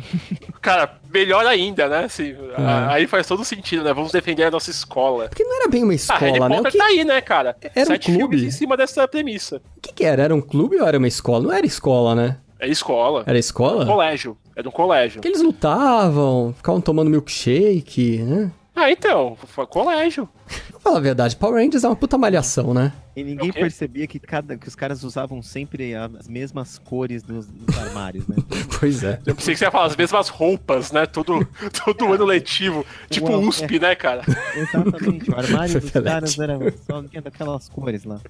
cara, 0.61 0.97
melhor 1.13 1.45
ainda, 1.45 1.87
né? 1.87 2.05
Assim, 2.05 2.35
É. 2.57 2.61
a- 2.61 2.91
Aí 2.93 3.07
faz 3.07 3.27
todo 3.27 3.43
sentido, 3.45 3.83
né? 3.83 3.93
Vamos 3.93 4.11
defender 4.11 4.43
a 4.43 4.51
nossa 4.51 4.69
escola. 4.69 5.27
Porque 5.29 5.43
não 5.43 5.55
era 5.61 5.67
bem 5.69 5.83
uma 5.83 5.93
Ah, 5.93 6.17
Harry 6.17 6.31
escola, 6.33 6.49
né? 6.49 6.59
O 6.61 6.63
que, 6.65 6.77
tá 6.77 6.85
aí, 6.85 7.03
né, 7.03 7.21
cara? 7.21 7.55
Era 7.75 7.81
um 7.89 7.93
Sete 7.93 8.05
clube? 8.11 8.37
filmes 8.37 8.43
em 8.43 8.57
cima 8.57 8.75
dessa 8.77 9.07
premissa. 9.07 9.61
o 9.77 9.81
que 9.81 9.93
que 9.93 10.03
era? 10.03 10.23
Era 10.23 10.35
um 10.35 10.41
clube 10.41 10.77
ou 10.77 10.87
era 10.87 10.97
uma 10.97 11.07
escola? 11.07 11.43
Não 11.43 11.53
era 11.53 11.65
escola, 11.65 12.15
né? 12.15 12.37
É 12.59 12.67
escola. 12.67 13.23
Era 13.25 13.37
escola? 13.39 13.85
Colégio. 13.85 14.37
É 14.55 14.61
de 14.61 14.67
um 14.67 14.71
colégio. 14.71 15.15
Porque 15.21 15.29
eles 15.29 15.41
lutavam, 15.41 16.53
ficavam 16.57 16.81
tomando 16.81 17.09
milkshake, 17.09 18.17
né? 18.23 18.51
Ah, 18.75 18.91
então, 18.91 19.37
foi 19.47 19.65
colégio. 19.65 20.27
Vou 20.71 20.79
falar 20.79 20.97
a 20.97 21.01
verdade, 21.01 21.35
Power 21.35 21.55
Rangers 21.63 21.83
é 21.83 21.87
uma 21.87 21.95
puta 21.95 22.17
malhação, 22.17 22.73
né? 22.73 22.91
E 23.19 23.23
ninguém 23.23 23.49
O 23.49 23.53
quê? 23.53 23.59
percebia 23.59 24.07
que, 24.07 24.19
cada, 24.19 24.57
que 24.57 24.67
os 24.67 24.75
caras 24.75 25.03
usavam 25.03 25.41
sempre 25.41 25.93
as 25.95 26.27
mesmas 26.27 26.77
cores 26.77 27.21
dos, 27.23 27.47
dos 27.47 27.77
armários, 27.77 28.27
né? 28.27 28.35
Pois 28.79 29.03
é. 29.03 29.19
Eu 29.25 29.35
pensei 29.35 29.53
que 29.53 29.57
você 29.59 29.65
ia 29.65 29.71
falar 29.71 29.87
as 29.87 29.95
mesmas 29.97 30.29
roupas, 30.29 30.91
né? 30.93 31.05
Todo, 31.05 31.45
todo 31.85 32.13
ano 32.13 32.23
letivo. 32.23 32.85
Tipo 33.09 33.29
Uau, 33.29 33.41
USP, 33.41 33.77
né, 33.77 33.93
cara? 33.93 34.21
Exatamente, 34.55 35.29
o 35.29 35.35
armário 35.37 35.81
dos 35.81 35.91
caras 35.91 36.39
era 36.39 36.57
só 36.87 37.03
tinha 37.03 37.21
daquelas 37.21 37.67
cores 37.67 38.05
lá. 38.05 38.21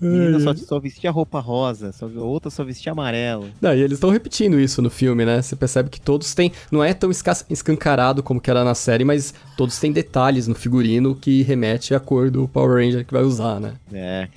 Menina 0.00 0.38
só, 0.38 0.54
só 0.54 0.78
vestia 0.78 1.10
roupa 1.10 1.40
rosa, 1.40 1.90
só, 1.90 2.06
outra 2.06 2.48
só 2.50 2.62
vestia 2.62 2.92
amarelo. 2.92 3.50
Não, 3.60 3.74
e 3.74 3.80
eles 3.80 3.94
estão 3.94 4.10
repetindo 4.10 4.60
isso 4.60 4.80
no 4.80 4.88
filme, 4.90 5.24
né? 5.24 5.42
Você 5.42 5.56
percebe 5.56 5.90
que 5.90 6.00
todos 6.00 6.32
têm. 6.32 6.52
Não 6.70 6.84
é 6.84 6.94
tão 6.94 7.10
esca- 7.10 7.44
escancarado 7.50 8.22
como 8.22 8.40
que 8.40 8.50
era 8.50 8.62
na 8.62 8.74
série, 8.74 9.04
mas 9.04 9.34
todos 9.56 9.78
têm 9.80 9.90
detalhes 9.90 10.46
no 10.46 10.54
figurino 10.54 11.14
que 11.16 11.42
remete 11.42 11.92
à 11.94 11.98
cor 12.00 12.30
do 12.30 12.46
Power 12.46 12.84
Ranger 12.84 13.04
que 13.04 13.12
vai 13.12 13.22
usar, 13.24 13.58
né? 13.60 13.72
É. 13.92 14.27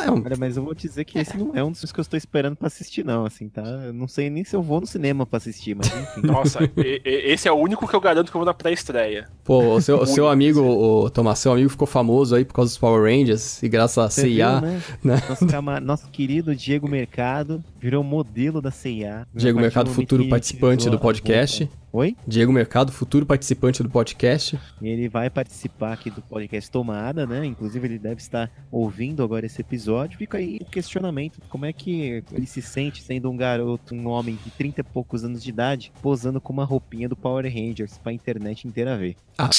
Não 0.00 0.14
é 0.14 0.18
um. 0.18 0.22
Olha, 0.24 0.36
mas 0.38 0.56
eu 0.56 0.62
vou 0.64 0.74
te 0.74 0.86
dizer 0.88 1.04
que 1.04 1.18
esse 1.18 1.36
não 1.36 1.54
é 1.54 1.62
um 1.62 1.70
dos 1.70 1.80
filmes 1.80 1.92
que 1.92 2.00
eu 2.00 2.02
estou 2.02 2.16
esperando 2.16 2.56
pra 2.56 2.66
assistir, 2.66 3.04
não, 3.04 3.24
assim, 3.24 3.48
tá? 3.48 3.62
Eu 3.62 3.92
não 3.92 4.08
sei 4.08 4.30
nem 4.30 4.44
se 4.44 4.54
eu 4.56 4.62
vou 4.62 4.80
no 4.80 4.86
cinema 4.86 5.24
pra 5.26 5.36
assistir, 5.38 5.74
mas 5.74 5.86
enfim. 5.88 6.20
Nossa, 6.26 6.64
e- 6.76 7.02
e- 7.04 7.32
esse 7.32 7.46
é 7.48 7.52
o 7.52 7.56
único 7.56 7.86
que 7.86 7.94
eu 7.94 8.00
garanto 8.00 8.30
que 8.30 8.36
eu 8.36 8.40
vou 8.40 8.46
na 8.46 8.54
pré-estreia. 8.54 9.28
Pô, 9.44 9.74
o 9.74 9.80
seu, 9.80 9.98
o 10.00 10.06
seu 10.06 10.28
amigo, 10.28 10.60
o 10.60 11.10
Tomás, 11.10 11.38
seu 11.38 11.52
amigo 11.52 11.68
ficou 11.68 11.86
famoso 11.86 12.34
aí 12.34 12.44
por 12.44 12.54
causa 12.54 12.70
dos 12.70 12.78
Power 12.78 13.02
Rangers 13.02 13.62
e 13.62 13.68
graças 13.68 13.98
a 13.98 14.08
Você 14.08 14.22
CIA. 14.22 14.60
né? 14.60 14.82
né? 15.02 15.22
Nosso, 15.28 15.46
cama- 15.46 15.80
nosso 15.80 16.08
querido 16.08 16.54
Diego 16.54 16.88
Mercado 16.88 17.62
virou 17.80 18.02
modelo 18.04 18.60
da 18.62 18.70
CIA. 18.70 19.26
Diego 19.34 19.60
Mercado, 19.60 19.90
futuro 19.90 20.28
participante 20.28 20.88
do 20.88 20.98
podcast. 20.98 21.68
Oi? 21.92 22.16
Diego 22.24 22.52
Mercado, 22.52 22.92
futuro 22.92 23.26
participante 23.26 23.82
do 23.82 23.90
podcast. 23.90 24.56
Ele 24.80 25.08
vai 25.08 25.28
participar 25.28 25.92
aqui 25.92 26.08
do 26.08 26.22
podcast 26.22 26.70
Tomada, 26.70 27.26
né? 27.26 27.44
Inclusive 27.44 27.84
ele 27.84 27.98
deve 27.98 28.20
estar 28.20 28.48
ouvindo 28.70 29.24
agora 29.24 29.44
esse 29.44 29.60
episódio. 29.60 30.16
Fica 30.16 30.38
aí 30.38 30.60
o 30.60 30.66
questionamento, 30.66 31.40
como 31.48 31.66
é 31.66 31.72
que 31.72 32.22
ele 32.30 32.46
se 32.46 32.62
sente 32.62 33.02
sendo 33.02 33.28
um 33.28 33.36
garoto, 33.36 33.92
um 33.92 34.06
homem 34.06 34.38
de 34.44 34.50
30 34.52 34.82
e 34.82 34.84
poucos 34.84 35.24
anos 35.24 35.42
de 35.42 35.50
idade, 35.50 35.92
posando 36.00 36.40
com 36.40 36.52
uma 36.52 36.64
roupinha 36.64 37.08
do 37.08 37.16
Power 37.16 37.44
Rangers 37.52 37.98
pra 37.98 38.12
internet 38.12 38.68
inteira 38.68 38.96
ver. 38.96 39.16
Ah, 39.36 39.50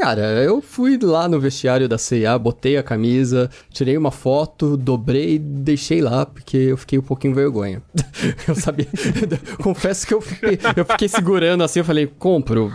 cara, 0.00 0.22
eu 0.42 0.62
fui 0.62 0.98
lá 1.02 1.28
no 1.28 1.38
vestiário 1.38 1.86
da 1.86 1.98
CIA, 1.98 2.38
botei 2.38 2.78
a 2.78 2.82
camisa, 2.82 3.50
tirei 3.70 3.98
uma 3.98 4.10
foto, 4.10 4.74
dobrei 4.74 5.34
e 5.34 5.38
deixei 5.38 6.00
lá, 6.00 6.24
porque 6.24 6.56
eu 6.56 6.76
fiquei 6.78 6.98
um 6.98 7.02
pouquinho 7.02 7.34
vergonha. 7.34 7.82
eu 8.48 8.54
sabia. 8.54 8.86
Confesso 9.62 10.06
que 10.06 10.14
eu 10.14 10.22
fiquei, 10.22 10.58
eu 10.74 10.86
fiquei 10.86 11.06
segurando 11.06 11.62
assim, 11.62 11.80
eu 11.80 11.84
falei, 11.84 12.06
compro. 12.06 12.72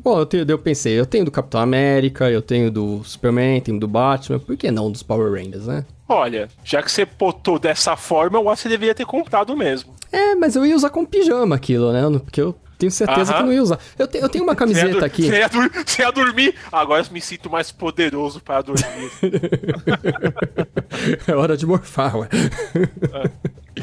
Bom, 0.00 0.20
eu, 0.20 0.26
tenho, 0.26 0.46
eu 0.48 0.58
pensei, 0.58 0.92
eu 0.96 1.04
tenho 1.04 1.24
do 1.24 1.30
Capitão 1.32 1.60
América, 1.60 2.30
eu 2.30 2.40
tenho 2.40 2.70
do 2.70 3.02
Superman, 3.02 3.60
tenho 3.60 3.80
do 3.80 3.88
Batman, 3.88 4.38
por 4.38 4.56
que 4.56 4.70
não 4.70 4.92
dos 4.92 5.02
Power 5.02 5.32
Rangers, 5.32 5.66
né? 5.66 5.84
Olha, 6.08 6.48
já 6.62 6.82
que 6.82 6.92
você 6.92 7.04
botou 7.04 7.58
dessa 7.58 7.96
forma, 7.96 8.38
eu 8.38 8.48
acho 8.48 8.62
que 8.62 8.68
você 8.68 8.74
deveria 8.74 8.94
ter 8.94 9.06
comprado 9.06 9.56
mesmo. 9.56 9.92
É, 10.12 10.36
mas 10.36 10.54
eu 10.54 10.64
ia 10.64 10.76
usar 10.76 10.90
com 10.90 11.04
pijama 11.04 11.56
aquilo, 11.56 11.92
né? 11.92 12.02
Porque 12.20 12.40
eu 12.40 12.54
tenho 12.78 12.90
certeza 12.92 13.32
Aham. 13.32 13.40
que 13.40 13.46
não 13.46 13.52
ia 13.52 13.62
usar. 13.62 13.78
Eu, 13.98 14.06
te- 14.08 14.18
eu 14.18 14.28
tenho 14.28 14.44
uma 14.44 14.52
Você 14.54 14.58
camiseta 14.58 14.88
dur- 14.92 15.04
aqui. 15.04 15.22
Você 15.26 15.38
ia, 15.38 15.48
você 15.48 16.12
dormir. 16.12 16.54
Agora 16.72 17.02
eu 17.02 17.06
me 17.12 17.20
sinto 17.20 17.48
mais 17.50 17.70
poderoso 17.72 18.40
para 18.40 18.62
dormir. 18.62 18.84
é 21.26 21.34
hora 21.34 21.56
de 21.56 21.66
morfar, 21.66 22.16
ué. 22.16 22.28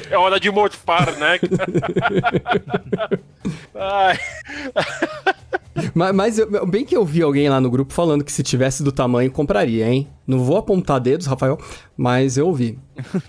é 0.10 0.18
hora 0.18 0.40
de 0.40 0.50
morfar, 0.52 1.12
né? 1.18 1.40
Ai, 3.76 4.18
Mas, 5.94 6.16
mas 6.16 6.40
eu- 6.40 6.66
bem 6.66 6.86
que 6.86 6.96
eu 6.96 7.04
vi 7.06 7.22
alguém 7.22 7.50
lá 7.50 7.60
no 7.62 7.70
grupo 7.70 7.94
falando 7.94 8.24
que 8.24 8.32
se 8.32 8.44
tivesse 8.44 8.84
do 8.84 8.92
tamanho, 8.92 9.32
compraria, 9.32 9.88
hein? 9.90 10.08
Não 10.28 10.40
vou 10.40 10.58
apontar 10.58 11.00
dedos, 11.00 11.26
Rafael, 11.28 11.58
mas 11.98 12.38
eu 12.38 12.48
ouvi. 12.48 12.80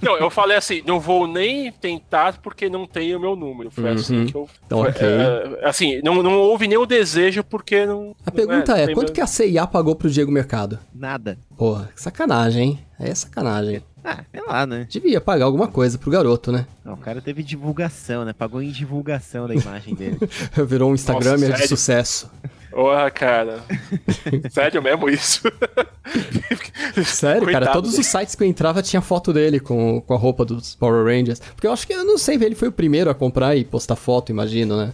não, 0.00 0.16
eu 0.18 0.30
falei 0.30 0.56
assim, 0.56 0.82
não 0.86 1.00
vou 1.00 1.26
nem 1.26 1.72
tentar 1.72 2.38
porque 2.42 2.68
não 2.68 2.86
tem 2.86 3.14
o 3.16 3.20
meu 3.20 3.34
número. 3.34 3.70
Foi 3.70 3.88
assim 3.90 4.18
Uhum. 4.20 4.26
que 4.26 4.34
eu. 4.34 4.48
Então, 4.66 4.78
foi, 4.80 4.90
ok. 4.90 5.08
é, 5.08 5.60
assim, 5.68 6.00
não, 6.02 6.22
não 6.22 6.32
houve 6.38 6.68
nenhum 6.68 6.86
desejo 6.86 7.42
porque 7.44 7.84
não. 7.86 8.14
A 8.26 8.30
pergunta 8.30 8.76
é, 8.78 8.92
quanto 8.94 9.12
que 9.12 9.20
a 9.20 9.26
CIA 9.26 9.66
pagou 9.66 9.96
pro 9.96 10.10
Diego 10.10 10.30
Mercado? 10.30 10.78
Nada. 10.94 11.38
Porra, 11.56 11.90
que 11.94 12.00
sacanagem, 12.02 12.62
hein? 12.62 12.78
É 13.00 13.14
sacanagem. 13.14 13.82
Ah, 14.04 14.24
sei 14.30 14.42
lá, 14.46 14.66
né? 14.66 14.86
Devia 14.88 15.20
pagar 15.20 15.44
alguma 15.44 15.68
coisa 15.68 15.96
pro 15.96 16.10
garoto, 16.10 16.50
né? 16.50 16.66
Não, 16.84 16.94
o 16.94 16.96
cara 16.96 17.20
teve 17.20 17.42
divulgação, 17.42 18.24
né? 18.24 18.32
Pagou 18.32 18.60
em 18.60 18.70
divulgação 18.70 19.46
da 19.46 19.54
imagem 19.54 19.94
dele. 19.94 20.18
Virou 20.66 20.90
um 20.90 20.94
Instagramer 20.94 21.50
de 21.52 21.58
sério? 21.58 21.68
sucesso. 21.68 22.30
Porra, 22.72 23.10
cara. 23.10 23.60
Sério 24.50 24.82
mesmo 24.82 25.08
isso? 25.10 25.42
Sério, 27.04 27.42
cara, 27.42 27.58
Coitado 27.58 27.72
todos 27.72 27.90
dele. 27.90 28.00
os 28.00 28.06
sites 28.06 28.34
que 28.34 28.42
eu 28.42 28.48
entrava 28.48 28.82
tinha 28.82 29.02
foto 29.02 29.30
dele 29.32 29.60
com, 29.60 30.00
com 30.00 30.14
a 30.14 30.16
roupa 30.16 30.42
dos 30.44 30.74
Power 30.74 31.04
Rangers. 31.04 31.38
Porque 31.38 31.66
eu 31.66 31.72
acho 31.72 31.86
que, 31.86 31.92
eu 31.92 32.04
não 32.04 32.16
sei, 32.16 32.36
ele 32.36 32.54
foi 32.54 32.68
o 32.68 32.72
primeiro 32.72 33.10
a 33.10 33.14
comprar 33.14 33.54
e 33.56 33.64
postar 33.64 33.94
foto, 33.94 34.32
imagino, 34.32 34.76
né? 34.76 34.92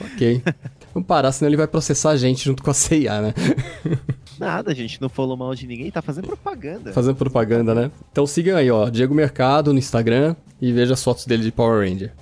ok. 0.00 0.42
Vamos 0.92 1.06
parar, 1.06 1.30
senão 1.30 1.48
ele 1.48 1.56
vai 1.56 1.68
processar 1.68 2.10
a 2.10 2.16
gente 2.16 2.44
junto 2.44 2.62
com 2.62 2.70
a 2.70 2.74
CIA, 2.74 3.20
né? 3.22 3.34
Nada, 4.38 4.74
gente. 4.74 5.00
Não 5.00 5.08
falou 5.08 5.36
mal 5.36 5.54
de 5.54 5.66
ninguém, 5.66 5.90
tá 5.90 6.02
fazendo 6.02 6.26
propaganda. 6.26 6.92
Fazendo 6.92 7.16
propaganda, 7.16 7.74
né? 7.74 7.90
Então 8.12 8.26
sigam 8.26 8.56
aí, 8.56 8.70
ó, 8.70 8.88
Diego 8.88 9.14
Mercado 9.14 9.72
no 9.72 9.78
Instagram 9.78 10.34
e 10.60 10.72
veja 10.72 10.94
as 10.94 11.02
fotos 11.02 11.26
dele 11.26 11.42
de 11.42 11.52
Power 11.52 11.88
Ranger. 11.88 12.12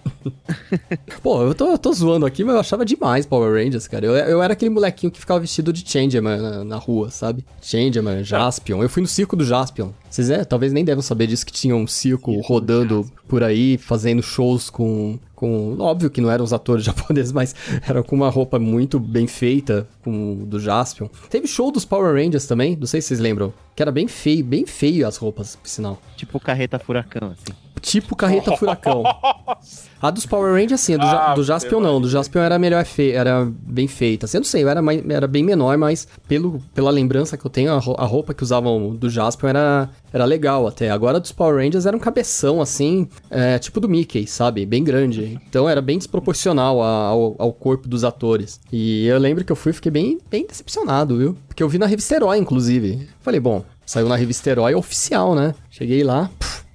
Pô, 1.22 1.42
eu 1.42 1.55
tô, 1.55 1.70
eu 1.70 1.79
tô 1.79 1.92
zoando 1.92 2.27
aqui, 2.27 2.42
mas 2.42 2.55
eu 2.55 2.61
achava 2.61 2.85
demais 2.85 3.27
Power 3.27 3.53
Rangers, 3.53 3.87
cara. 3.87 4.07
Eu, 4.07 4.14
eu 4.14 4.42
era 4.42 4.53
aquele 4.53 4.70
molequinho 4.70 5.12
que 5.12 5.20
ficava 5.20 5.40
vestido 5.40 5.72
de 5.72 5.88
Changeman 5.88 6.40
na, 6.40 6.64
na 6.64 6.77
rua, 6.77 7.11
sabe? 7.11 7.44
Changeman, 7.61 8.24
Jaspion. 8.24 8.83
Eu 8.83 8.88
fui 8.88 9.03
no 9.03 9.09
circo 9.09 9.37
do 9.37 9.44
Jaspion. 9.44 9.90
Vocês 10.14 10.31
é, 10.31 10.44
talvez 10.44 10.72
nem 10.72 10.85
devem 10.85 11.03
saber 11.03 11.27
disso, 11.27 11.44
que 11.44 11.53
tinha 11.53 11.74
um 11.74 11.88
circo 11.88 12.14
Circo 12.14 12.33
do 12.33 12.40
rodando 12.46 13.11
por 13.27 13.42
aí, 13.42 13.77
fazendo 13.77 14.22
shows 14.22 14.70
com, 14.70 15.18
com... 15.35 15.77
Óbvio 15.81 16.09
que 16.09 16.20
não 16.20 16.31
eram 16.31 16.44
os 16.44 16.53
atores 16.53 16.85
japoneses, 16.87 17.33
mas 17.33 17.53
era 17.85 18.00
com 18.00 18.14
uma 18.14 18.31
roupa 18.31 18.57
muito 18.57 19.00
bem 19.00 19.27
feita, 19.27 19.88
com 20.05 20.35
o 20.35 20.46
do 20.46 20.61
Jaspion. 20.61 21.09
Teve 21.29 21.48
show 21.48 21.72
dos 21.72 21.85
Power 21.85 22.14
Rangers 22.14 22.46
também, 22.46 22.77
não 22.77 22.87
sei 22.87 23.00
se 23.00 23.09
vocês 23.09 23.18
lembram. 23.18 23.53
Que 23.74 23.83
era 23.83 23.90
bem 23.90 24.07
feio, 24.07 24.44
bem 24.44 24.64
feio 24.64 25.05
as 25.05 25.16
roupas, 25.16 25.57
por 25.57 25.66
sinal. 25.66 26.00
Tipo 26.16 26.38
carreta 26.38 26.79
furacão, 26.79 27.33
assim. 27.33 27.63
Tipo 27.85 28.16
carreta 28.16 28.57
furacão. 28.57 29.03
A 30.01 30.11
dos 30.11 30.25
Power 30.27 30.53
Rangers, 30.55 30.73
assim, 30.81 30.94
a 30.94 30.97
do, 30.97 31.07
Ja- 31.07 31.27
Ah, 31.31 31.35
do 31.35 31.44
Jaspion 31.44 31.81
não. 31.81 32.01
Do 32.01 32.09
Jaspion 32.09 32.40
era 32.42 32.59
melhor 32.59 32.85
fe... 32.85 33.11
era 33.12 33.47
bem 33.62 33.87
feita. 33.87 34.25
Assim, 34.27 34.38
eu 34.38 34.40
não 34.40 34.47
sei, 34.47 34.62
eu 34.64 34.68
era, 34.68 34.81
mais- 34.81 35.03
era 35.09 35.27
bem 35.27 35.42
menor, 35.44 35.77
mas 35.77 36.09
pelo, 36.27 36.61
pela 36.75 36.90
lembrança 36.90 37.37
que 37.37 37.44
eu 37.47 37.51
tenho, 37.51 37.73
a, 37.73 37.79
ro- 37.79 37.94
a 37.99 38.05
roupa 38.07 38.33
que 38.33 38.42
usavam 38.42 38.94
do 38.97 39.09
Jaspion 39.11 39.49
era, 39.51 39.90
era 40.12 40.25
legal 40.25 40.66
até. 40.66 40.90
Agora 40.90 41.18
a 41.18 41.20
dos 41.20 41.31
Power 41.33 41.57
Rangers 41.62 41.85
era 41.87 41.94
um 41.97 42.01
cabeção, 42.01 42.61
assim, 42.62 43.07
é, 43.31 43.59
tipo 43.59 43.81
do 43.81 43.88
Mickey, 43.88 44.27
sabe? 44.27 44.64
Bem 44.64 44.83
grande. 44.83 45.38
Então 45.49 45.68
era 45.68 45.83
bem 45.83 45.99
desproporcional 45.99 46.81
ao, 46.83 47.35
ao 47.38 47.53
corpo 47.53 47.87
dos 47.87 48.03
atores. 48.03 48.59
E 48.73 49.07
eu 49.07 49.18
lembro 49.18 49.44
que 49.44 49.53
eu 49.53 49.57
fui 49.57 49.70
e 49.70 49.75
fiquei 49.75 49.92
bem, 49.92 50.18
bem 50.31 50.47
decepcionado, 50.47 51.16
viu? 51.18 51.37
Porque 51.47 51.62
eu 51.62 51.68
vi 51.68 51.77
na 51.79 51.87
revista 51.87 52.14
Herói, 52.14 52.38
inclusive. 52.38 53.09
Falei, 53.20 53.40
bom, 53.40 53.62
saiu 53.87 54.09
na 54.09 54.16
revista 54.16 54.49
Herói 54.51 54.75
oficial, 54.75 55.35
né? 55.35 55.55
Cheguei 55.70 56.03
lá. 56.03 56.31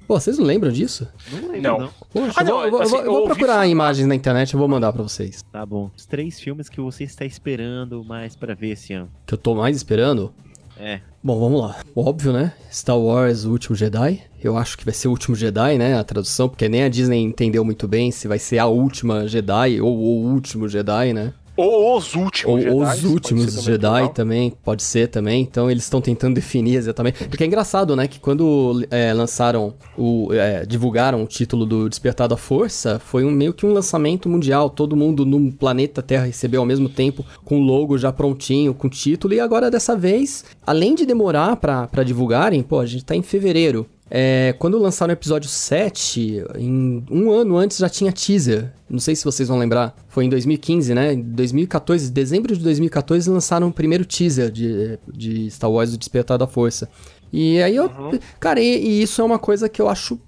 Pô, 0.10 0.20
vocês 0.20 0.40
não 0.40 0.46
lembram 0.46 0.72
disso? 0.72 1.08
Não 1.32 1.40
lembro, 1.52 1.62
Não. 1.62 1.80
não. 1.82 1.90
Poxa, 2.12 2.34
Ah, 2.38 2.42
eu 2.42 2.46
vou, 2.48 2.56
não, 2.58 2.66
eu 2.66 2.72
vou- 2.72 2.82
assim, 2.82 2.96
eu 2.98 3.04
vou- 3.12 3.26
procurar 3.26 3.68
imagens 3.68 4.08
na 4.08 4.16
internet 4.16 4.50
e 4.50 4.56
eu 4.56 4.60
vou 4.60 4.68
mandar 4.68 4.92
pra 4.92 5.04
vocês. 5.04 5.44
Tá 5.52 5.64
bom. 5.64 5.92
Os 5.96 6.08
três 6.08 6.40
filmes 6.40 6.68
que 6.68 6.82
você 6.82 7.04
está 7.04 7.26
esperando 7.26 8.04
mais 8.04 8.36
pra 8.36 8.56
ver 8.56 8.70
esse 8.72 8.92
ano. 8.92 9.08
Que 9.28 9.36
eu 9.36 9.38
tô 9.38 9.54
mais 9.54 9.76
esperando. 9.78 10.34
É. 10.80 11.00
Bom, 11.24 11.40
vamos 11.40 11.62
lá. 11.62 11.76
Óbvio, 11.96 12.34
né? 12.34 12.54
Star 12.72 12.98
Wars, 12.98 13.46
o 13.46 13.52
último 13.52 13.76
Jedi. 13.76 14.22
Eu 14.42 14.58
acho 14.58 14.78
que 14.80 14.86
vai 14.86 14.94
ser 14.96 15.10
o 15.10 15.12
último 15.12 15.36
Jedi, 15.36 15.78
né? 15.78 15.96
A 16.00 16.04
tradução, 16.04 16.50
porque 16.50 16.68
nem 16.68 16.84
a 16.84 16.90
Disney 16.90 17.22
entendeu 17.22 17.64
muito 17.64 17.88
bem 17.88 18.10
se 18.10 18.28
vai 18.28 18.40
ser 18.40 18.58
a 18.58 18.66
última 18.66 19.28
Jedi 19.28 19.80
ou 19.80 19.96
o 19.96 20.24
último 20.34 20.68
Jedi, 20.68 21.14
né? 21.14 21.34
Ou 21.60 21.98
os 21.98 22.16
últimos 22.16 22.66
Ou, 22.66 22.86
Jedi. 22.86 22.98
os 22.98 23.04
últimos 23.04 23.64
Jedi 23.64 24.14
também, 24.14 24.54
pode 24.64 24.82
ser 24.82 25.08
também. 25.10 25.42
Então 25.42 25.70
eles 25.70 25.84
estão 25.84 26.00
tentando 26.00 26.36
definir 26.36 26.76
exatamente. 26.76 27.26
Porque 27.26 27.44
é 27.44 27.48
engraçado, 27.48 27.96
né? 27.96 28.08
Que 28.08 28.20
quando 28.20 28.86
é, 28.90 29.14
lançaram 29.14 29.74
o. 29.98 30.30
é, 30.34 30.66
divulgaram 30.66 31.24
o 31.24 31.28
título 31.28 31.66
do 31.66 31.90
Despertar 31.90 32.28
da 32.28 32.38
Força, 32.38 32.98
foi 33.00 33.26
um, 33.26 33.32
meio 33.32 33.54
que 33.54 33.66
um 33.66 33.74
lançamento 33.74 34.30
mundial. 34.30 34.70
Todo 34.70 34.96
mundo 34.96 35.26
no 35.26 35.52
planeta 35.52 36.02
Terra 36.02 36.26
recebeu 36.26 36.62
ao 36.62 36.66
mesmo 36.66 36.88
tempo, 36.88 37.26
com 37.44 37.60
o 37.60 37.64
logo 37.64 37.98
já 37.98 38.12
prontinho, 38.12 38.74
com 38.74 38.88
o 38.88 38.90
título. 38.90 39.34
E 39.34 39.40
agora 39.40 39.70
dessa 39.70 39.96
vez, 39.96 40.46
além 40.66 40.96
de 40.96 41.06
demorar 41.06 41.58
pra 41.58 42.04
divulgarem, 42.06 42.64
pô, 42.64 42.80
a 42.80 42.86
gente 42.86 43.04
tá 43.04 43.16
em 43.16 43.22
fevereiro. 43.22 43.86
É, 44.12 44.56
quando 44.58 44.80
lançaram 44.80 45.12
o 45.12 45.14
episódio 45.14 45.50
7, 45.50 46.44
em 46.58 47.04
um 47.12 47.32
ano 47.32 47.58
antes 47.58 47.78
já 47.78 47.88
tinha 47.88 48.12
teaser. 48.12 48.72
Não 48.90 49.00
sei 49.00 49.16
se 49.16 49.24
vocês 49.24 49.48
vão 49.48 49.58
lembrar. 49.58 49.96
Foi 50.08 50.26
em 50.26 50.30
2015, 50.30 50.94
né? 50.96 51.14
Em 51.14 51.22
2014, 51.22 52.12
dezembro 52.12 52.56
de 52.56 52.64
2014, 52.64 53.30
lançaram 53.30 53.68
o 53.68 53.74
primeiro 53.74 54.04
teaser 54.06 54.50
de, 54.50 54.98
de 55.08 55.52
Star 55.52 55.70
Wars 55.70 55.94
O 55.94 55.98
Despertar 55.98 56.38
da 56.38 56.48
Força. 56.48 56.90
E 57.32 57.62
aí 57.62 57.76
eu. 57.76 57.92
Cara, 58.40 58.60
e, 58.60 58.84
e 58.84 59.02
isso 59.04 59.22
é 59.22 59.24
uma 59.24 59.38
coisa 59.38 59.70
que 59.70 59.82
eu 59.82 59.88
acho 59.88 60.20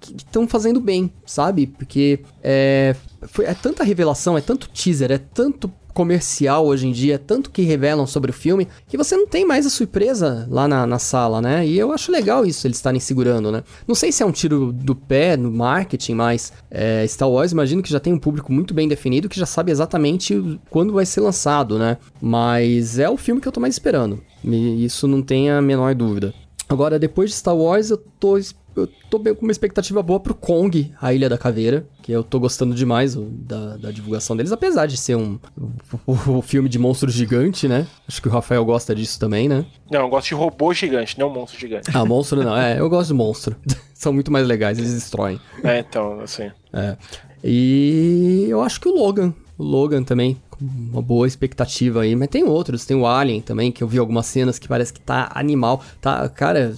que 0.00 0.16
estão 0.16 0.46
fazendo 0.46 0.80
bem, 0.80 1.10
sabe? 1.24 1.66
Porque 1.66 2.20
é, 2.42 2.94
foi, 3.22 3.46
é 3.46 3.54
tanta 3.54 3.84
revelação, 3.84 4.36
é 4.36 4.40
tanto 4.40 4.68
teaser, 4.68 5.12
é 5.12 5.18
tanto 5.18 5.72
comercial 5.98 6.64
hoje 6.64 6.86
em 6.86 6.92
dia, 6.92 7.18
tanto 7.18 7.50
que 7.50 7.62
revelam 7.62 8.06
sobre 8.06 8.30
o 8.30 8.32
filme, 8.32 8.68
que 8.86 8.96
você 8.96 9.16
não 9.16 9.26
tem 9.26 9.44
mais 9.44 9.66
a 9.66 9.70
surpresa 9.70 10.46
lá 10.48 10.68
na, 10.68 10.86
na 10.86 11.00
sala, 11.00 11.42
né? 11.42 11.66
E 11.66 11.76
eu 11.76 11.90
acho 11.90 12.12
legal 12.12 12.46
isso, 12.46 12.68
eles 12.68 12.76
estarem 12.76 13.00
segurando, 13.00 13.50
né? 13.50 13.64
Não 13.84 13.96
sei 13.96 14.12
se 14.12 14.22
é 14.22 14.26
um 14.26 14.30
tiro 14.30 14.72
do 14.72 14.94
pé 14.94 15.36
no 15.36 15.50
marketing, 15.50 16.14
mas 16.14 16.52
é, 16.70 17.04
Star 17.08 17.28
Wars, 17.28 17.50
imagino 17.50 17.82
que 17.82 17.90
já 17.90 17.98
tem 17.98 18.12
um 18.12 18.18
público 18.18 18.52
muito 18.52 18.72
bem 18.72 18.86
definido, 18.86 19.28
que 19.28 19.40
já 19.40 19.44
sabe 19.44 19.72
exatamente 19.72 20.60
quando 20.70 20.92
vai 20.92 21.04
ser 21.04 21.20
lançado, 21.20 21.80
né? 21.80 21.96
Mas 22.22 23.00
é 23.00 23.10
o 23.10 23.16
filme 23.16 23.40
que 23.40 23.48
eu 23.48 23.52
tô 23.52 23.58
mais 23.58 23.74
esperando. 23.74 24.20
Isso 24.44 25.08
não 25.08 25.20
tem 25.20 25.50
a 25.50 25.60
menor 25.60 25.96
dúvida. 25.96 26.32
Agora, 26.68 26.96
depois 26.96 27.30
de 27.30 27.36
Star 27.36 27.56
Wars, 27.56 27.90
eu 27.90 27.96
tô, 28.20 28.38
eu 28.80 28.88
tô 29.10 29.18
com 29.20 29.42
uma 29.42 29.52
expectativa 29.52 30.02
boa 30.02 30.20
pro 30.20 30.34
Kong, 30.34 30.92
a 31.00 31.12
Ilha 31.12 31.28
da 31.28 31.36
Caveira, 31.38 31.86
que 32.02 32.12
eu 32.12 32.22
tô 32.22 32.38
gostando 32.40 32.74
demais 32.74 33.16
o- 33.16 33.26
da, 33.30 33.76
da 33.76 33.90
divulgação 33.90 34.36
deles, 34.36 34.52
apesar 34.52 34.86
de 34.86 34.96
ser 34.96 35.16
um 35.16 35.38
filme 36.42 36.68
de 36.68 36.78
monstro 36.78 37.10
gigante, 37.10 37.66
né? 37.68 37.86
Acho 38.06 38.20
que 38.22 38.28
o 38.28 38.30
Rafael 38.30 38.64
gosta 38.64 38.94
disso 38.94 39.18
também, 39.18 39.48
né? 39.48 39.64
Não, 39.90 40.00
eu 40.00 40.08
gosto 40.08 40.28
de 40.28 40.34
robô 40.34 40.72
gigante, 40.72 41.18
não 41.18 41.30
monstro 41.30 41.58
gigante. 41.60 41.90
Ah, 41.94 42.04
monstro 42.04 42.42
não, 42.42 42.56
é, 42.56 42.78
eu 42.80 42.88
gosto 42.88 43.08
de 43.08 43.14
monstro. 43.14 43.56
São 43.94 44.12
muito 44.12 44.30
mais 44.30 44.46
legais, 44.46 44.78
eles 44.78 44.94
destroem. 44.94 45.40
é, 45.64 45.80
então, 45.80 46.20
assim. 46.20 46.50
É. 46.72 46.96
E 47.42 48.46
eu 48.48 48.60
acho 48.62 48.80
que 48.80 48.88
o 48.88 48.94
Logan. 48.94 49.32
O 49.56 49.62
Logan 49.64 50.02
também. 50.02 50.36
Uma 50.60 51.02
boa 51.02 51.26
expectativa 51.26 52.02
aí. 52.02 52.14
Mas 52.16 52.28
tem 52.28 52.44
outros, 52.44 52.84
tem 52.84 52.96
o 52.96 53.06
Alien 53.06 53.40
também, 53.40 53.70
que 53.70 53.82
eu 53.82 53.88
vi 53.88 53.98
algumas 53.98 54.26
cenas 54.26 54.58
que 54.58 54.68
parece 54.68 54.92
que 54.92 55.00
tá 55.00 55.30
animal. 55.34 55.82
Tá, 56.00 56.28
cara, 56.28 56.74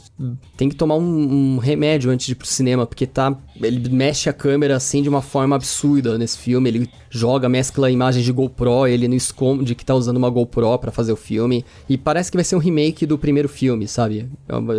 tem 0.56 0.68
que 0.68 0.74
tomar 0.74 0.96
um, 0.96 1.54
um 1.54 1.58
remédio 1.58 2.10
antes 2.10 2.26
de 2.26 2.32
ir 2.32 2.36
pro 2.36 2.46
cinema, 2.46 2.86
porque 2.86 3.06
tá. 3.06 3.36
Ele 3.60 3.88
mexe 3.90 4.28
a 4.28 4.32
câmera 4.32 4.76
assim 4.76 5.02
de 5.02 5.08
uma 5.08 5.22
forma 5.22 5.56
absurda 5.56 6.16
nesse 6.16 6.38
filme. 6.38 6.68
Ele 6.68 6.90
joga, 7.10 7.48
mescla 7.48 7.90
imagens 7.90 8.24
de 8.24 8.32
GoPro, 8.32 8.86
ele 8.86 9.08
não 9.08 9.16
esconde 9.16 9.74
que 9.74 9.84
tá 9.84 9.94
usando 9.94 10.16
uma 10.16 10.30
GoPro 10.30 10.78
para 10.78 10.90
fazer 10.90 11.12
o 11.12 11.16
filme. 11.16 11.64
E 11.88 11.98
parece 11.98 12.30
que 12.30 12.36
vai 12.36 12.44
ser 12.44 12.56
um 12.56 12.60
remake 12.60 13.06
do 13.06 13.18
primeiro 13.18 13.48
filme, 13.48 13.86
sabe? 13.88 14.28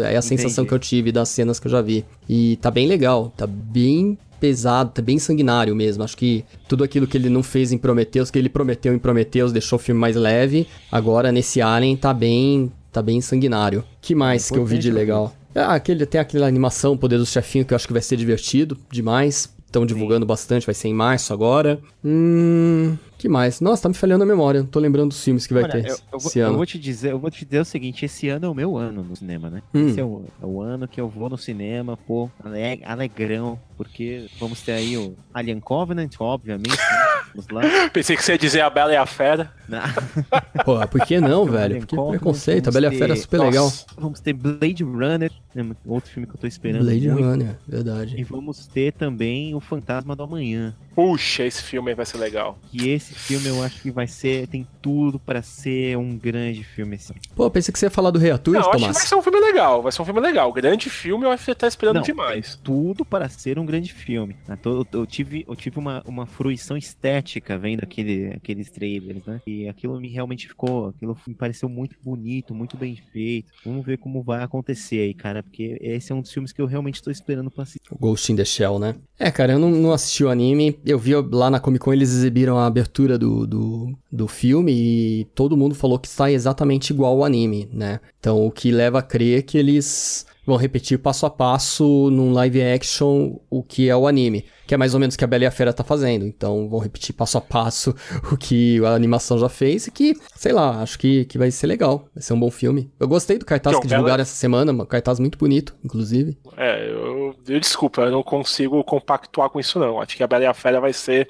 É 0.09 0.17
a 0.17 0.21
sensação 0.21 0.63
Entendi. 0.63 0.67
que 0.67 0.73
eu 0.73 0.79
tive 0.79 1.11
das 1.11 1.29
cenas 1.29 1.59
que 1.59 1.67
eu 1.67 1.71
já 1.71 1.81
vi. 1.81 2.05
E 2.27 2.57
tá 2.57 2.71
bem 2.71 2.87
legal, 2.87 3.31
tá 3.35 3.45
bem 3.45 4.17
pesado, 4.41 4.89
tá 4.89 5.01
bem 5.01 5.19
sanguinário 5.19 5.75
mesmo. 5.75 6.03
Acho 6.03 6.17
que 6.17 6.43
tudo 6.67 6.83
aquilo 6.83 7.05
que 7.05 7.15
ele 7.15 7.29
não 7.29 7.43
fez 7.43 7.71
em 7.71 7.77
Prometheus, 7.77 8.31
que 8.31 8.39
ele 8.39 8.49
prometeu 8.49 8.93
em 8.93 8.99
Prometheus, 8.99 9.53
deixou 9.53 9.77
o 9.77 9.81
filme 9.81 10.01
mais 10.01 10.15
leve. 10.15 10.67
Agora 10.91 11.31
nesse 11.31 11.61
Alien 11.61 11.95
tá 11.95 12.11
bem, 12.11 12.71
tá 12.91 13.01
bem 13.01 13.21
sanguinário. 13.21 13.83
Que 14.01 14.15
mais 14.15 14.49
que 14.49 14.57
eu 14.57 14.65
vi 14.65 14.79
de 14.79 14.89
legal? 14.89 15.33
Ah, 15.53 15.75
aquele, 15.75 16.05
tem 16.05 16.19
aquela 16.19 16.47
animação 16.47 16.97
Poder 16.97 17.17
do 17.17 17.25
Chefinho 17.25 17.63
que 17.65 17.73
eu 17.73 17.75
acho 17.75 17.85
que 17.85 17.93
vai 17.93 18.01
ser 18.01 18.17
divertido 18.17 18.77
demais. 18.89 19.53
Estão 19.65 19.85
divulgando 19.85 20.25
bastante, 20.25 20.65
vai 20.65 20.75
ser 20.75 20.89
em 20.89 20.93
março 20.93 21.31
agora. 21.31 21.79
Hum. 22.03 22.97
Que 23.21 23.29
mais? 23.29 23.61
Nossa, 23.61 23.83
tá 23.83 23.89
me 23.89 23.93
falhando 23.93 24.23
a 24.23 24.25
memória. 24.25 24.61
Não 24.61 24.67
tô 24.67 24.79
lembrando 24.79 25.09
dos 25.09 25.23
filmes 25.23 25.45
que 25.45 25.53
vai 25.53 25.61
Olha, 25.61 25.71
ter 25.73 25.89
eu, 25.91 25.95
eu 26.11 26.19
vou, 26.19 26.27
esse 26.27 26.39
eu 26.39 26.47
ano. 26.47 26.57
vou 26.57 26.65
te 26.65 26.79
dizer, 26.79 27.11
eu 27.11 27.19
vou 27.19 27.29
te 27.29 27.45
dizer 27.45 27.59
o 27.59 27.65
seguinte, 27.65 28.03
esse 28.03 28.27
ano 28.29 28.47
é 28.47 28.49
o 28.49 28.53
meu 28.55 28.75
ano 28.77 29.03
no 29.03 29.15
cinema, 29.15 29.47
né? 29.47 29.61
Hum. 29.75 29.89
Esse 29.89 29.99
é 29.99 30.03
o, 30.03 30.23
é 30.41 30.45
o 30.45 30.59
ano 30.59 30.87
que 30.87 30.99
eu 30.99 31.07
vou 31.07 31.29
no 31.29 31.37
cinema, 31.37 31.95
pô, 31.95 32.31
ale- 32.43 32.81
alegrão, 32.83 33.59
porque 33.77 34.25
vamos 34.39 34.61
ter 34.63 34.71
aí 34.71 34.97
o 34.97 35.13
Alien 35.31 35.59
Covenant, 35.59 36.11
obviamente, 36.19 36.69
né? 36.71 37.21
vamos 37.35 37.47
lá. 37.51 37.61
Pensei 37.93 38.15
que 38.17 38.23
você 38.23 38.31
ia 38.31 38.37
dizer 38.39 38.61
a 38.61 38.71
Bela 38.71 38.91
e 38.91 38.95
a 38.95 39.05
Fera. 39.05 39.53
Pô, 40.65 40.85
por 40.87 41.01
que 41.05 41.19
não, 41.19 41.45
velho? 41.45 41.63
Alien 41.63 41.79
Por 41.81 41.87
que 41.87 41.95
Covenant, 41.95 42.19
preconceito? 42.19 42.67
A 42.69 42.71
Bela 42.71 42.85
e 42.87 42.89
a 42.89 42.91
Fera 42.91 43.13
é 43.13 43.15
super 43.15 43.39
legal. 43.39 43.65
Nossa. 43.65 43.85
Vamos 43.97 44.19
ter 44.19 44.33
Blade 44.33 44.83
Runner, 44.83 45.31
né, 45.53 45.75
outro 45.85 46.09
filme 46.11 46.27
que 46.27 46.35
eu 46.35 46.39
tô 46.39 46.47
esperando 46.47 46.83
Blade 46.85 47.07
muito. 47.09 47.23
Runner, 47.23 47.55
verdade. 47.67 48.15
E 48.19 48.23
vamos 48.23 48.65
ter 48.67 48.91
também 48.93 49.53
o 49.55 49.59
Fantasma 49.59 50.15
do 50.15 50.23
Amanhã. 50.23 50.75
Puxa, 50.95 51.43
esse 51.45 51.63
filme 51.63 51.89
aí 51.91 51.95
vai 51.95 52.05
ser 52.05 52.17
legal. 52.17 52.59
E 52.73 52.89
esse 52.89 53.13
filme 53.13 53.47
eu 53.47 53.63
acho 53.63 53.81
que 53.81 53.89
vai 53.91 54.07
ser, 54.07 54.47
tem 54.47 54.67
tudo 54.81 55.17
pra 55.19 55.41
ser 55.41 55.97
um 55.97 56.17
grande 56.17 56.63
filme 56.63 56.95
assim. 56.95 57.13
Pô, 57.35 57.49
pensei 57.49 57.71
que 57.71 57.79
você 57.79 57.85
ia 57.85 57.89
falar 57.91 58.11
do 58.11 58.19
Rei 58.19 58.31
Arthur, 58.31 58.53
Não, 58.53 58.59
acho 58.59 58.69
que 58.71 58.77
vai 58.77 58.89
Tomás. 58.89 58.97
ser 59.07 59.15
um 59.15 59.21
filme 59.21 59.39
legal. 59.39 59.81
Vai 59.81 59.91
ser 59.91 60.01
um 60.01 60.05
filme 60.05 60.19
legal. 60.19 60.51
Grande 60.51 60.89
filme, 60.89 61.25
eu 61.25 61.31
acho 61.31 61.41
que 61.45 61.51
você 61.51 61.55
tá 61.55 61.67
esperando 61.67 61.95
Não, 61.97 62.01
demais. 62.03 62.59
tudo 62.63 63.05
para 63.05 63.29
ser 63.29 63.57
um 63.57 63.65
grande 63.65 63.93
filme. 63.93 64.35
né? 64.47 64.57
Eu, 64.65 64.85
eu 64.91 65.05
tive, 65.05 65.45
eu 65.47 65.55
tive 65.55 65.79
uma, 65.79 66.03
uma 66.05 66.25
fruição 66.25 66.75
estética 66.77 67.57
vendo 67.57 67.83
aquele, 67.83 68.33
aqueles 68.35 68.69
trailers, 68.69 69.23
né? 69.25 69.41
E 69.47 69.67
aquilo 69.69 69.99
me 69.99 70.09
realmente 70.09 70.47
ficou, 70.47 70.89
aquilo 70.89 71.17
me 71.27 71.33
pareceu 71.33 71.69
muito 71.69 71.95
bonito, 72.03 72.53
muito 72.53 72.75
bem 72.75 72.97
feito. 73.11 73.51
Vamos 73.65 73.85
ver 73.85 73.97
como 73.97 74.21
vai 74.23 74.43
acontecer 74.43 74.99
aí, 74.99 75.13
cara, 75.13 75.41
porque 75.41 75.77
esse 75.81 76.11
é 76.11 76.15
um 76.15 76.21
dos 76.21 76.31
filmes 76.31 76.51
que 76.51 76.61
eu 76.61 76.65
realmente 76.65 77.01
tô 77.01 77.09
esperando 77.11 77.49
pra 77.49 77.63
assistir. 77.63 77.81
Ghost 77.99 78.31
in 78.31 78.35
the 78.35 78.45
Shell, 78.45 78.77
né? 78.79 78.95
É, 79.17 79.29
cara, 79.31 79.53
eu 79.53 79.59
não, 79.59 79.69
não 79.69 79.91
assisti 79.93 80.23
o 80.23 80.29
anime. 80.29 80.79
Eu 80.85 80.97
vi 80.97 81.13
lá 81.31 81.49
na 81.49 81.59
Comic 81.59 81.83
Con, 81.83 81.93
eles 81.93 82.11
exibiram 82.11 82.57
a 82.57 82.65
abertura 82.65 83.17
do, 83.17 83.45
do, 83.45 83.97
do 84.11 84.27
filme 84.27 84.71
e 84.71 85.25
todo 85.35 85.57
mundo 85.57 85.75
falou 85.75 85.99
que 85.99 86.07
está 86.07 86.31
exatamente 86.31 86.91
igual 86.91 87.13
ao 87.13 87.23
anime, 87.23 87.69
né? 87.71 87.99
Então, 88.19 88.45
o 88.45 88.51
que 88.51 88.71
leva 88.71 88.99
a 88.99 89.03
crer 89.03 89.43
que 89.43 89.57
eles 89.57 90.25
vão 90.45 90.57
repetir 90.57 90.99
passo 90.99 91.25
a 91.25 91.29
passo 91.29 92.09
num 92.09 92.33
live 92.33 92.61
action 92.61 93.37
o 93.49 93.61
que 93.61 93.89
é 93.89 93.95
o 93.95 94.07
anime. 94.07 94.45
Que 94.71 94.75
é 94.75 94.77
mais 94.77 94.93
ou 94.93 95.01
menos 95.01 95.15
o 95.15 95.17
que 95.17 95.25
a 95.25 95.27
Bela 95.27 95.43
e 95.43 95.47
a 95.47 95.51
Fera 95.51 95.73
tá 95.73 95.83
fazendo. 95.83 96.23
Então, 96.25 96.69
vão 96.69 96.79
repetir 96.79 97.13
passo 97.13 97.37
a 97.37 97.41
passo 97.41 97.93
o 98.31 98.37
que 98.37 98.81
a 98.85 98.91
animação 98.93 99.37
já 99.37 99.49
fez 99.49 99.87
e 99.87 99.91
que, 99.91 100.15
sei 100.37 100.53
lá, 100.53 100.81
acho 100.81 100.97
que, 100.97 101.25
que 101.25 101.37
vai 101.37 101.51
ser 101.51 101.67
legal. 101.67 102.05
Vai 102.15 102.23
ser 102.23 102.31
um 102.31 102.39
bom 102.39 102.49
filme. 102.49 102.89
Eu 102.97 103.05
gostei 103.05 103.37
do 103.37 103.43
cartaz 103.45 103.73
Então, 103.73 103.81
que 103.81 103.87
Bela- 103.89 103.97
divulgaram 103.99 104.21
essa 104.21 104.33
semana, 104.33 104.71
um 104.71 104.85
cartaz 104.85 105.19
muito 105.19 105.37
bonito, 105.37 105.75
inclusive. 105.83 106.37
É, 106.55 106.89
eu, 106.89 107.35
eu 107.49 107.59
desculpa, 107.59 108.03
eu 108.03 108.11
não 108.11 108.23
consigo 108.23 108.81
compactuar 108.85 109.49
com 109.49 109.59
isso, 109.59 109.77
não. 109.77 109.99
Acho 109.99 110.15
que 110.15 110.23
a 110.23 110.27
Bela 110.27 110.45
e 110.45 110.47
a 110.47 110.53
Fera 110.53 110.79
vai 110.79 110.93
ser 110.93 111.27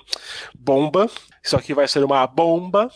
bomba. 0.55 1.09
Isso 1.43 1.55
aqui 1.55 1.73
vai 1.73 1.87
ser 1.87 2.03
uma 2.03 2.27
bomba. 2.27 2.91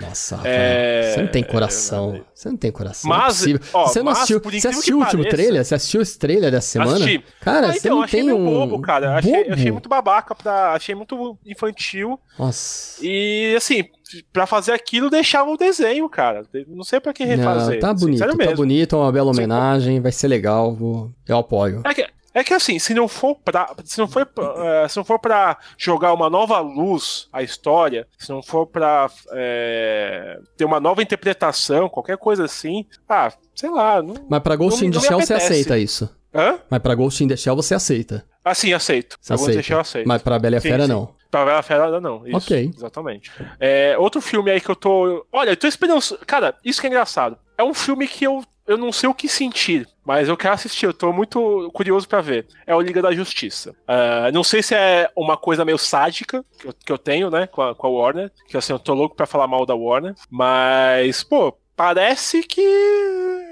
Nossa, 0.00 0.40
É, 0.44 1.12
você 1.14 1.20
não 1.22 1.28
tem 1.28 1.44
coração. 1.44 2.16
é, 2.16 2.22
Você 2.34 2.48
não 2.48 2.56
tem 2.56 2.72
coração. 2.72 3.08
Mas, 3.08 3.46
não 3.46 3.54
é 3.54 3.58
ó, 3.72 3.86
você 3.86 3.98
não 4.00 4.06
mas, 4.06 4.16
assistiu, 4.18 4.40
você 4.40 4.66
assistiu 4.68 4.96
o 4.96 5.00
último 5.00 5.22
pareça- 5.22 5.36
trailer? 5.36 5.64
Você 5.64 5.74
assistiu 5.76 6.02
esse 6.02 6.18
trailer 6.18 6.50
dessa 6.50 6.66
semana? 6.66 6.96
Assisti. 6.96 7.24
Cara, 7.40 7.68
Ah, 7.68 7.72
você 7.72 7.78
então, 7.78 7.96
não 7.98 8.02
achei 8.02 8.20
tem 8.24 8.32
um. 8.32 8.44
bobo, 8.44 8.80
cara. 8.80 9.14
Achei, 9.16 9.32
bobo? 9.44 9.54
achei 9.54 9.70
muito 9.76 9.88
babaca, 9.88 10.34
pra, 10.34 10.72
achei 10.72 10.94
muito 10.94 11.38
infantil. 11.46 12.18
Nossa. 12.38 12.98
E 13.04 13.54
assim, 13.56 13.84
pra 14.32 14.46
fazer 14.46 14.72
aquilo, 14.72 15.10
deixava 15.10 15.50
o 15.50 15.56
desenho, 15.56 16.08
cara. 16.08 16.42
Não 16.68 16.84
sei 16.84 17.00
pra 17.00 17.12
que 17.12 17.24
refazer. 17.24 17.74
Não, 17.74 17.80
tá 17.80 17.94
bonito, 17.94 18.18
Sincero 18.18 18.36
tá 18.38 18.54
bonito, 18.54 18.96
é 18.96 18.98
uma 18.98 19.12
bela 19.12 19.30
homenagem, 19.30 20.00
vai 20.00 20.12
ser 20.12 20.28
legal, 20.28 20.74
vou, 20.74 21.10
eu 21.28 21.38
apoio. 21.38 21.82
É 21.84 21.94
que, 21.94 22.06
é 22.34 22.44
que 22.44 22.52
assim, 22.52 22.78
se 22.78 22.92
não 22.92 23.08
for 23.08 23.34
pra. 23.34 23.74
Se 23.84 23.98
não 23.98 24.06
for, 24.06 24.28
eh, 24.38 24.88
se 24.88 24.96
não 24.98 25.04
for 25.04 25.18
pra 25.18 25.56
jogar 25.78 26.12
uma 26.12 26.28
nova 26.28 26.60
luz 26.60 27.28
à 27.32 27.42
história, 27.42 28.06
se 28.18 28.30
não 28.30 28.42
for 28.42 28.66
pra 28.66 29.10
eh, 29.32 30.38
ter 30.56 30.64
uma 30.66 30.78
nova 30.78 31.02
interpretação, 31.02 31.88
qualquer 31.88 32.18
coisa 32.18 32.44
assim, 32.44 32.84
ah, 33.08 33.32
sei 33.54 33.70
lá. 33.70 34.02
Não... 34.02 34.14
Mas 34.28 34.42
pra 34.42 34.54
Ghost 34.54 34.82
Não- 34.82 34.88
in 34.88 34.92
the 34.92 35.00
Shell 35.00 35.20
você 35.20 35.34
aceita 35.34 35.78
isso. 35.78 36.14
Hã? 36.34 36.58
Mas 36.68 36.80
pra 36.80 36.94
Ghost 36.94 37.24
in 37.24 37.28
the 37.28 37.36
Shell 37.36 37.56
você 37.56 37.74
aceita. 37.74 38.26
Assim, 38.46 38.72
aceito. 38.72 39.16
Aceita. 39.28 39.54
deixar 39.54 39.74
eu 39.74 39.80
aceito. 39.80 40.06
Mas 40.06 40.22
pra 40.22 40.38
Bela 40.38 40.54
e 40.54 40.58
a 40.58 40.60
Sim, 40.60 40.68
Fera 40.68 40.84
sim. 40.84 40.88
não. 40.88 41.12
Pra 41.28 41.44
Bela 41.44 41.62
Fera, 41.62 42.00
não. 42.00 42.24
Isso, 42.24 42.36
Ok. 42.36 42.70
Exatamente. 42.76 43.32
É, 43.58 43.98
outro 43.98 44.20
filme 44.20 44.52
aí 44.52 44.60
que 44.60 44.70
eu 44.70 44.76
tô. 44.76 45.26
Olha, 45.32 45.50
eu 45.50 45.56
tô 45.56 45.66
esperando. 45.66 46.00
Cara, 46.24 46.54
isso 46.64 46.80
que 46.80 46.86
é 46.86 46.90
engraçado. 46.90 47.36
É 47.58 47.64
um 47.64 47.74
filme 47.74 48.06
que 48.06 48.24
eu, 48.24 48.44
eu 48.64 48.78
não 48.78 48.92
sei 48.92 49.08
o 49.08 49.14
que 49.14 49.28
sentir, 49.28 49.88
mas 50.04 50.28
eu 50.28 50.36
quero 50.36 50.54
assistir. 50.54 50.86
Eu 50.86 50.94
tô 50.94 51.12
muito 51.12 51.68
curioso 51.74 52.08
pra 52.08 52.20
ver. 52.20 52.46
É 52.64 52.72
o 52.74 52.80
Liga 52.80 53.02
da 53.02 53.12
Justiça. 53.12 53.74
Ah, 53.88 54.30
não 54.32 54.44
sei 54.44 54.62
se 54.62 54.76
é 54.76 55.10
uma 55.16 55.36
coisa 55.36 55.64
meio 55.64 55.76
sádica 55.76 56.44
que 56.56 56.68
eu, 56.68 56.72
que 56.72 56.92
eu 56.92 56.98
tenho, 56.98 57.28
né, 57.30 57.48
com 57.48 57.62
a, 57.62 57.74
com 57.74 57.86
a 57.88 57.90
Warner. 57.90 58.30
Que 58.46 58.56
assim, 58.56 58.72
eu 58.72 58.78
tô 58.78 58.94
louco 58.94 59.16
pra 59.16 59.26
falar 59.26 59.48
mal 59.48 59.66
da 59.66 59.74
Warner. 59.74 60.14
Mas, 60.30 61.24
pô, 61.24 61.58
parece 61.76 62.42
que. 62.42 62.62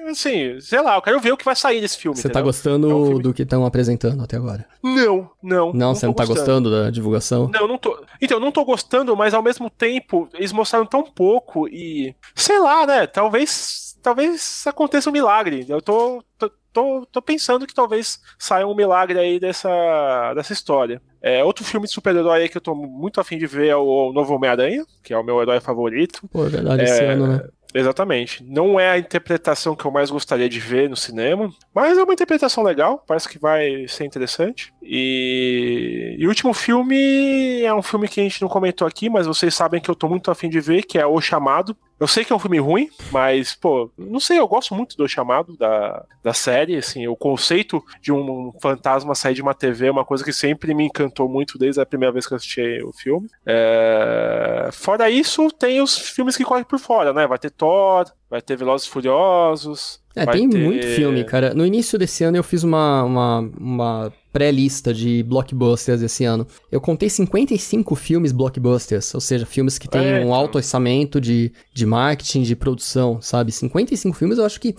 Assim, 0.08 0.60
sei 0.60 0.82
lá, 0.82 0.96
eu 0.96 1.02
quero 1.02 1.18
ver 1.20 1.32
o 1.32 1.36
que 1.36 1.44
vai 1.44 1.56
sair 1.56 1.80
desse 1.80 1.96
filme. 1.96 2.16
Você 2.16 2.28
tá 2.28 2.42
gostando 2.42 2.90
É 2.90 2.94
um 2.94 3.06
filme- 3.06 3.22
do 3.22 3.32
que 3.32 3.42
estão 3.42 3.64
apresentando 3.64 4.22
até 4.22 4.36
agora? 4.36 4.66
Não, 4.82 5.30
não. 5.42 5.72
Não, 5.72 5.94
você 5.94 6.06
não 6.06 6.12
tá 6.12 6.26
gostando 6.26 6.70
da 6.70 6.90
divulgação? 6.90 7.50
Não, 7.52 7.66
não 7.66 7.78
tô. 7.78 7.98
Então, 8.20 8.36
eu 8.36 8.40
não 8.40 8.52
tô 8.52 8.64
gostando, 8.64 9.16
mas 9.16 9.32
ao 9.32 9.42
mesmo 9.42 9.70
tempo, 9.70 10.28
eles 10.34 10.52
mostraram 10.52 10.84
tão 10.86 11.02
pouco 11.02 11.66
e. 11.68 12.14
Sei 12.34 12.58
lá, 12.58 12.86
né? 12.86 13.06
Talvez. 13.06 13.82
Talvez 14.02 14.64
aconteça 14.66 15.08
um 15.08 15.12
milagre. 15.12 15.64
Eu 15.66 15.80
tô. 15.80 16.22
tô, 16.38 16.50
tô, 16.74 17.06
tô 17.10 17.22
pensando 17.22 17.66
que 17.66 17.72
talvez 17.72 18.20
saia 18.38 18.66
um 18.66 18.74
milagre 18.74 19.18
aí 19.18 19.40
dessa, 19.40 20.34
dessa 20.34 20.52
história. 20.52 21.00
É, 21.22 21.42
outro 21.42 21.64
filme 21.64 21.86
de 21.86 21.92
super-herói 21.94 22.50
que 22.50 22.58
eu 22.58 22.60
tô 22.60 22.74
muito 22.74 23.18
afim 23.18 23.38
de 23.38 23.46
ver 23.46 23.68
é 23.68 23.76
o, 23.76 24.10
o 24.10 24.12
novo 24.12 24.34
Homem-Aranha, 24.34 24.84
que 25.02 25.14
é 25.14 25.16
o 25.16 25.24
meu 25.24 25.40
herói 25.40 25.58
favorito. 25.58 26.20
Pô, 26.30 26.44
é 26.44 26.50
verdade, 26.50 26.82
esse 26.82 27.00
É, 27.00 27.12
ano, 27.12 27.26
né? 27.28 27.48
Exatamente. 27.74 28.44
Não 28.44 28.78
é 28.78 28.90
a 28.90 28.98
interpretação 28.98 29.74
que 29.74 29.84
eu 29.84 29.90
mais 29.90 30.08
gostaria 30.08 30.48
de 30.48 30.60
ver 30.60 30.88
no 30.88 30.96
cinema, 30.96 31.50
mas 31.74 31.98
é 31.98 32.02
uma 32.04 32.12
interpretação 32.12 32.62
legal, 32.62 33.02
parece 33.04 33.28
que 33.28 33.36
vai 33.36 33.88
ser 33.88 34.04
interessante. 34.04 34.72
E, 34.80 36.14
e 36.16 36.24
o 36.24 36.28
último 36.28 36.54
filme 36.54 37.62
é 37.62 37.74
um 37.74 37.82
filme 37.82 38.06
que 38.06 38.20
a 38.20 38.22
gente 38.22 38.40
não 38.40 38.48
comentou 38.48 38.86
aqui, 38.86 39.10
mas 39.10 39.26
vocês 39.26 39.52
sabem 39.52 39.80
que 39.80 39.90
eu 39.90 39.94
tô 39.96 40.08
muito 40.08 40.30
afim 40.30 40.48
de 40.48 40.60
ver, 40.60 40.82
que 40.82 40.98
é 40.98 41.04
O 41.04 41.20
Chamado. 41.20 41.76
Eu 42.04 42.08
sei 42.08 42.22
que 42.22 42.34
é 42.34 42.36
um 42.36 42.38
filme 42.38 42.58
ruim, 42.58 42.90
mas, 43.10 43.54
pô, 43.54 43.90
não 43.96 44.20
sei, 44.20 44.38
eu 44.38 44.46
gosto 44.46 44.74
muito 44.74 44.94
do 44.94 45.08
chamado 45.08 45.56
da, 45.56 46.04
da 46.22 46.34
série, 46.34 46.76
assim, 46.76 47.08
o 47.08 47.16
conceito 47.16 47.82
de 47.98 48.12
um 48.12 48.52
fantasma 48.60 49.14
sair 49.14 49.32
de 49.32 49.40
uma 49.40 49.54
TV 49.54 49.86
é 49.86 49.90
uma 49.90 50.04
coisa 50.04 50.22
que 50.22 50.30
sempre 50.32 50.74
me 50.74 50.84
encantou 50.84 51.30
muito 51.30 51.56
desde 51.56 51.80
a 51.80 51.86
primeira 51.86 52.12
vez 52.12 52.26
que 52.26 52.34
eu 52.34 52.36
assisti 52.36 52.82
o 52.84 52.92
filme. 52.92 53.26
É, 53.46 54.68
Fora 54.70 55.08
isso, 55.08 55.50
tem 55.50 55.80
os 55.80 55.96
filmes 55.96 56.36
que 56.36 56.44
correm 56.44 56.64
por 56.64 56.78
fora, 56.78 57.14
né? 57.14 57.26
Vai 57.26 57.38
ter 57.38 57.50
Thor, 57.50 58.04
vai 58.28 58.42
ter 58.42 58.54
Velozes 58.54 58.86
e 58.86 58.90
Furiosos. 58.90 59.98
É, 60.14 60.26
tem 60.26 60.46
ter- 60.46 60.58
muito 60.58 60.86
filme, 60.86 61.24
cara. 61.24 61.54
No 61.54 61.64
início 61.64 61.98
desse 61.98 62.22
ano 62.22 62.36
eu 62.36 62.44
fiz 62.44 62.62
uma, 62.64 63.02
uma, 63.02 63.38
uma 63.58 64.12
pré-lista 64.34 64.92
de 64.92 65.22
blockbusters 65.22 66.02
esse 66.02 66.24
ano. 66.24 66.44
Eu 66.70 66.80
contei 66.80 67.08
55 67.08 67.94
filmes 67.94 68.32
blockbusters, 68.32 69.14
ou 69.14 69.20
seja, 69.20 69.46
filmes 69.46 69.78
que 69.78 69.86
têm 69.88 70.04
É, 70.04 70.14
um 70.14 70.22
então. 70.22 70.34
alto 70.34 70.56
orçamento 70.56 71.20
de, 71.20 71.52
de 71.72 71.86
marketing, 71.86 72.42
de 72.42 72.56
produção, 72.56 73.20
sabe? 73.22 73.52
55 73.52 74.16
filmes 74.16 74.38
eu 74.38 74.44
acho 74.44 74.60
que 74.60 74.74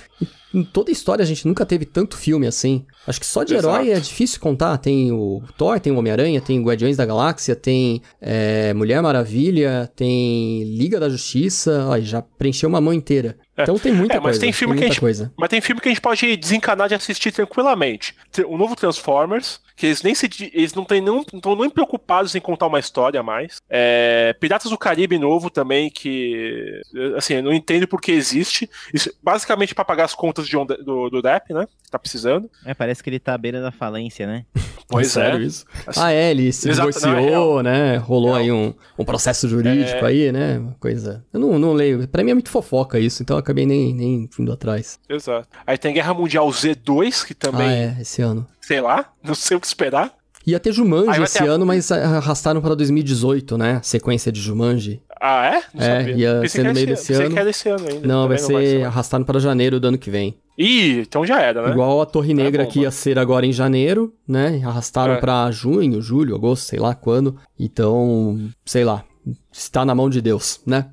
em 0.53 0.61
toda 0.63 0.91
a 0.91 0.93
história 0.93 1.23
a 1.23 1.25
gente 1.25 1.47
nunca 1.47 1.65
teve 1.65 1.85
tanto 1.85 2.17
filme 2.17 2.45
assim. 2.47 2.85
Acho 3.07 3.19
que 3.19 3.25
só 3.25 3.43
de 3.45 3.53
herói 3.55 3.87
Exato. 3.87 3.97
é 3.97 3.99
difícil 4.01 4.39
contar. 4.41 4.77
Tem 4.77 5.11
o 5.11 5.41
Thor, 5.57 5.79
tem 5.79 5.93
o 5.93 5.97
Homem-Aranha, 5.97 6.41
tem 6.41 6.59
o 6.59 6.63
Guardiões 6.63 6.97
da 6.97 7.05
Galáxia, 7.05 7.55
tem 7.55 8.01
é, 8.21 8.73
Mulher 8.73 9.01
Maravilha, 9.01 9.89
tem 9.95 10.63
Liga 10.63 10.99
da 10.99 11.07
Justiça. 11.09 11.85
Ó, 11.89 11.99
já 11.99 12.21
preencheu 12.21 12.67
uma 12.67 12.81
mão 12.81 12.93
inteira. 12.93 13.37
Então 13.57 13.79
tem 13.79 13.93
muita 13.93 14.15
É, 14.15 14.17
mas 14.17 14.23
coisa. 14.23 14.39
tem 14.41 14.51
filme 14.53 14.73
que 14.73 14.79
a 14.79 14.81
muita 14.81 14.93
gente- 14.93 14.99
coisa. 14.99 15.33
Mas 15.37 15.49
tem 15.49 15.61
filme 15.61 15.79
que 15.81 15.87
a 15.87 15.91
gente 15.91 16.01
pode 16.01 16.35
desencanar 16.37 16.87
de 16.89 16.95
assistir 16.95 17.31
tranquilamente. 17.31 18.13
Tem 18.31 18.43
O 18.45 18.57
novo 18.57 18.75
Transformers, 18.75 19.59
que 19.75 19.85
eles 19.87 20.03
nem 20.03 20.13
se. 20.13 20.29
Eles 20.53 20.73
não 20.73 20.83
estão 20.83 21.55
nem 21.55 21.69
preocupados 21.69 22.35
em 22.35 22.39
contar 22.41 22.67
uma 22.67 22.79
história 22.79 23.19
a 23.19 23.23
mais. 23.23 23.57
É, 23.69 24.35
Piratas 24.39 24.69
do 24.71 24.77
Caribe 24.77 25.17
novo 25.17 25.49
também, 25.49 25.89
que. 25.89 26.81
Assim, 27.17 27.35
eu 27.35 27.43
não 27.43 27.53
entendo 27.53 27.87
por 27.87 28.01
que 28.01 28.11
existe. 28.11 28.69
Isso, 28.93 29.11
basicamente 29.23 29.73
para 29.73 29.85
pagar 29.85 30.05
as 30.05 30.13
contas 30.15 30.47
de 30.47 30.57
onde- 30.57 30.77
do, 30.83 31.09
do 31.09 31.21
Depp, 31.21 31.53
né? 31.53 31.65
Que 31.83 31.89
tá 31.91 31.97
precisando. 31.99 32.49
É, 32.65 32.73
parece 32.73 33.01
que 33.03 33.09
ele 33.09 33.19
tá 33.19 33.33
à 33.33 33.37
beira 33.37 33.61
da 33.61 33.71
falência, 33.71 34.27
né? 34.27 34.45
Pois 34.87 35.07
Sério 35.13 35.39
é. 35.39 35.43
isso? 35.43 35.65
Assim, 35.87 35.99
Ah, 35.99 36.11
é, 36.11 36.29
ele 36.29 36.53
se 36.53 36.69
Exato, 36.69 36.91
não, 37.01 37.09
é 37.13 37.15
divorciou, 37.15 37.63
né? 37.63 37.97
Rolou 37.97 38.35
aí 38.35 38.51
um, 38.51 38.71
um 38.99 39.03
processo 39.03 39.49
jurídico 39.49 40.05
aí, 40.05 40.31
né? 40.31 40.63
Coisa. 40.79 41.25
Eu 41.33 41.39
não, 41.39 41.57
não 41.57 41.73
leio. 41.73 42.07
Pra 42.07 42.23
mim 42.23 42.29
é 42.29 42.33
muito 42.35 42.51
fofoca 42.51 42.99
isso, 42.99 43.23
então 43.23 43.35
acabei 43.45 43.65
nem, 43.65 43.93
nem 43.93 44.29
indo 44.39 44.51
atrás. 44.51 44.99
Exato. 45.07 45.47
Aí 45.65 45.77
tem 45.77 45.93
Guerra 45.93 46.13
Mundial 46.13 46.47
Z2, 46.49 47.25
que 47.25 47.33
também, 47.33 47.67
Ah, 47.67 47.73
é, 47.73 47.97
esse 48.01 48.21
ano. 48.21 48.45
sei 48.59 48.81
lá, 48.81 49.09
não 49.23 49.35
sei 49.35 49.55
o 49.55 49.59
que 49.59 49.67
esperar. 49.67 50.11
Ia 50.47 50.59
ter 50.59 50.71
Jumanji 50.71 51.07
vai 51.07 51.23
esse 51.23 51.39
ter 51.39 51.47
ano, 51.49 51.65
mas 51.65 51.91
arrastaram 51.91 52.61
pra 52.61 52.75
2018, 52.75 53.57
né? 53.57 53.79
Sequência 53.81 54.31
de 54.31 54.39
Jumanji. 54.39 55.01
Ah, 55.19 55.47
é? 55.47 55.63
Não 55.73 55.83
É, 55.83 55.99
sabia. 56.01 56.15
ia 56.15 56.39
Pensei 56.41 56.61
ser 56.61 56.67
no 56.67 56.73
meio 56.75 56.93
esse- 56.93 57.07
desse 57.07 57.23
ano. 57.23 57.33
que 57.33 57.39
era 57.39 57.49
ano 57.75 57.87
ainda. 57.89 58.07
Não, 58.07 58.27
vai 58.27 58.37
Também 58.37 58.65
ser 58.67 58.73
mais. 58.77 58.83
arrastado 58.85 59.25
para 59.25 59.39
janeiro 59.39 59.79
do 59.79 59.87
ano 59.87 59.97
que 59.97 60.11
vem. 60.11 60.37
Ih, 60.55 60.99
então 60.99 61.25
já 61.25 61.41
era, 61.41 61.63
né? 61.63 61.71
Igual 61.71 61.99
a 61.99 62.05
Torre 62.05 62.33
Negra 62.35 62.63
bom, 62.63 62.69
que 62.69 62.81
ia 62.81 62.91
ser 62.91 63.17
agora 63.17 63.43
em 63.45 63.51
janeiro, 63.51 64.13
né? 64.27 64.61
Arrastaram 64.63 65.15
É. 65.15 65.17
pra 65.19 65.49
junho, 65.49 65.99
julho, 65.99 66.35
agosto, 66.35 66.65
sei 66.65 66.77
lá 66.79 66.93
quando. 66.93 67.35
Então, 67.59 68.37
sei 68.63 68.83
lá. 68.85 69.03
Está 69.51 69.83
na 69.85 69.95
mão 69.95 70.09
de 70.09 70.21
Deus, 70.21 70.59
né? 70.65 70.89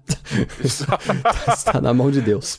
Está 1.52 1.80
na 1.80 1.92
mão 1.92 2.10
de 2.10 2.20
Deus. 2.20 2.58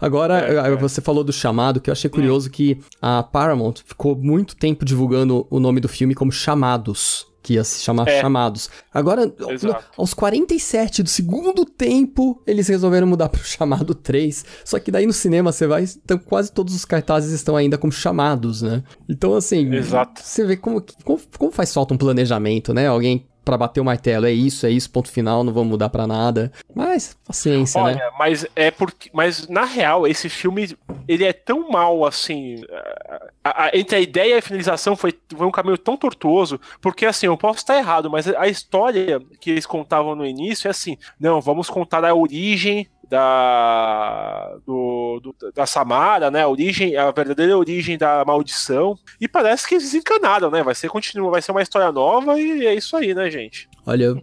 Agora, 0.00 0.40
É, 0.40 0.72
é. 0.72 0.76
você 0.76 1.00
falou 1.00 1.22
do 1.22 1.32
chamado, 1.32 1.80
que 1.80 1.90
eu 1.90 1.92
achei 1.92 2.10
curioso 2.10 2.50
que 2.50 2.80
a 3.00 3.22
Paramount 3.22 3.74
ficou 3.84 4.16
muito 4.16 4.56
tempo 4.56 4.84
divulgando 4.84 5.46
o 5.50 5.60
nome 5.60 5.80
do 5.80 5.88
filme 5.88 6.14
como 6.14 6.32
Chamados. 6.32 7.26
Que 7.40 7.54
ia 7.54 7.62
se 7.64 7.80
chamar 7.82 8.08
É. 8.08 8.20
Chamados. 8.20 8.68
Agora, 8.92 9.32
Exato. 9.50 9.84
aos 9.96 10.12
47 10.12 11.04
do 11.04 11.08
segundo 11.08 11.64
tempo, 11.64 12.42
eles 12.46 12.66
resolveram 12.66 13.06
mudar 13.06 13.28
pro 13.28 13.42
chamado 13.42 13.94
3. 13.94 14.44
Só 14.64 14.78
que 14.80 14.90
daí 14.90 15.06
no 15.06 15.12
cinema 15.12 15.52
você 15.52 15.66
vai. 15.66 15.84
Então, 15.84 16.18
quase 16.18 16.52
todos 16.52 16.74
os 16.74 16.84
cartazes 16.84 17.30
estão 17.32 17.56
ainda 17.56 17.78
como 17.78 17.92
chamados, 17.92 18.60
né? 18.60 18.82
Então, 19.08 19.34
assim. 19.34 19.72
Exato. 19.72 20.20
Você 20.22 20.44
vê 20.44 20.56
como, 20.56 20.84
como, 21.04 21.20
como 21.38 21.52
faz 21.52 21.72
falta 21.72 21.94
um 21.94 21.96
planejamento, 21.96 22.74
né? 22.74 22.88
Alguém 22.88 23.26
pra 23.48 23.56
bater 23.56 23.80
o 23.80 23.84
martelo. 23.84 24.26
É 24.26 24.30
isso, 24.30 24.66
é 24.66 24.70
isso, 24.70 24.90
ponto 24.90 25.10
final, 25.10 25.42
não 25.42 25.54
vamos 25.54 25.70
mudar 25.70 25.88
pra 25.88 26.06
nada. 26.06 26.52
Mas, 26.74 27.16
paciência, 27.26 27.80
Olha, 27.80 27.94
né? 27.96 28.10
mas 28.18 28.44
é 28.54 28.70
porque. 28.70 29.08
Mas 29.10 29.48
na 29.48 29.64
real, 29.64 30.06
esse 30.06 30.28
filme 30.28 30.76
ele 31.08 31.24
é 31.24 31.32
tão 31.32 31.70
mal 31.70 32.04
assim. 32.04 32.62
a- 33.42 33.64
a- 33.64 33.70
entre 33.72 33.96
a 33.96 34.00
ideia 34.00 34.34
e 34.34 34.38
a 34.38 34.42
finalização 34.42 34.94
foi, 34.94 35.14
foi 35.34 35.46
um 35.46 35.50
caminho 35.50 35.78
tão 35.78 35.96
tortuoso. 35.96 36.60
Porque 36.82 37.06
assim, 37.06 37.24
eu 37.26 37.36
posso 37.38 37.60
estar 37.60 37.78
errado, 37.78 38.10
mas 38.10 38.28
a 38.28 38.46
história 38.46 39.18
que 39.40 39.50
eles 39.50 39.64
contavam 39.64 40.14
no 40.14 40.26
início 40.26 40.68
é 40.68 40.70
assim: 40.70 40.98
não, 41.18 41.40
vamos 41.40 41.70
contar 41.70 42.04
a 42.04 42.14
origem. 42.14 42.86
Da, 43.08 44.56
do, 44.66 45.20
do- 45.22 45.52
da 45.52 45.66
Samara, 45.66 46.30
né? 46.30 46.42
A 46.42 46.48
origem, 46.48 46.96
a 46.96 47.10
verdadeira 47.10 47.56
origem 47.56 47.96
da 47.98 48.24
maldição. 48.24 48.96
E 49.20 49.26
parece 49.28 49.66
que 49.66 49.74
eles 49.74 49.84
desencanaram, 49.84 50.50
né? 50.50 50.62
Vai 50.62 50.74
ser 50.74 50.88
continua, 50.88 51.30
vai 51.30 51.42
ser 51.42 51.52
uma 51.52 51.62
história 51.62 51.90
nova 51.92 52.38
e 52.38 52.66
é 52.66 52.74
isso 52.74 52.96
aí, 52.96 53.14
né, 53.14 53.30
gente? 53.30 53.68
Olha, 53.86 54.14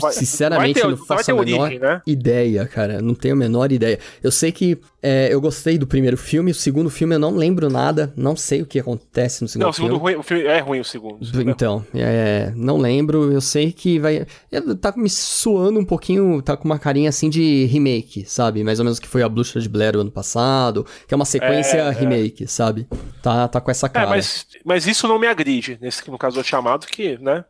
vai, 0.00 0.12
Sinceramente, 0.12 0.80
ter, 0.80 0.86
não 0.88 0.96
faço 0.96 1.30
a 1.30 1.34
menor 1.34 1.60
origem, 1.62 1.78
né? 1.78 2.02
ideia, 2.06 2.66
cara. 2.66 3.00
Não 3.00 3.14
tenho 3.14 3.34
a 3.34 3.38
menor 3.38 3.70
ideia. 3.72 3.98
Eu 4.22 4.30
sei 4.30 4.50
que 4.52 4.78
é, 5.02 5.32
eu 5.32 5.40
gostei 5.40 5.78
do 5.78 5.86
primeiro 5.86 6.16
filme, 6.16 6.50
o 6.50 6.54
segundo 6.54 6.90
filme 6.90 7.14
eu 7.14 7.18
não 7.18 7.34
lembro 7.34 7.70
nada, 7.70 8.12
não 8.16 8.36
sei 8.36 8.62
o 8.62 8.66
que 8.66 8.78
acontece 8.78 9.42
no 9.42 9.48
segundo 9.48 9.62
Não, 9.64 9.70
o 9.70 9.72
segundo 9.72 9.98
filme. 9.98 10.16
o 10.16 10.22
filme 10.22 10.44
é 10.44 10.58
ruim 10.58 10.80
o 10.80 10.84
segundo. 10.84 11.18
Então, 11.48 11.84
é, 11.94 12.52
não 12.54 12.76
lembro, 12.76 13.32
eu 13.32 13.40
sei 13.40 13.72
que 13.72 13.98
vai. 13.98 14.26
é, 14.52 14.60
Tá 14.80 14.92
me 14.96 15.08
suando 15.08 15.78
um 15.80 15.84
pouquinho, 15.84 16.42
tá 16.42 16.56
com 16.56 16.64
uma 16.64 16.78
carinha 16.78 17.08
assim 17.08 17.30
de 17.30 17.64
remake, 17.66 18.24
sabe? 18.26 18.62
Mais 18.64 18.78
ou 18.78 18.84
menos 18.84 18.98
que 18.98 19.08
foi 19.08 19.22
a 19.22 19.28
Bruxa 19.28 19.60
de 19.60 19.68
Blair 19.68 19.96
o 19.96 20.00
ano 20.00 20.10
passado, 20.10 20.84
que 21.06 21.14
é 21.14 21.16
uma 21.16 21.24
sequência 21.24 21.78
É, 21.78 21.88
é. 21.88 21.90
remake, 21.90 22.46
sabe? 22.46 22.86
Tá, 23.22 23.48
tá 23.48 23.60
com 23.60 23.70
essa 23.70 23.86
É, 23.86 23.90
cara. 23.90 24.08
mas, 24.10 24.46
mas 24.64 24.86
isso 24.86 25.06
não 25.08 25.18
me 25.18 25.26
agride, 25.26 25.78
nesse, 25.80 26.08
no 26.10 26.18
caso 26.18 26.36
do 26.36 26.44
chamado, 26.44 26.86
que, 26.86 27.16
né? 27.18 27.44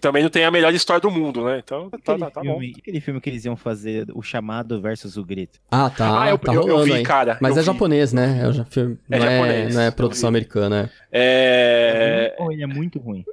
Também 0.00 0.22
não 0.22 0.30
tem 0.30 0.44
a 0.44 0.50
melhor 0.52 0.72
história 0.72 1.00
do 1.00 1.10
mundo, 1.10 1.44
né? 1.44 1.60
Então, 1.64 1.88
tá, 1.90 1.96
Aquele, 1.96 2.18
tá, 2.18 2.30
tá 2.30 2.40
bom. 2.42 2.58
filme, 2.60 2.74
aquele 2.78 3.00
filme 3.00 3.20
que 3.20 3.30
eles 3.30 3.44
iam 3.46 3.56
fazer, 3.56 4.06
o 4.14 4.22
chamado 4.22 4.80
versus 4.80 5.16
o 5.16 5.24
grito. 5.24 5.58
Ah, 5.70 5.88
tá, 5.90 6.22
Ah, 6.22 6.28
eu- 6.28 6.38
tá 6.38 6.52
eu- 6.52 6.60
eu 6.60 6.66
rolando 6.68 6.84
vi, 6.84 6.92
aí. 6.94 7.02
cara, 7.02 7.38
Mas 7.40 7.52
eu 7.52 7.58
é 7.58 7.60
vi. 7.62 7.66
japonês, 7.66 8.12
né? 8.12 8.40
É, 8.42 8.48
o 8.48 8.64
filme- 8.66 8.98
É 9.10 9.18
não, 9.18 9.26
é, 9.26 9.30
japonês, 9.36 9.74
não 9.74 9.80
é 9.82 9.88
eu 9.88 9.92
produção 9.92 10.28
americana, 10.28 10.90
É... 11.10 12.34
Ou 12.38 12.52
ele 12.52 12.62
é 12.62 12.66
muito 12.66 12.98
ruim? 12.98 13.24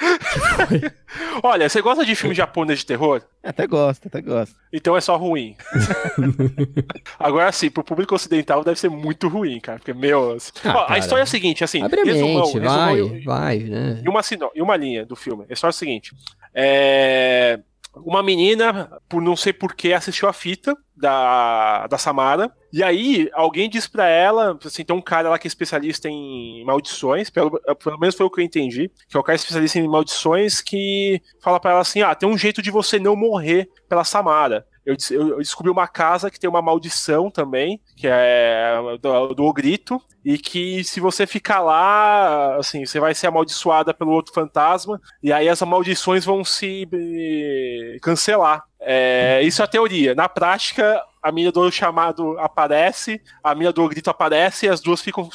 Olha, 1.42 1.68
você 1.68 1.80
gosta 1.80 2.04
de 2.04 2.14
filme 2.14 2.34
japonês 2.34 2.80
de 2.80 2.86
terror? 2.86 3.22
Até 3.42 3.66
gosto, 3.66 4.06
até 4.06 4.20
gosto. 4.20 4.54
Então 4.72 4.96
é 4.96 5.00
só 5.00 5.16
ruim. 5.16 5.56
Agora 7.18 7.50
sim, 7.52 7.70
pro 7.70 7.82
público 7.84 8.14
ocidental 8.14 8.62
deve 8.64 8.78
ser 8.78 8.88
muito 8.90 9.28
ruim, 9.28 9.58
cara. 9.60 9.78
Porque, 9.78 9.92
meu. 9.94 10.32
assim- 10.34 10.52
Ah, 10.64 10.74
Ó, 10.76 10.78
a 10.82 10.86
cara. 10.86 10.98
história 10.98 11.22
é 11.22 11.24
a 11.24 11.26
seguinte, 11.26 11.64
assim. 11.64 11.82
Abre 11.82 12.00
a 12.00 12.04
resumão, 12.04 12.34
mente, 12.44 12.58
resumão 12.58 12.76
vai, 12.76 13.00
e- 13.00 13.24
vai, 13.24 13.58
né? 13.60 14.02
E 14.04 14.08
uma, 14.08 14.20
e 14.54 14.62
uma 14.62 14.76
linha 14.76 15.06
do 15.06 15.16
filme. 15.16 15.44
A 15.48 15.52
história 15.52 15.70
é 15.70 15.74
a 15.74 15.78
seguinte: 15.78 16.12
é, 16.54 17.60
uma 18.04 18.22
menina, 18.22 18.90
por 19.08 19.22
não 19.22 19.36
sei 19.36 19.52
porquê, 19.52 19.92
assistiu 19.92 20.28
a 20.28 20.32
fita 20.32 20.76
da, 20.96 21.86
da 21.86 21.98
Samara. 21.98 22.52
E 22.72 22.82
aí, 22.82 23.28
alguém 23.32 23.68
diz 23.68 23.86
pra 23.86 24.08
ela: 24.08 24.58
assim, 24.64 24.84
tem 24.84 24.94
um 24.94 25.00
cara 25.00 25.30
lá 25.30 25.38
que 25.38 25.46
é 25.46 25.48
especialista 25.48 26.08
em 26.08 26.64
maldições, 26.64 27.30
pelo, 27.30 27.60
pelo 27.82 27.98
menos 27.98 28.14
foi 28.14 28.26
o 28.26 28.30
que 28.30 28.40
eu 28.40 28.44
entendi, 28.44 28.90
que 29.08 29.16
é 29.16 29.20
o 29.20 29.22
cara 29.22 29.36
especialista 29.36 29.78
em 29.78 29.88
maldições, 29.88 30.60
que 30.60 31.20
fala 31.40 31.60
pra 31.60 31.72
ela 31.72 31.80
assim: 31.80 32.02
ah, 32.02 32.14
tem 32.14 32.28
um 32.28 32.38
jeito 32.38 32.60
de 32.60 32.70
você 32.70 32.98
não 32.98 33.16
morrer 33.16 33.68
pela 33.88 34.04
Samara. 34.04 34.66
Eu, 34.88 34.96
eu- 35.10 35.38
descobri 35.38 35.70
uma 35.70 35.86
casa 35.88 36.30
que 36.30 36.38
tem 36.40 36.48
uma 36.48 36.62
maldição 36.62 37.30
também, 37.30 37.80
que 37.96 38.06
é 38.08 38.72
do, 39.00 39.34
do 39.34 39.44
Ogrito, 39.44 40.00
e 40.24 40.38
que 40.38 40.82
se 40.84 41.00
você 41.00 41.26
ficar 41.26 41.60
lá, 41.60 42.56
assim, 42.56 42.84
você 42.84 43.00
vai 43.00 43.14
ser 43.14 43.26
amaldiçoada 43.28 43.94
pelo 43.94 44.10
outro 44.12 44.32
fantasma, 44.34 45.00
e 45.22 45.32
aí 45.32 45.48
as 45.48 45.60
maldições 45.62 46.24
vão 46.24 46.44
se 46.44 46.86
eh, 46.92 47.98
cancelar. 48.02 48.62
É, 48.80 49.40
isso 49.42 49.60
é 49.62 49.64
a 49.64 49.68
teoria. 49.68 50.14
Na 50.14 50.28
prática, 50.28 51.02
a 51.22 51.32
mina 51.32 51.50
do 51.52 51.70
chamado 51.70 52.38
aparece, 52.38 53.20
a 53.42 53.54
mina 53.54 53.72
do 53.72 53.88
grito 53.88 54.08
aparece, 54.10 54.66
e 54.66 54.68
as 54.68 54.80
duas 54.80 55.00
ficam 55.00 55.28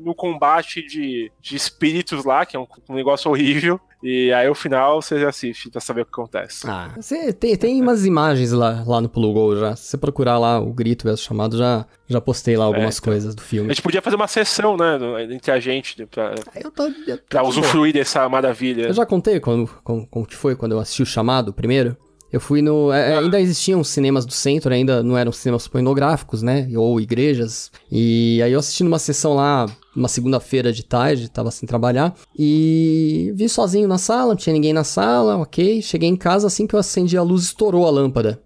no 0.00 0.14
combate 0.14 0.82
de, 0.86 1.30
de 1.40 1.56
espíritos 1.56 2.24
lá, 2.24 2.44
que 2.46 2.56
é 2.56 2.60
um, 2.60 2.66
um 2.88 2.94
negócio 2.94 3.30
horrível. 3.30 3.80
E 4.00 4.32
aí, 4.32 4.46
no 4.48 4.54
final, 4.54 5.02
você 5.02 5.16
assiste 5.26 5.68
pra 5.70 5.80
saber 5.80 6.02
o 6.02 6.04
que 6.04 6.12
acontece. 6.12 6.64
Ah, 6.70 6.92
você 6.94 7.32
tem, 7.32 7.56
tem 7.56 7.82
umas 7.82 8.06
imagens 8.06 8.52
lá, 8.52 8.84
lá 8.86 9.00
no 9.00 9.08
Plugol 9.08 9.56
já. 9.56 9.74
Se 9.74 9.86
você 9.88 9.96
procurar 9.98 10.38
lá 10.38 10.60
o 10.60 10.72
grito 10.72 11.02
versus 11.02 11.26
chamado, 11.26 11.58
já, 11.58 11.84
já 12.06 12.20
postei 12.20 12.56
lá 12.56 12.64
algumas 12.64 12.96
então. 12.98 13.12
coisas 13.12 13.34
do 13.34 13.40
A 13.40 13.44
filme. 13.44 13.68
gente 13.70 13.82
podia 13.82 14.00
fazer 14.00 14.14
uma 14.14 14.28
sessão, 14.28 14.76
né, 14.76 14.96
entre 15.34 15.50
a 15.50 15.58
gente, 15.58 16.06
pra, 16.06 16.32
Eu, 16.54 16.70
tô, 16.70 16.84
eu, 17.08 17.18
pra 17.28 17.42
tô- 17.42 17.48
usufruir 17.48 17.92
dessa 17.92 18.28
maravilha. 18.28 18.82
eu 18.86 18.92
já 18.92 19.04
contei 19.04 19.40
quando, 19.40 19.66
como, 19.82 20.06
como 20.06 20.24
que 20.24 20.36
foi 20.36 20.54
quando 20.54 20.72
eu 20.72 20.78
assisti 20.78 21.02
o 21.02 21.06
chamado 21.06 21.52
primeiro. 21.52 21.96
Eu 22.32 22.40
fui 22.40 22.60
no. 22.60 22.92
é, 22.92 23.14
Ah. 23.14 23.20
Ainda 23.20 23.40
existiam 23.40 23.82
cinemas 23.82 24.26
do 24.26 24.32
centro, 24.32 24.72
ainda 24.72 25.02
não 25.02 25.16
eram 25.16 25.32
cinemas 25.32 25.66
pornográficos, 25.66 26.42
né? 26.42 26.68
Ou 26.76 27.00
igrejas. 27.00 27.70
E 27.90 28.40
aí 28.42 28.52
eu 28.52 28.58
assisti 28.58 28.84
numa 28.84 28.98
sessão 28.98 29.34
lá, 29.34 29.66
uma 29.96 30.08
segunda-feira 30.08 30.72
de 30.72 30.84
tarde, 30.84 31.30
tava 31.30 31.50
sem 31.50 31.66
trabalhar. 31.66 32.14
E 32.38 33.32
vi 33.34 33.48
sozinho 33.48 33.88
na 33.88 33.98
sala, 33.98 34.28
não 34.28 34.36
tinha 34.36 34.52
ninguém 34.52 34.72
na 34.72 34.84
sala, 34.84 35.36
ok. 35.38 35.80
Cheguei 35.80 36.08
em 36.08 36.16
casa, 36.16 36.46
assim 36.46 36.66
que 36.66 36.74
eu 36.74 36.78
acendi 36.78 37.16
a 37.16 37.22
luz, 37.22 37.44
estourou 37.44 37.86
a 37.86 37.90
lâmpada. 37.90 38.40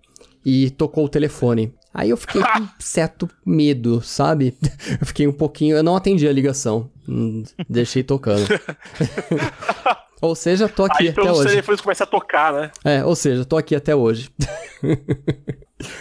E 0.44 0.70
tocou 0.70 1.04
o 1.04 1.08
telefone. 1.08 1.72
Aí 1.94 2.10
eu 2.10 2.16
fiquei 2.16 2.40
com 2.42 2.68
certo 2.78 3.28
medo, 3.44 4.00
sabe? 4.02 4.56
Eu 5.00 5.06
fiquei 5.06 5.26
um 5.26 5.32
pouquinho. 5.32 5.76
Eu 5.76 5.82
não 5.82 5.94
atendi 5.96 6.26
a 6.26 6.32
ligação. 6.32 6.88
Hum, 7.08 7.42
deixei 7.68 8.02
tocando. 8.02 8.46
Ou 10.22 10.34
seja, 10.36 10.68
tô 10.68 10.84
aqui 10.84 11.02
Aí 11.02 11.08
até 11.08 11.20
todos 11.20 11.32
os 11.32 11.38
hoje. 11.40 11.48
telefones 11.50 11.80
começam 11.80 12.04
a 12.04 12.06
tocar, 12.10 12.52
né? 12.52 12.70
É, 12.84 13.04
ou 13.04 13.16
seja, 13.16 13.44
tô 13.44 13.56
aqui 13.56 13.74
até 13.74 13.92
hoje. 13.94 14.30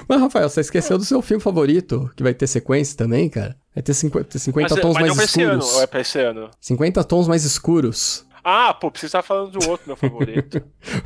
Mas, 0.08 0.22
Rafael, 0.22 0.48
você 0.48 0.62
esqueceu 0.62 0.96
do 0.96 1.04
seu 1.04 1.24
filme 1.24 1.42
favorito, 1.42 2.08
que 2.16 2.22
vai 2.22 2.32
ter 2.34 2.46
sequência 2.46 2.96
também, 2.96 3.28
cara? 3.28 3.58
Vai 3.74 3.82
ter 3.82 3.96
50, 3.96 4.38
50 4.38 4.76
Mas, 4.76 4.80
tons 4.82 4.94
mas 4.94 5.04
mais 5.08 5.18
não 5.18 5.24
esse 5.24 5.42
ano, 5.42 5.58
escuros. 5.60 5.76
ou 5.76 5.82
é 5.82 5.88
pra 5.88 6.02
esse 6.02 6.20
ano? 6.20 6.52
50 6.62 7.04
tons 7.04 7.28
mais 7.28 7.44
escuros. 7.44 8.24
Ah, 8.44 8.72
pô, 8.76 8.92
você 8.94 9.10
tá 9.10 9.24
falando 9.24 9.60
do 9.60 9.68
outro, 9.70 9.88
meu 9.88 9.96
favorito. 9.96 10.62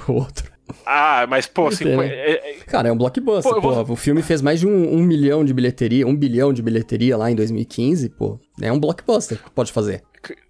O 0.09 0.11
outro. 0.13 0.51
Ah, 0.85 1.25
mas, 1.29 1.45
pô, 1.47 1.69
Vai 1.69 1.75
ter, 1.77 1.97
né? 1.97 2.07
é- 2.07 2.31
é- 2.51 2.53
Cara, 2.65 2.89
é 2.89 2.91
um 2.91 2.97
blockbuster, 2.97 3.53
Pô, 3.53 3.61
vou- 3.61 3.91
O 3.91 3.95
filme 3.95 4.21
fez 4.21 4.41
mais 4.41 4.59
de 4.59 4.67
um, 4.67 4.93
um 4.95 5.03
milhão 5.03 5.43
de 5.45 5.53
bilheteria, 5.53 6.07
um 6.07 6.15
bilhão 6.15 6.51
de 6.53 6.61
bilheteria 6.61 7.17
lá 7.17 7.29
em 7.31 7.35
2015, 7.35 8.09
pô. 8.09 8.39
É 8.61 8.71
um 8.71 8.79
blockbuster 8.79 9.37
que 9.41 9.49
pode 9.51 9.71
fazer. 9.71 10.03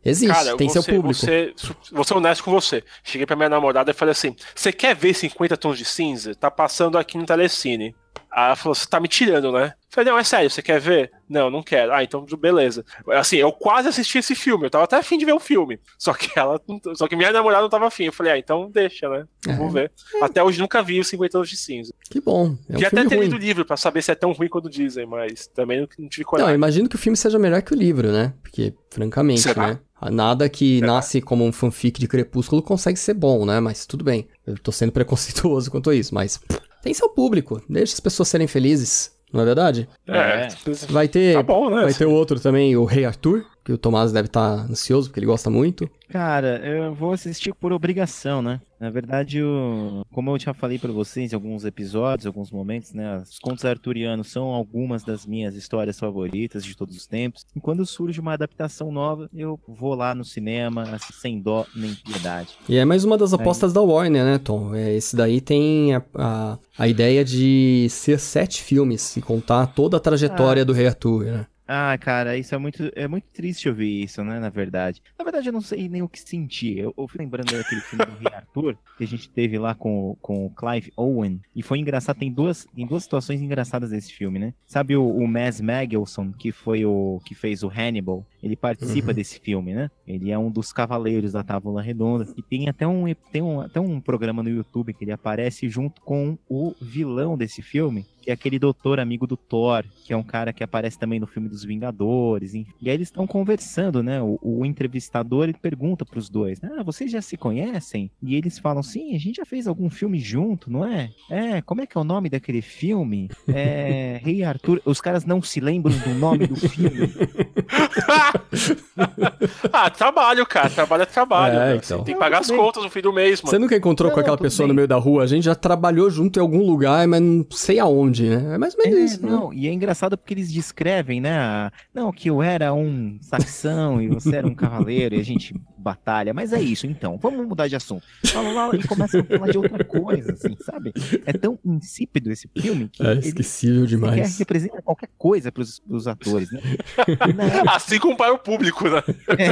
Existe, 0.05 0.33
Cara, 0.33 0.55
tem 0.55 0.69
seu 0.69 0.81
ser- 0.81 0.95
público. 0.95 1.15
Ser, 1.19 1.53
vou 1.91 2.03
ser 2.05 2.13
honesto 2.13 2.43
com 2.45 2.51
você. 2.51 2.81
Cheguei 3.03 3.25
pra 3.27 3.35
minha 3.35 3.49
namorada 3.49 3.91
e 3.91 3.93
falei 3.93 4.13
assim: 4.13 4.33
Você 4.55 4.71
quer 4.71 4.95
ver 4.95 5.13
50 5.13 5.57
tons 5.57 5.77
de 5.77 5.83
cinza? 5.83 6.33
Tá 6.33 6.49
passando 6.49 6.97
aqui 6.97 7.17
no 7.17 7.25
Telecine. 7.25 7.93
Aí 8.35 8.47
ela 8.47 8.55
falou: 8.55 8.75
Você 8.75 8.85
tá 8.87 8.99
me 8.99 9.07
tirando, 9.07 9.51
né? 9.51 9.67
Eu 9.67 9.73
falei: 9.89 10.11
Não, 10.11 10.19
é 10.19 10.23
sério, 10.23 10.49
você 10.49 10.61
quer 10.61 10.79
ver? 10.79 11.09
Não, 11.29 11.49
não 11.49 11.63
quero. 11.63 11.93
Ah, 11.93 12.03
então 12.03 12.25
beleza. 12.37 12.83
Assim, 13.13 13.37
eu 13.37 13.51
quase 13.51 13.87
assisti 13.87 14.17
esse 14.17 14.35
filme, 14.35 14.65
eu 14.65 14.69
tava 14.69 14.83
até 14.83 14.97
afim 14.97 15.17
de 15.17 15.23
ver 15.25 15.31
o 15.33 15.39
filme. 15.39 15.79
Só 15.97 16.13
que 16.13 16.37
ela. 16.37 16.59
Só 16.95 17.07
que 17.07 17.15
minha 17.15 17.31
namorada 17.31 17.61
não 17.63 17.69
tava 17.69 17.87
afim. 17.87 18.03
Eu 18.03 18.13
falei: 18.13 18.33
Ah, 18.33 18.37
então 18.37 18.69
deixa, 18.69 19.07
né? 19.09 19.25
Eu 19.47 19.53
É. 19.67 19.69
Ver. 19.69 19.91
Até 20.21 20.43
hoje 20.43 20.59
nunca 20.59 20.83
vi 20.83 20.99
os 20.99 21.07
50 21.07 21.37
anos 21.37 21.49
de 21.49 21.55
cinza. 21.57 21.93
Que 22.09 22.19
bom. 22.19 22.57
É 22.69 22.73
um 22.73 22.73
Podia 22.73 22.87
até 22.89 23.05
ter 23.05 23.15
ruim. 23.15 23.25
lido 23.25 23.35
o 23.37 23.39
livro 23.39 23.63
pra 23.65 23.77
saber 23.77 24.01
se 24.01 24.11
é 24.11 24.15
tão 24.15 24.33
ruim 24.33 24.49
quanto 24.49 24.69
dizem, 24.69 25.05
mas 25.05 25.47
também 25.47 25.79
não, 25.79 25.87
não 25.97 26.09
tive 26.09 26.23
Não, 26.23 26.29
coragem. 26.29 26.55
imagino 26.55 26.89
que 26.89 26.95
o 26.95 26.99
filme 26.99 27.15
seja 27.15 27.39
melhor 27.39 27.61
que 27.61 27.73
o 27.73 27.77
livro, 27.77 28.11
né? 28.11 28.33
Porque, 28.43 28.73
francamente, 28.89 29.41
Será? 29.41 29.67
né? 29.67 29.79
Nada 30.11 30.47
que 30.49 30.79
Será? 30.79 30.87
nasce 30.93 31.21
como 31.21 31.43
um 31.45 31.51
fanfic 31.53 31.99
de 31.99 32.07
Crepúsculo 32.07 32.61
consegue 32.61 32.99
ser 32.99 33.13
bom, 33.13 33.45
né? 33.45 33.59
Mas 33.61 33.85
tudo 33.85 34.03
bem. 34.03 34.27
Eu 34.45 34.55
tô 34.59 34.71
sendo 34.71 34.91
preconceituoso 34.93 35.71
quanto 35.71 35.89
a 35.89 35.95
isso, 35.95 36.13
mas 36.13 36.37
pff, 36.37 36.59
tem 36.85 36.93
seu 36.93 37.09
público. 37.09 37.59
Deixa 37.67 37.95
as 37.95 37.99
pessoas 37.99 38.29
serem 38.29 38.45
felizes, 38.45 39.11
não 39.33 39.41
é 39.41 39.45
verdade? 39.45 39.89
É, 40.07 40.47
Vai 40.87 41.07
ter, 41.07 41.33
tá 41.33 41.41
bom, 41.41 41.71
né? 41.71 41.81
vai 41.81 41.93
ter 41.93 42.05
o 42.05 42.11
outro 42.11 42.39
também, 42.39 42.77
o 42.77 42.85
Rei 42.85 43.05
Arthur, 43.05 43.43
que 43.65 43.73
o 43.73 43.79
Tomás 43.79 44.11
deve 44.11 44.27
estar 44.27 44.69
ansioso, 44.69 45.09
porque 45.09 45.19
ele 45.19 45.25
gosta 45.25 45.49
muito. 45.49 45.89
Cara, 46.07 46.61
eu 46.63 46.93
vou 46.93 47.13
assistir 47.13 47.51
por 47.51 47.73
obrigação, 47.73 48.39
né? 48.39 48.61
Na 48.79 48.91
verdade, 48.91 49.41
o... 49.41 50.05
como 50.13 50.29
eu 50.29 50.39
já 50.39 50.53
falei 50.53 50.77
pra 50.77 50.91
vocês 50.91 51.33
em 51.33 51.35
alguns 51.35 51.65
episódios, 51.65 52.27
alguns 52.27 52.51
momentos, 52.51 52.93
né? 52.93 53.17
Os 53.17 53.39
contos 53.39 53.65
arturianos 53.65 54.27
são 54.27 54.49
algumas 54.49 55.03
das 55.03 55.25
minhas 55.25 55.55
histórias 55.55 55.99
favoritas 55.99 56.63
de 56.63 56.77
todos 56.77 56.95
os 56.95 57.07
tempos. 57.07 57.43
E 57.55 57.59
quando 57.59 57.83
surge 57.87 58.19
uma 58.19 58.33
adaptação 58.33 58.91
nova, 58.91 59.27
eu 59.33 59.59
vou 59.67 59.95
lá 59.95 60.13
no 60.13 60.23
cinema, 60.23 60.83
assim, 60.83 61.13
sem 61.13 61.41
dó 61.41 61.65
nem 61.75 61.95
piedade. 61.95 62.49
E 62.69 62.77
é 62.77 62.85
mais 62.85 63.03
uma 63.03 63.17
das 63.17 63.33
apostas 63.33 63.73
da 63.73 63.81
Warner, 63.81 64.23
né, 64.23 64.37
Tom? 64.37 64.75
É, 64.75 64.93
esse 64.93 65.15
daí 65.15 65.41
tem 65.41 65.95
a, 65.95 66.03
a, 66.13 66.59
a 66.77 66.87
ideia 66.87 67.25
de 67.25 67.87
ser 67.89 68.19
sete 68.19 68.61
filmes 68.61 69.17
e 69.17 69.21
contar 69.23 69.65
toda 69.67 69.97
a 69.97 69.99
trajetória 69.99 70.63
do 70.63 70.71
Rei 70.71 70.85
Arthur, 70.85 71.25
né? 71.25 71.47
Ah, 71.67 71.97
cara, 71.97 72.37
isso 72.37 72.53
é 72.53 72.57
muito, 72.57 72.91
é 72.95 73.07
muito 73.07 73.25
triste 73.33 73.67
ouvir 73.67 74.03
isso, 74.03 74.23
né? 74.23 74.39
Na 74.39 74.49
verdade. 74.49 75.01
Na 75.17 75.23
verdade, 75.23 75.49
eu 75.49 75.53
não 75.53 75.61
sei 75.61 75.89
nem 75.89 76.01
o 76.01 76.09
que 76.09 76.19
sentir. 76.19 76.77
Eu, 76.77 76.93
eu 76.95 77.07
fui 77.07 77.19
lembrando 77.19 77.51
daquele 77.51 77.81
filme 77.81 78.05
do 78.05 78.17
Rei 78.17 78.33
Arthur, 78.33 78.77
que 78.97 79.03
a 79.03 79.07
gente 79.07 79.29
teve 79.29 79.57
lá 79.57 79.73
com, 79.73 80.15
com 80.21 80.45
o 80.45 80.49
Clive 80.51 80.93
Owen. 80.95 81.41
E 81.55 81.63
foi 81.63 81.79
engraçado, 81.79 82.17
tem 82.17 82.31
duas, 82.31 82.67
tem 82.75 82.85
duas 82.85 83.03
situações 83.03 83.41
engraçadas 83.41 83.89
desse 83.89 84.13
filme, 84.13 84.37
né? 84.37 84.53
Sabe 84.67 84.95
o, 84.95 85.07
o 85.07 85.27
Mads 85.27 85.59
Mikkelsen, 85.59 86.31
que 86.33 86.51
foi 86.51 86.85
o 86.85 87.19
que 87.25 87.33
fez 87.33 87.63
o 87.63 87.69
Hannibal? 87.69 88.25
Ele 88.45 88.55
participa 88.55 89.07
Uhum. 89.07 89.13
desse 89.15 89.39
filme, 89.39 89.73
né? 89.73 89.89
Ele 90.07 90.29
é 90.29 90.37
um 90.37 90.51
dos 90.51 90.71
cavaleiros 90.71 91.31
da 91.31 91.43
Távola 91.43 91.81
Redonda. 91.81 92.27
E 92.37 92.43
tem 92.43 92.69
até 92.69 92.85
um, 92.85 93.05
tem 93.31 93.41
um, 93.41 93.59
até 93.59 93.79
um 93.79 93.99
programa 93.99 94.43
no 94.43 94.49
YouTube 94.49 94.93
que 94.93 95.03
ele 95.03 95.11
aparece 95.11 95.67
junto 95.67 95.99
com 96.01 96.37
o 96.47 96.75
vilão 96.79 97.35
desse 97.35 97.63
filme, 97.63 98.05
que 98.21 98.29
é 98.29 98.33
aquele 98.35 98.59
doutor 98.59 98.99
amigo 98.99 99.25
do 99.25 99.35
Thor, 99.35 99.83
que 100.05 100.13
é 100.13 100.17
um 100.17 100.21
cara 100.23 100.53
que 100.53 100.63
aparece 100.63 100.97
também 100.99 101.19
no 101.19 101.25
filme 101.25 101.49
dos 101.49 101.63
Vingadores. 101.63 102.53
E 102.53 102.67
aí 102.83 102.89
eles 102.89 103.07
estão 103.07 103.25
conversando, 103.25 104.03
né? 104.03 104.21
O, 104.21 104.37
o 104.43 104.63
entrevistador 104.63 105.45
ele 105.45 105.57
pergunta 105.59 106.05
pros 106.05 106.29
dois: 106.29 106.63
Ah, 106.63 106.83
vocês 106.83 107.09
já 107.11 107.23
se 107.23 107.35
conhecem? 107.37 108.11
E 108.21 108.35
eles 108.35 108.59
falam: 108.59 108.83
Sim, 108.83 109.15
a 109.15 109.19
gente 109.19 109.37
já 109.37 109.45
fez 109.45 109.67
algum 109.67 109.89
filme 109.89 110.19
junto, 110.19 110.69
não 110.71 110.85
é? 110.85 111.09
É, 111.31 111.61
como 111.63 111.81
é 111.81 111.87
que 111.87 111.97
é 111.97 112.01
o 112.01 112.03
nome 112.03 112.29
daquele 112.29 112.61
filme? 112.61 113.27
É. 113.47 114.19
Rei 114.23 114.43
Arthur. 114.43 114.79
Os 114.85 115.01
caras 115.01 115.25
não 115.25 115.41
se 115.41 115.59
lembram 115.59 115.97
do 115.97 116.13
nome 116.13 116.45
do 116.45 116.55
filme. 116.55 117.09
ah, 119.71 119.89
trabalho, 119.89 120.45
cara. 120.45 120.69
Trabalho 120.69 121.03
é 121.03 121.05
trabalho. 121.05 121.55
É, 121.59 121.73
né? 121.73 121.81
então. 121.83 122.03
Tem 122.03 122.13
que 122.13 122.19
pagar 122.19 122.39
as 122.39 122.51
contas 122.51 122.83
no 122.83 122.89
fim 122.89 123.01
do 123.01 123.11
mês, 123.13 123.41
mano. 123.41 123.51
Você 123.51 123.59
nunca 123.59 123.75
encontrou 123.75 124.09
com 124.11 124.17
Não, 124.17 124.21
aquela 124.21 124.37
tudo 124.37 124.45
pessoa 124.45 124.65
bem. 124.65 124.69
no 124.69 124.75
meio 124.75 124.87
da 124.87 124.97
rua? 124.97 125.23
A 125.23 125.27
gente 125.27 125.43
já 125.43 125.55
trabalhou 125.55 126.09
junto 126.09 126.37
em 126.39 126.41
algum 126.41 126.65
lugar, 126.65 127.07
mas 127.07 127.21
não 127.21 127.45
sei 127.51 127.79
aonde, 127.79 128.29
né? 128.29 128.55
É 128.55 128.57
mais 128.57 128.75
ou 128.75 128.83
menos 128.83 128.99
É, 128.99 129.03
isso, 129.03 129.25
né? 129.25 129.31
não, 129.31 129.53
e 129.53 129.67
é 129.67 129.73
engraçado 129.73 130.17
porque 130.17 130.33
eles 130.33 130.51
descrevem, 130.51 131.19
né? 131.21 131.69
Não, 131.93 132.11
que 132.11 132.29
eu 132.29 132.41
era 132.41 132.73
um 132.73 133.17
saxão 133.21 134.01
e 134.01 134.07
você 134.07 134.35
era 134.35 134.47
um 134.47 134.55
cavaleiro 134.55 135.15
e 135.15 135.19
a 135.19 135.23
gente 135.23 135.55
batalha. 135.85 136.33
Mas 136.33 136.51
é 136.51 136.59
isso, 136.59 136.87
então. 136.87 137.17
Vamos 137.21 137.47
mudar 137.47 137.67
de 137.67 137.75
assunto. 137.75 138.03
Fala 138.25 138.51
lá 138.51 138.75
e 138.75 138.87
começa 138.87 139.19
a 139.19 139.23
falar 139.23 139.51
de 139.51 139.57
outra 139.57 139.83
coisa, 139.83 140.33
assim, 140.33 140.55
sabe? 140.59 140.91
É 141.25 141.31
tão 141.31 141.59
insípido 141.63 142.31
esse 142.31 142.49
filme 142.57 142.89
que 142.89 143.05
É 143.05 143.13
esquecível 143.13 143.85
demais. 143.85 144.39
representa 144.39 144.81
qualquer 144.81 145.09
coisa 145.17 145.51
pros, 145.51 145.79
pros 145.79 146.07
atores, 146.07 146.51
né? 146.51 146.59
Assim 147.69 147.99
como 147.99 148.17
para 148.17 148.33
o 148.33 148.39
público, 148.39 148.85
né? 148.89 149.03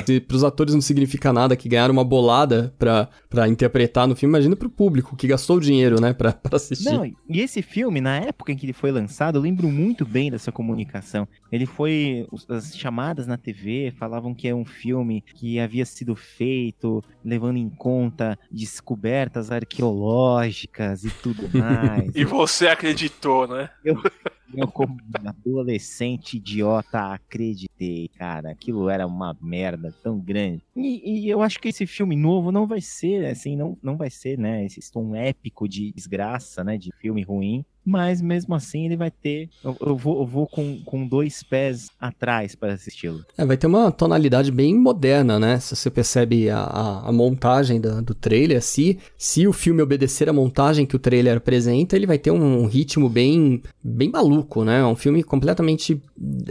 Se 0.05 0.19
pros 0.19 0.43
atores 0.43 0.73
não 0.73 0.81
significa 0.81 1.31
nada 1.31 1.55
que 1.55 1.69
ganharam 1.69 1.93
uma 1.93 2.03
bolada 2.03 2.73
pra, 2.79 3.07
pra 3.29 3.47
interpretar 3.47 4.07
no 4.07 4.15
filme, 4.15 4.31
imagina 4.33 4.55
pro 4.55 4.69
público 4.69 5.15
que 5.15 5.27
gastou 5.27 5.57
o 5.57 5.59
dinheiro, 5.59 6.01
né, 6.01 6.13
pra, 6.13 6.33
pra 6.33 6.55
assistir. 6.55 6.85
Não, 6.91 7.05
e 7.05 7.15
esse 7.39 7.61
filme, 7.61 8.01
na 8.01 8.17
época 8.17 8.51
em 8.51 8.57
que 8.57 8.65
ele 8.65 8.73
foi 8.73 8.91
lançado, 8.91 9.37
eu 9.37 9.41
lembro 9.41 9.69
muito 9.69 10.05
bem 10.05 10.31
dessa 10.31 10.51
comunicação. 10.51 11.27
Ele 11.51 11.65
foi. 11.67 12.27
As 12.49 12.75
chamadas 12.75 13.27
na 13.27 13.37
TV 13.37 13.93
falavam 13.97 14.33
que 14.33 14.47
é 14.47 14.55
um 14.55 14.65
filme 14.65 15.23
que 15.35 15.59
havia 15.59 15.85
sido 15.85 16.15
feito 16.23 17.03
levando 17.23 17.57
em 17.57 17.69
conta 17.69 18.37
descobertas 18.51 19.51
arqueológicas 19.51 21.03
e 21.03 21.09
tudo 21.09 21.43
mais. 21.57 22.15
E 22.15 22.25
você 22.25 22.67
acreditou, 22.67 23.47
né? 23.47 23.69
Eu, 23.83 24.01
como 24.67 24.97
adolescente 25.25 26.37
idiota, 26.37 27.13
acreditei, 27.13 28.09
cara. 28.09 28.51
Aquilo 28.51 28.89
era 28.89 29.05
uma 29.05 29.35
merda 29.41 29.93
tão 30.03 30.19
grande. 30.19 30.63
E, 30.75 31.25
e 31.25 31.29
eu 31.29 31.41
acho 31.41 31.59
que 31.59 31.69
esse 31.69 31.85
filme 31.85 32.15
novo 32.15 32.51
não 32.51 32.67
vai 32.67 32.81
ser, 32.81 33.25
assim, 33.25 33.55
não, 33.55 33.77
não 33.81 33.97
vai 33.97 34.09
ser, 34.09 34.37
né? 34.37 34.65
Esse 34.65 34.79
tom 34.91 35.15
épico 35.15 35.67
de 35.67 35.91
desgraça, 35.91 36.63
né? 36.63 36.77
De 36.77 36.91
filme 36.99 37.23
ruim. 37.23 37.65
Mas 37.85 38.21
mesmo 38.21 38.55
assim 38.55 38.85
ele 38.85 38.95
vai 38.95 39.11
ter. 39.11 39.49
Eu, 39.63 39.75
eu 39.85 39.95
vou, 39.97 40.19
eu 40.21 40.25
vou 40.25 40.47
com, 40.47 40.79
com 40.85 41.05
dois 41.07 41.43
pés 41.43 41.89
atrás 41.99 42.55
para 42.55 42.73
assisti-lo. 42.73 43.23
É, 43.37 43.45
vai 43.45 43.57
ter 43.57 43.67
uma 43.67 43.91
tonalidade 43.91 44.51
bem 44.51 44.73
moderna, 44.77 45.37
né? 45.39 45.59
Se 45.59 45.75
você 45.75 45.89
percebe 45.89 46.49
a, 46.49 46.59
a, 46.59 47.09
a 47.09 47.11
montagem 47.11 47.81
da- 47.81 47.99
do 48.01 48.13
trailer, 48.15 48.61
se, 48.61 48.97
se 49.17 49.45
o 49.47 49.53
filme 49.53 49.81
obedecer 49.81 50.29
a 50.29 50.33
montagem 50.33 50.85
que 50.85 50.95
o 50.95 50.99
trailer 50.99 51.37
apresenta, 51.37 51.95
ele 51.95 52.07
vai 52.07 52.17
ter 52.17 52.31
um 52.31 52.65
ritmo 52.65 53.09
bem, 53.09 53.61
bem 53.83 54.09
maluco, 54.09 54.63
né? 54.63 54.79
É 54.79 54.85
um 54.85 54.95
filme 54.95 55.21
completamente 55.21 56.01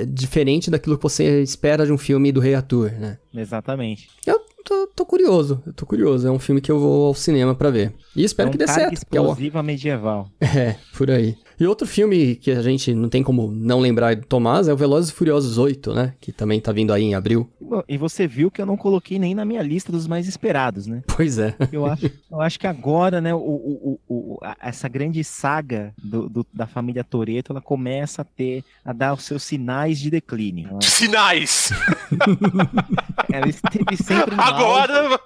diferente 0.09 0.71
daquilo 0.71 0.97
que 0.97 1.03
você 1.03 1.43
espera 1.43 1.87
de 1.87 1.93
um 1.93 1.99
filme 1.99 2.31
do 2.33 2.41
Rei 2.41 2.55
Arthur, 2.55 2.93
né? 2.93 3.19
Exatamente. 3.35 4.09
Eu 4.27 4.41
tô, 4.63 4.87
tô 4.89 5.07
curioso, 5.07 5.63
eu 5.67 5.73
tô 5.73 5.85
curioso. 5.87 6.27
É 6.27 6.31
um 6.31 6.39
filme 6.39 6.61
que 6.61 6.71
eu 6.71 6.79
vou 6.79 7.07
ao 7.09 7.15
cinema 7.15 7.55
pra 7.55 7.71
ver. 7.71 7.93
E 8.17 8.25
espero 8.25 8.49
é 8.49 8.51
um 8.51 8.53
que 8.53 8.59
dê 8.59 8.67
certo. 8.67 8.89
é 8.89 8.91
o- 8.91 8.95
explosiva 8.95 9.63
medieval. 9.63 10.29
É, 10.41 10.77
por 10.97 11.11
aí. 11.11 11.37
E 11.59 11.67
outro 11.67 11.87
filme 11.87 12.35
que 12.35 12.51
a 12.51 12.61
gente 12.61 12.93
não 12.93 13.09
tem 13.09 13.23
como 13.23 13.51
não 13.53 13.79
lembrar 13.81 14.17
do 14.17 14.27
Tomás 14.27 14.67
é 14.69 14.73
o 14.73 14.77
Velozes 14.77 15.11
e 15.11 15.15
Furiosos 15.15 15.59
8, 15.59 15.95
né? 15.95 16.15
Que 16.21 16.33
também 16.33 16.61
tá 16.61 16.73
vindo 16.73 16.93
aí 16.93 17.03
em 17.05 17.15
abril. 17.15 17.49
E 17.89 17.97
você 17.97 18.27
viu 18.27 18.51
que 18.51 18.61
eu 18.61 18.67
não 18.67 18.77
coloquei 18.77 19.19
nem 19.19 19.35
na 19.35 19.45
minha 19.45 19.63
lista 19.63 19.93
dos 19.93 20.07
mais 20.09 20.27
esperados, 20.27 20.87
né? 20.87 21.03
Pois 21.17 21.39
é. 21.39 21.55
Eu 21.71 21.87
acho, 21.91 22.11
eu 22.31 22.41
acho 22.41 22.59
que 22.59 22.67
agora, 22.67 23.21
né, 23.21 23.33
o, 23.33 23.39
o, 23.39 23.99
o, 24.09 24.15
o- 24.35 24.39
a- 24.43 24.57
essa 24.61 24.89
grande 24.89 25.23
saga 25.23 25.95
do, 26.03 26.29
do- 26.29 26.47
da 26.53 26.67
família 26.67 27.05
Toreto, 27.05 27.53
ela 27.53 27.61
começa 27.61 28.23
a 28.23 28.25
ter, 28.25 28.65
a 28.85 28.93
dar 28.93 29.15
os 29.15 29.23
seus 29.25 29.43
sinais 29.45 29.99
de 30.01 30.11
declínio. 30.11 30.69
Ela, 30.71 30.83
Sinais! 30.83 31.71
ela 33.33 33.49
esteve 33.49 33.97
sempre. 33.97 34.35
Agora! 34.55 35.21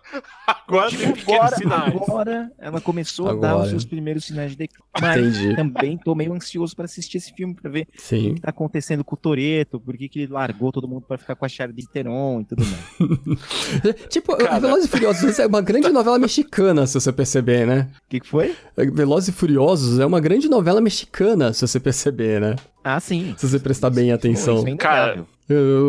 Agora 0.47 0.91
agora, 0.97 1.57
sinais. 1.57 1.95
agora 1.95 2.53
ela 2.59 2.81
começou 2.81 3.29
a 3.29 3.35
dar 3.35 3.51
Agora. 3.51 3.64
os 3.64 3.70
seus 3.70 3.85
primeiros 3.85 4.24
sinais 4.24 4.53
de 4.53 4.57
declínio. 4.57 4.85
Mas 5.01 5.37
Entendi. 5.39 5.57
também 5.57 5.99
tô 5.99 6.14
meio 6.14 6.33
ansioso 6.33 6.74
para 6.74 6.85
assistir 6.85 7.18
esse 7.18 7.33
filme, 7.33 7.55
para 7.55 7.70
ver 7.70 7.87
o 7.97 8.01
Sim. 8.01 8.35
que 8.35 8.41
tá 8.41 8.51
acontecendo 8.51 9.05
com 9.05 9.14
o 9.14 9.18
Toreto, 9.18 9.81
por 9.81 9.97
que 9.97 10.09
que 10.09 10.20
ele 10.20 10.33
largou 10.33 10.72
todo 10.72 10.89
mundo 10.89 11.03
para 11.07 11.18
ficar 11.18 11.35
com 11.35 11.45
a 11.45 11.49
Charlize 11.49 11.89
Theron 11.89 12.41
e 12.41 12.45
tudo 12.45 12.64
mais. 12.64 14.07
Tipo, 14.09 14.37
Cara. 14.37 14.59
Velozes 14.61 14.87
e 14.87 14.89
Furiosos 14.89 15.39
é 15.39 15.47
uma 15.47 15.61
grande 15.61 15.89
novela 15.89 16.18
mexicana, 16.18 16.87
se 16.87 16.95
você 16.95 17.12
perceber, 17.12 17.66
né? 17.66 17.89
O 18.07 18.09
que 18.09 18.20
que 18.20 18.27
foi? 18.27 18.55
Velozes 18.77 19.29
e 19.29 19.33
Furiosos 19.33 19.99
é 19.99 20.07
uma 20.07 20.20
grande 20.20 20.49
novela 20.49 20.81
mexicana, 20.81 21.53
se 21.53 21.61
você 21.66 21.79
perceber, 21.79 22.41
né? 22.41 22.57
Ah, 22.89 23.01
sim. 23.01 23.34
Se 23.37 23.49
você 23.49 23.59
prestar 23.59 23.91
bem 23.91 24.12
atenção. 24.12 24.59
Isso 24.59 24.68
é 24.68 24.76
Cara. 24.76 25.24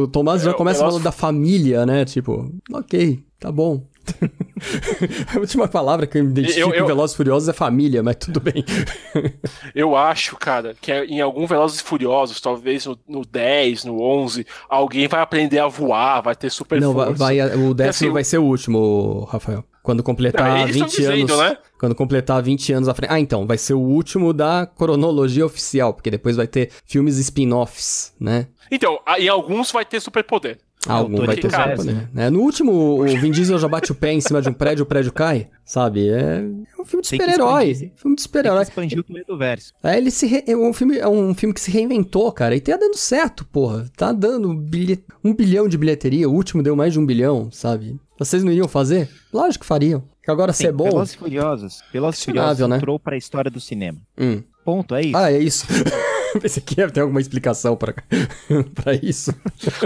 O 0.03 0.07
Tomás 0.07 0.41
já 0.41 0.49
É, 0.49 0.53
o 0.53 0.57
começa 0.57 0.79
falando 0.79 1.03
da 1.03 1.11
família, 1.11 1.85
né? 1.85 2.05
Tipo, 2.05 2.51
ok, 2.71 3.19
tá 3.39 3.51
bom. 3.51 3.83
a 5.35 5.39
última 5.39 5.67
palavra 5.67 6.07
que 6.07 6.17
eu 6.17 6.23
identifico 6.23 6.69
Eu- 6.69 6.73
eu- 6.73 6.83
em 6.85 6.87
Velozes 6.87 7.13
e 7.13 7.17
Furiosos 7.17 7.49
é 7.49 7.53
família, 7.53 8.01
mas 8.01 8.15
tudo 8.15 8.39
bem. 8.39 8.63
Eu 9.75 9.95
acho, 9.95 10.35
cara, 10.37 10.75
que 10.81 10.91
é 10.91 11.05
em 11.05 11.19
algum 11.21 11.45
Velozes 11.45 11.79
e 11.81 11.83
Furiosos, 11.83 12.39
talvez 12.41 12.85
no, 12.85 12.97
no 13.07 13.25
10, 13.25 13.83
no 13.85 14.01
11, 14.01 14.45
alguém 14.69 15.07
vai 15.07 15.21
aprender 15.21 15.59
a 15.59 15.67
voar, 15.67 16.21
vai 16.21 16.35
ter 16.35 16.49
super 16.49 16.79
Não, 16.81 16.93
vai, 16.93 17.07
força. 17.07 17.23
vai- 17.23 17.39
o 17.55 17.73
décimo 17.73 17.89
assim, 18.07 18.13
vai 18.13 18.23
ser 18.23 18.37
o 18.37 18.43
último, 18.43 19.27
Rafael. 19.29 19.63
Quando 19.87 20.03
completar 20.03 20.65
tão 20.65 20.73
20 20.73 20.89
dizendo, 20.97 21.33
anos. 21.33 21.37
né? 21.51 21.57
Quando 21.79 21.95
completar 21.95 22.43
20 22.43 22.73
anos 22.73 22.89
à 22.89 22.93
frente. 22.93 23.09
Ah, 23.09 23.21
então, 23.21 23.47
vai 23.47 23.57
ser 23.57 23.73
o 23.73 23.79
último 23.79 24.33
da 24.33 24.65
cronologia 24.65 25.45
oficial, 25.45 25.93
porque 25.93 26.11
depois 26.11 26.35
vai 26.35 26.45
ter 26.45 26.71
filmes 26.85 27.17
spin-offs, 27.17 28.13
né? 28.19 28.47
Então, 28.69 28.99
em 29.17 29.29
alguns 29.29 29.71
vai 29.71 29.85
ter 29.85 30.01
superpoder. 30.01 30.57
Ah, 30.85 30.95
algum 30.95 31.25
vai 31.25 31.37
ter 31.37 31.49
cara, 31.49 31.77
superpoder. 31.77 32.09
né? 32.13 32.29
No 32.29 32.41
último, 32.41 32.71
o 33.01 33.05
Vin 33.05 33.31
Diesel 33.31 33.57
já 33.57 33.67
bate 33.69 33.91
o 33.93 33.95
pé 33.95 34.11
em 34.11 34.19
cima 34.19 34.41
de 34.41 34.49
um 34.49 34.53
prédio, 34.53 34.83
o 34.83 34.85
prédio 34.85 35.13
cai, 35.13 35.47
sabe? 35.63 36.09
É, 36.09 36.41
um 36.77 36.83
filme 36.83 37.01
de 37.01 37.07
super-herói. 37.07 37.91
Filme 37.95 38.15
de 38.17 38.21
super-herói. 38.23 38.63
expandir 38.63 38.99
o 38.99 39.13
meio 39.13 39.25
do 39.25 39.37
verso. 39.37 39.73
É, 39.81 39.97
ele 39.97 40.11
se 40.11 40.27
re- 40.27 40.43
é 40.45 40.55
um 40.55 40.73
filme 40.73 40.97
é 40.97 41.07
um 41.07 41.33
filme 41.33 41.53
que 41.53 41.61
se 41.61 41.71
reinventou, 41.71 42.29
cara, 42.33 42.55
e 42.57 42.59
tá 42.59 42.75
dando 42.75 42.97
certo, 42.97 43.45
porra. 43.45 43.89
Tá 43.95 44.11
dando 44.11 44.53
bilhe- 44.53 45.01
um 45.23 45.33
bilhão 45.33 45.67
de 45.69 45.77
bilheteria, 45.77 46.29
o 46.29 46.33
último 46.33 46.61
deu 46.61 46.75
mais 46.75 46.91
de 46.91 46.99
um 46.99 47.05
bilhão, 47.05 47.49
sabe? 47.51 47.97
Vocês 48.17 48.43
não 48.43 48.51
iriam 48.51 48.67
fazer? 48.67 49.09
Lógico 49.31 49.63
que 49.63 49.67
fariam. 49.67 50.03
Que 50.23 50.31
agora 50.31 50.51
se 50.51 50.65
é 50.67 50.71
bom. 50.71 50.85
Velozes 50.85 51.13
e 51.13 51.17
Furiosos. 51.17 51.81
Velozes 51.93 52.21
e 52.21 52.25
Furiosos 52.25 52.67
né? 52.67 52.75
entrou 52.77 52.99
pra 52.99 53.15
história 53.15 53.49
do 53.49 53.59
cinema. 53.59 53.99
Hum. 54.17 54.43
Ponto, 54.65 54.95
é 54.95 55.01
isso. 55.01 55.17
Ah, 55.17 55.31
é 55.31 55.37
isso. 55.39 55.65
Pensei 56.41 56.61
que 56.61 56.79
ia 56.81 56.89
ter 56.89 56.99
alguma 57.01 57.21
explicação 57.21 57.75
pra, 57.77 57.93
pra 58.75 58.93
isso. 59.01 59.33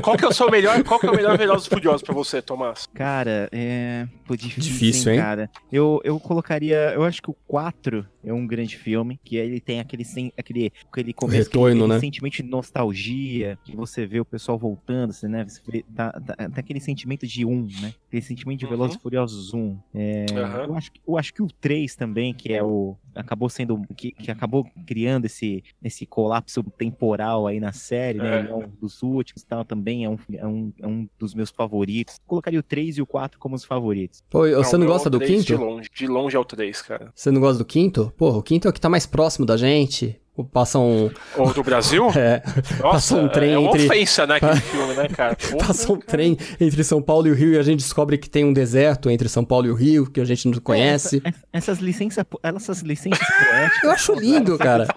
Qual 0.01 0.17
que 0.17 0.25
é 0.25 0.27
o 0.27 0.33
seu 0.33 0.49
melhor, 0.49 0.83
qual 0.83 0.99
que 0.99 1.05
é 1.05 1.11
o 1.11 1.15
melhor 1.15 1.37
Velozes 1.37 1.67
e 1.67 1.69
Furiosos 1.69 2.01
pra 2.01 2.13
você, 2.15 2.41
Tomás? 2.41 2.87
Cara, 2.93 3.47
é. 3.51 4.07
Pô, 4.25 4.35
difícil, 4.35 4.63
Difícil, 4.71 5.11
hein? 5.13 5.19
cara. 5.19 5.49
Eu, 5.71 6.01
eu 6.03 6.19
colocaria. 6.19 6.93
Eu 6.95 7.03
acho 7.03 7.21
que 7.21 7.29
o 7.29 7.35
4 7.47 8.05
é 8.23 8.33
um 8.33 8.45
grande 8.45 8.77
filme. 8.77 9.19
Que 9.23 9.35
ele 9.37 9.59
tem 9.59 9.79
aquele, 9.79 10.03
sen- 10.03 10.31
aquele, 10.37 10.71
aquele 10.91 11.13
começo. 11.13 11.37
retorno, 11.49 11.83
aquele, 11.85 11.93
né? 11.93 11.99
sentimento 11.99 12.33
de 12.35 12.43
nostalgia. 12.43 13.57
Que 13.63 13.75
você 13.75 14.05
vê 14.05 14.19
o 14.19 14.25
pessoal 14.25 14.57
voltando, 14.57 15.13
você, 15.13 15.27
né? 15.27 15.45
Você 15.47 15.61
vê, 15.67 15.83
tá, 15.95 16.11
tá, 16.11 16.35
tá 16.35 16.59
aquele 16.59 16.79
sentimento 16.79 17.25
de 17.27 17.45
um, 17.45 17.67
né? 17.81 17.93
Aquele 18.07 18.21
sentimento 18.21 18.59
de 18.59 18.65
Uhum. 18.65 18.71
Velozes 18.71 18.95
e 18.97 18.99
Furiosos 18.99 19.53
1. 19.53 19.77
É, 19.93 20.25
Aham. 20.35 20.63
eu, 20.67 20.75
acho, 20.75 20.91
que- 20.91 21.01
eu 21.07 21.17
acho 21.17 21.33
que 21.33 21.41
o 21.43 21.47
3 21.47 21.95
também, 21.95 22.33
que 22.33 22.51
é 22.53 22.63
o. 22.63 22.95
Acabou 23.13 23.49
sendo. 23.49 23.81
Que, 23.95 24.11
que 24.13 24.31
acabou 24.31 24.65
criando 24.87 25.25
esse, 25.25 25.63
esse 25.83 26.05
colapso 26.05 26.63
temporal 26.63 27.45
aí 27.47 27.59
na 27.59 27.73
série, 27.73 28.19
né? 28.19 28.37
É. 28.37 28.39
Ele 28.39 28.49
é 28.49 28.55
um 28.55 28.69
dos 28.81 29.03
últimos 29.03 29.41
e 29.43 29.45
tal, 29.45 29.65
também 29.65 30.05
é 30.05 30.09
um, 30.09 30.17
é, 30.33 30.47
um, 30.47 30.73
é 30.79 30.87
um 30.87 31.09
dos 31.19 31.33
meus 31.33 31.49
favoritos. 31.49 32.19
Colocaria 32.25 32.59
o 32.59 32.63
3 32.63 32.97
e 32.97 33.01
o 33.01 33.05
4 33.05 33.37
como 33.37 33.55
os 33.55 33.65
favoritos. 33.65 34.23
Pô, 34.29 34.47
você 34.49 34.77
não 34.77 34.85
meu 34.85 34.93
gosta 34.93 35.09
do 35.09 35.19
3 35.19 35.43
De 35.43 35.53
quinto? 35.53 35.65
longe, 35.65 35.89
de 35.93 36.07
longe 36.07 36.35
é 36.35 36.39
o 36.39 36.45
3, 36.45 36.81
cara. 36.81 37.11
Você 37.13 37.31
não 37.31 37.41
gosta 37.41 37.57
do 37.57 37.65
quinto? 37.65 38.10
Porra, 38.17 38.37
o 38.37 38.43
quinto 38.43 38.67
é 38.67 38.69
o 38.69 38.73
que 38.73 38.81
tá 38.81 38.89
mais 38.89 39.05
próximo 39.05 39.45
da 39.45 39.57
gente. 39.57 40.17
O- 40.35 40.45
Passa 40.45 40.79
um. 40.79 41.11
Ou 41.37 41.53
do 41.53 41.61
Brasil? 41.61 42.07
É, 42.15 42.41
Nossa, 42.79 42.81
Passa 42.81 43.15
um 43.17 43.27
trem 43.27 43.51
é 43.53 43.57
uma 43.57 43.69
entre- 43.69 43.85
ofensa, 43.85 44.25
né, 44.25 44.35
aquele 44.37 44.55
filme, 44.61 44.93
né, 44.93 45.07
cara? 45.09 45.35
Porra, 45.51 45.67
passa 45.67 45.91
um 45.91 45.97
trem 45.99 46.37
entre 46.59 46.83
São 46.85 47.01
Paulo 47.01 47.27
e 47.27 47.31
o 47.31 47.35
Rio 47.35 47.53
e 47.53 47.57
a 47.57 47.63
gente 47.63 47.79
descobre 47.79 48.17
que 48.17 48.29
tem 48.29 48.45
um 48.45 48.53
deserto 48.53 49.09
entre 49.09 49.27
São 49.27 49.43
Paulo 49.43 49.67
e 49.67 49.71
o 49.71 49.75
Rio 49.75 50.09
que 50.09 50.21
a 50.21 50.25
gente 50.25 50.47
não 50.47 50.57
conhece. 50.59 51.21
Essa- 51.23 51.37
essas 51.51 51.79
licenças, 51.79 52.25
essas 52.41 52.79
licenças 52.79 53.19
poéticas. 53.27 53.83
Eu 53.83 53.91
acho 53.91 54.13
lindo, 54.13 54.57
cara. 54.57 54.87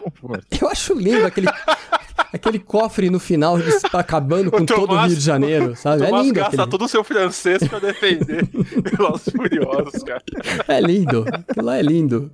Eu 0.61 0.69
acho 0.69 0.95
lindo 0.95 1.27
aquele, 1.27 1.49
aquele 2.35 2.59
cofre 2.59 3.09
no 3.11 3.19
final 3.21 3.59
está 3.59 4.01
acabando 4.01 4.51
com 4.51 4.59
O 4.63 4.67
todo 4.67 4.83
o 4.85 4.87
Tomás- 4.89 5.09
Rio 5.13 5.17
de 5.19 5.25
Janeiro, 5.25 5.77
sabe? 5.77 6.03
É 6.03 6.07
Tomás 6.07 6.25
lindo 6.27 6.35
gasta 6.35 6.55
aquele... 6.57 6.71
todo 6.71 6.85
o 6.85 6.89
seu 6.89 7.05
francês 7.05 7.67
pra 7.69 7.79
defender 7.79 8.49
Velozes 8.97 9.33
Furiosos, 9.35 10.03
cara. 10.03 10.23
É 10.69 10.81
lindo. 10.81 11.25
Aquilo 11.49 11.67
lá 11.67 11.77
é 11.79 11.83
lindo. 11.83 12.31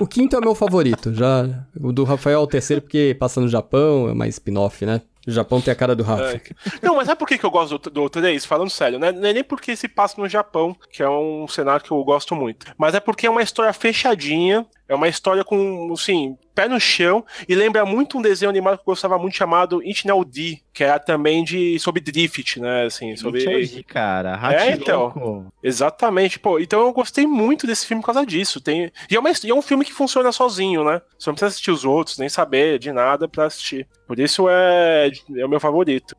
O 0.00 0.06
quinto 0.06 0.36
é 0.36 0.38
o 0.38 0.42
meu 0.42 0.54
favorito. 0.54 1.12
Já 1.14 1.48
o 1.80 1.92
do 1.92 2.04
Rafael 2.04 2.40
é 2.40 2.42
o 2.42 2.46
terceiro 2.46 2.82
porque 2.82 3.16
passa 3.18 3.40
no 3.40 3.48
Japão, 3.48 4.08
é 4.08 4.14
mais 4.14 4.34
spin-off, 4.34 4.84
né? 4.84 5.00
O 5.26 5.30
Japão 5.30 5.60
tem 5.60 5.70
a 5.70 5.74
cara 5.76 5.94
do 5.94 6.02
Rafa. 6.02 6.38
Que- 6.38 6.54
Não, 6.82 6.96
mas 6.96 7.06
sabe 7.06 7.18
por 7.18 7.28
que, 7.28 7.36
que 7.36 7.44
eu 7.44 7.50
gosto 7.50 7.78
do, 7.78 7.90
do 7.90 8.08
3? 8.10 8.44
Falando 8.46 8.70
sério, 8.70 8.98
né? 8.98 9.12
Não 9.12 9.28
é 9.28 9.32
nem 9.34 9.44
porque 9.44 9.76
se 9.76 9.86
passa 9.86 10.18
no 10.20 10.26
Japão, 10.28 10.74
que 10.90 11.02
é 11.02 11.08
um 11.08 11.46
cenário 11.46 11.84
que 11.84 11.90
eu 11.90 12.02
gosto 12.02 12.34
muito. 12.34 12.66
Mas 12.78 12.94
é 12.94 13.00
porque 13.00 13.26
é 13.26 13.30
uma 13.30 13.42
história 13.42 13.72
fechadinha, 13.72 14.66
é 14.88 14.94
uma 14.94 15.08
história 15.08 15.44
com, 15.44 15.92
assim, 15.92 16.36
pé 16.60 16.68
no 16.68 16.78
chão, 16.78 17.24
e 17.48 17.54
lembra 17.54 17.86
muito 17.86 18.18
um 18.18 18.22
desenho 18.22 18.50
animado 18.50 18.76
que 18.76 18.82
eu 18.82 18.92
gostava 18.92 19.18
muito 19.18 19.36
chamado 19.36 19.82
Intinel 19.82 20.22
D, 20.24 20.58
que 20.74 20.84
era 20.84 20.98
também 20.98 21.42
de 21.42 21.78
sobre 21.78 22.00
drift, 22.00 22.60
né? 22.60 22.84
Assim, 22.84 23.16
sobre. 23.16 23.42
Entendi, 23.42 23.82
cara. 23.82 24.38
É, 24.52 24.72
então. 24.72 25.50
Exatamente, 25.62 26.38
pô. 26.38 26.58
Então 26.58 26.80
eu 26.80 26.92
gostei 26.92 27.26
muito 27.26 27.66
desse 27.66 27.86
filme 27.86 28.02
por 28.02 28.06
causa 28.06 28.26
disso. 28.26 28.60
Tem... 28.60 28.92
E, 29.10 29.16
é 29.16 29.18
uma... 29.18 29.30
e 29.30 29.50
é 29.50 29.54
um 29.54 29.62
filme 29.62 29.84
que 29.84 29.92
funciona 29.92 30.30
sozinho, 30.32 30.84
né? 30.84 31.00
Você 31.18 31.30
não 31.30 31.34
precisa 31.34 31.48
assistir 31.48 31.70
os 31.70 31.84
outros, 31.84 32.18
nem 32.18 32.28
saber 32.28 32.78
de 32.78 32.92
nada 32.92 33.26
pra 33.28 33.46
assistir. 33.46 33.86
Por 34.06 34.18
isso 34.18 34.48
é, 34.48 35.10
é 35.36 35.46
o 35.46 35.48
meu 35.48 35.60
favorito. 35.60 36.14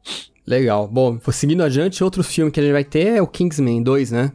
Legal. 0.45 0.87
Bom, 0.87 1.19
seguindo 1.31 1.63
adiante, 1.63 2.03
outro 2.03 2.23
filme 2.23 2.51
que 2.51 2.59
a 2.59 2.63
gente 2.63 2.73
vai 2.73 2.83
ter 2.83 3.17
é 3.17 3.21
o 3.21 3.27
Kingsman 3.27 3.83
2, 3.83 4.11
né? 4.11 4.31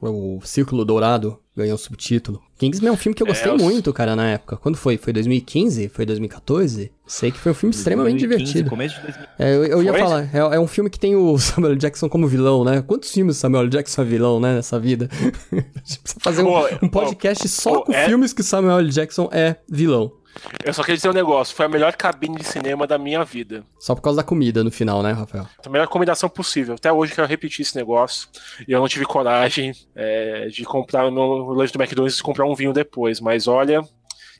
O 0.00 0.40
Círculo 0.42 0.84
Dourado 0.84 1.39
ganhou 1.56 1.76
subtítulo. 1.76 2.40
Kingsman 2.58 2.88
é 2.90 2.92
um 2.92 2.96
filme 2.96 3.14
que 3.14 3.22
eu 3.22 3.26
gostei 3.26 3.50
É, 3.50 3.56
muito, 3.56 3.92
cara, 3.92 4.14
na 4.14 4.30
época. 4.30 4.56
Quando 4.56 4.76
foi? 4.76 4.96
Foi 4.96 5.12
2015? 5.12 5.88
Foi 5.88 6.06
2014? 6.06 6.92
Sei 7.06 7.30
que 7.30 7.38
foi 7.38 7.52
um 7.52 7.54
filme 7.54 7.74
extremamente 7.74 8.20
2015, 8.26 8.44
divertido. 8.52 8.70
Começo 8.70 8.94
de 8.96 9.02
2015. 9.02 9.28
É, 9.38 9.56
eu, 9.56 9.64
eu 9.64 9.82
ia 9.82 9.94
falar, 9.94 10.28
é, 10.32 10.38
é 10.38 10.60
um 10.60 10.66
filme 10.66 10.88
que 10.88 10.98
tem 10.98 11.16
o 11.16 11.36
Samuel 11.40 11.74
Jackson 11.76 12.08
como 12.08 12.26
vilão, 12.28 12.64
né? 12.64 12.82
Quantos 12.82 13.10
filmes 13.10 13.36
Samuel 13.36 13.68
Jackson 13.68 14.02
é 14.02 14.04
vilão, 14.04 14.38
né, 14.40 14.54
nessa 14.54 14.78
vida? 14.78 15.08
a 15.50 15.56
gente 15.56 16.00
precisa 16.00 16.20
fazer 16.20 16.42
um, 16.42 16.52
um 16.82 16.88
podcast 16.88 17.48
só 17.48 17.82
com 17.82 17.92
é- 17.92 18.06
filmes 18.06 18.32
que 18.32 18.42
Samuel 18.42 18.86
Jackson 18.88 19.28
é 19.32 19.56
vilão. 19.68 20.12
Eu 20.64 20.72
só 20.72 20.82
queria 20.82 20.96
dizer 20.96 21.08
um 21.08 21.14
negócio: 21.14 21.54
foi 21.54 21.66
a 21.66 21.68
melhor 21.68 21.94
cabine 21.94 22.36
de 22.36 22.44
cinema 22.44 22.86
da 22.86 22.98
minha 22.98 23.24
vida. 23.24 23.64
Só 23.78 23.94
por 23.94 24.02
causa 24.02 24.18
da 24.18 24.22
comida 24.22 24.62
no 24.62 24.70
final, 24.70 25.02
né, 25.02 25.12
Rafael? 25.12 25.46
A 25.64 25.68
melhor 25.68 25.88
combinação 25.88 26.28
possível. 26.28 26.74
Até 26.74 26.92
hoje 26.92 27.12
eu 27.12 27.16
quero 27.16 27.28
repetir 27.28 27.62
esse 27.62 27.76
negócio. 27.76 28.28
E 28.66 28.72
eu 28.72 28.80
não 28.80 28.88
tive 28.88 29.04
coragem 29.04 29.72
é, 29.94 30.48
de 30.48 30.64
comprar 30.64 31.10
no 31.10 31.52
lanche 31.52 31.72
do 31.72 31.80
McDonald's 31.80 32.18
e 32.18 32.22
comprar 32.22 32.46
um 32.46 32.54
vinho 32.54 32.72
depois. 32.72 33.20
Mas 33.20 33.46
olha. 33.48 33.82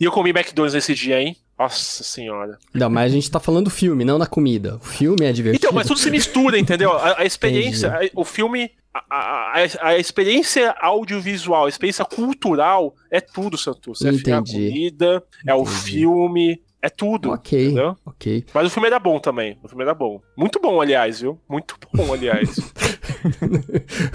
E 0.00 0.04
eu 0.04 0.12
comi 0.12 0.30
McDonald's 0.30 0.74
esse 0.74 0.94
dia, 0.94 1.20
hein? 1.20 1.36
Nossa 1.60 2.02
senhora. 2.02 2.58
Não, 2.72 2.88
mas 2.88 3.12
a 3.12 3.14
gente 3.14 3.30
tá 3.30 3.38
falando 3.38 3.64
do 3.66 3.70
filme, 3.70 4.02
não 4.02 4.18
da 4.18 4.26
comida. 4.26 4.76
O 4.76 4.86
filme 4.86 5.26
é 5.26 5.32
divertido. 5.32 5.66
Então, 5.66 5.74
mas 5.74 5.86
tudo 5.86 6.00
se 6.00 6.10
mistura, 6.10 6.58
entendeu? 6.58 6.90
A, 6.92 7.20
a 7.20 7.24
experiência, 7.26 7.90
a- 7.94 8.00
o 8.14 8.24
filme, 8.24 8.70
a, 9.10 9.52
a, 9.82 9.98
experiência 9.98 10.74
audiovisual, 10.80 11.66
a 11.66 11.68
experiência 11.68 12.04
cultural 12.04 12.94
é 13.10 13.20
tudo, 13.20 13.58
Santos. 13.58 14.00
É 14.02 14.08
a 14.32 14.42
comida, 14.42 15.22
é 15.46 15.54
o 15.54 15.62
Entendi. 15.62 15.76
filme, 15.82 16.62
é 16.82 16.88
tudo. 16.88 17.30
Ok, 17.32 17.66
Entendeu? 17.66 17.96
ok. 18.04 18.44
Mas 18.54 18.66
o 18.66 18.70
filme 18.70 18.86
era 18.88 18.98
bom 18.98 19.18
também. 19.18 19.58
O 19.62 19.68
filme 19.68 19.82
era 19.84 19.94
bom. 19.94 20.20
Muito 20.36 20.58
bom, 20.60 20.80
aliás, 20.80 21.20
viu? 21.20 21.38
Muito 21.48 21.76
bom, 21.94 22.12
aliás. 22.12 22.48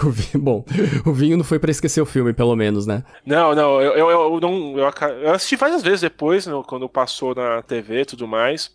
O 0.03 0.09
vinho- 0.09 0.43
bom, 0.43 0.65
o 1.05 1.13
vinho 1.13 1.37
não 1.37 1.43
foi 1.43 1.59
pra 1.59 1.69
esquecer 1.69 2.01
o 2.01 2.05
filme, 2.05 2.33
pelo 2.33 2.55
menos, 2.55 2.87
né? 2.87 3.03
não, 3.25 3.53
não, 3.53 3.79
eu, 3.81 3.93
eu, 3.93 4.09
eu 4.09 4.39
não. 4.39 4.75
Eu 4.77 5.31
assisti 5.31 5.55
várias 5.55 5.83
vezes 5.83 6.01
depois, 6.01 6.47
né, 6.47 6.53
quando 6.67 6.89
passou 6.89 7.35
na 7.35 7.61
TV 7.61 8.01
e 8.01 8.05
tudo 8.05 8.27
mais. 8.27 8.71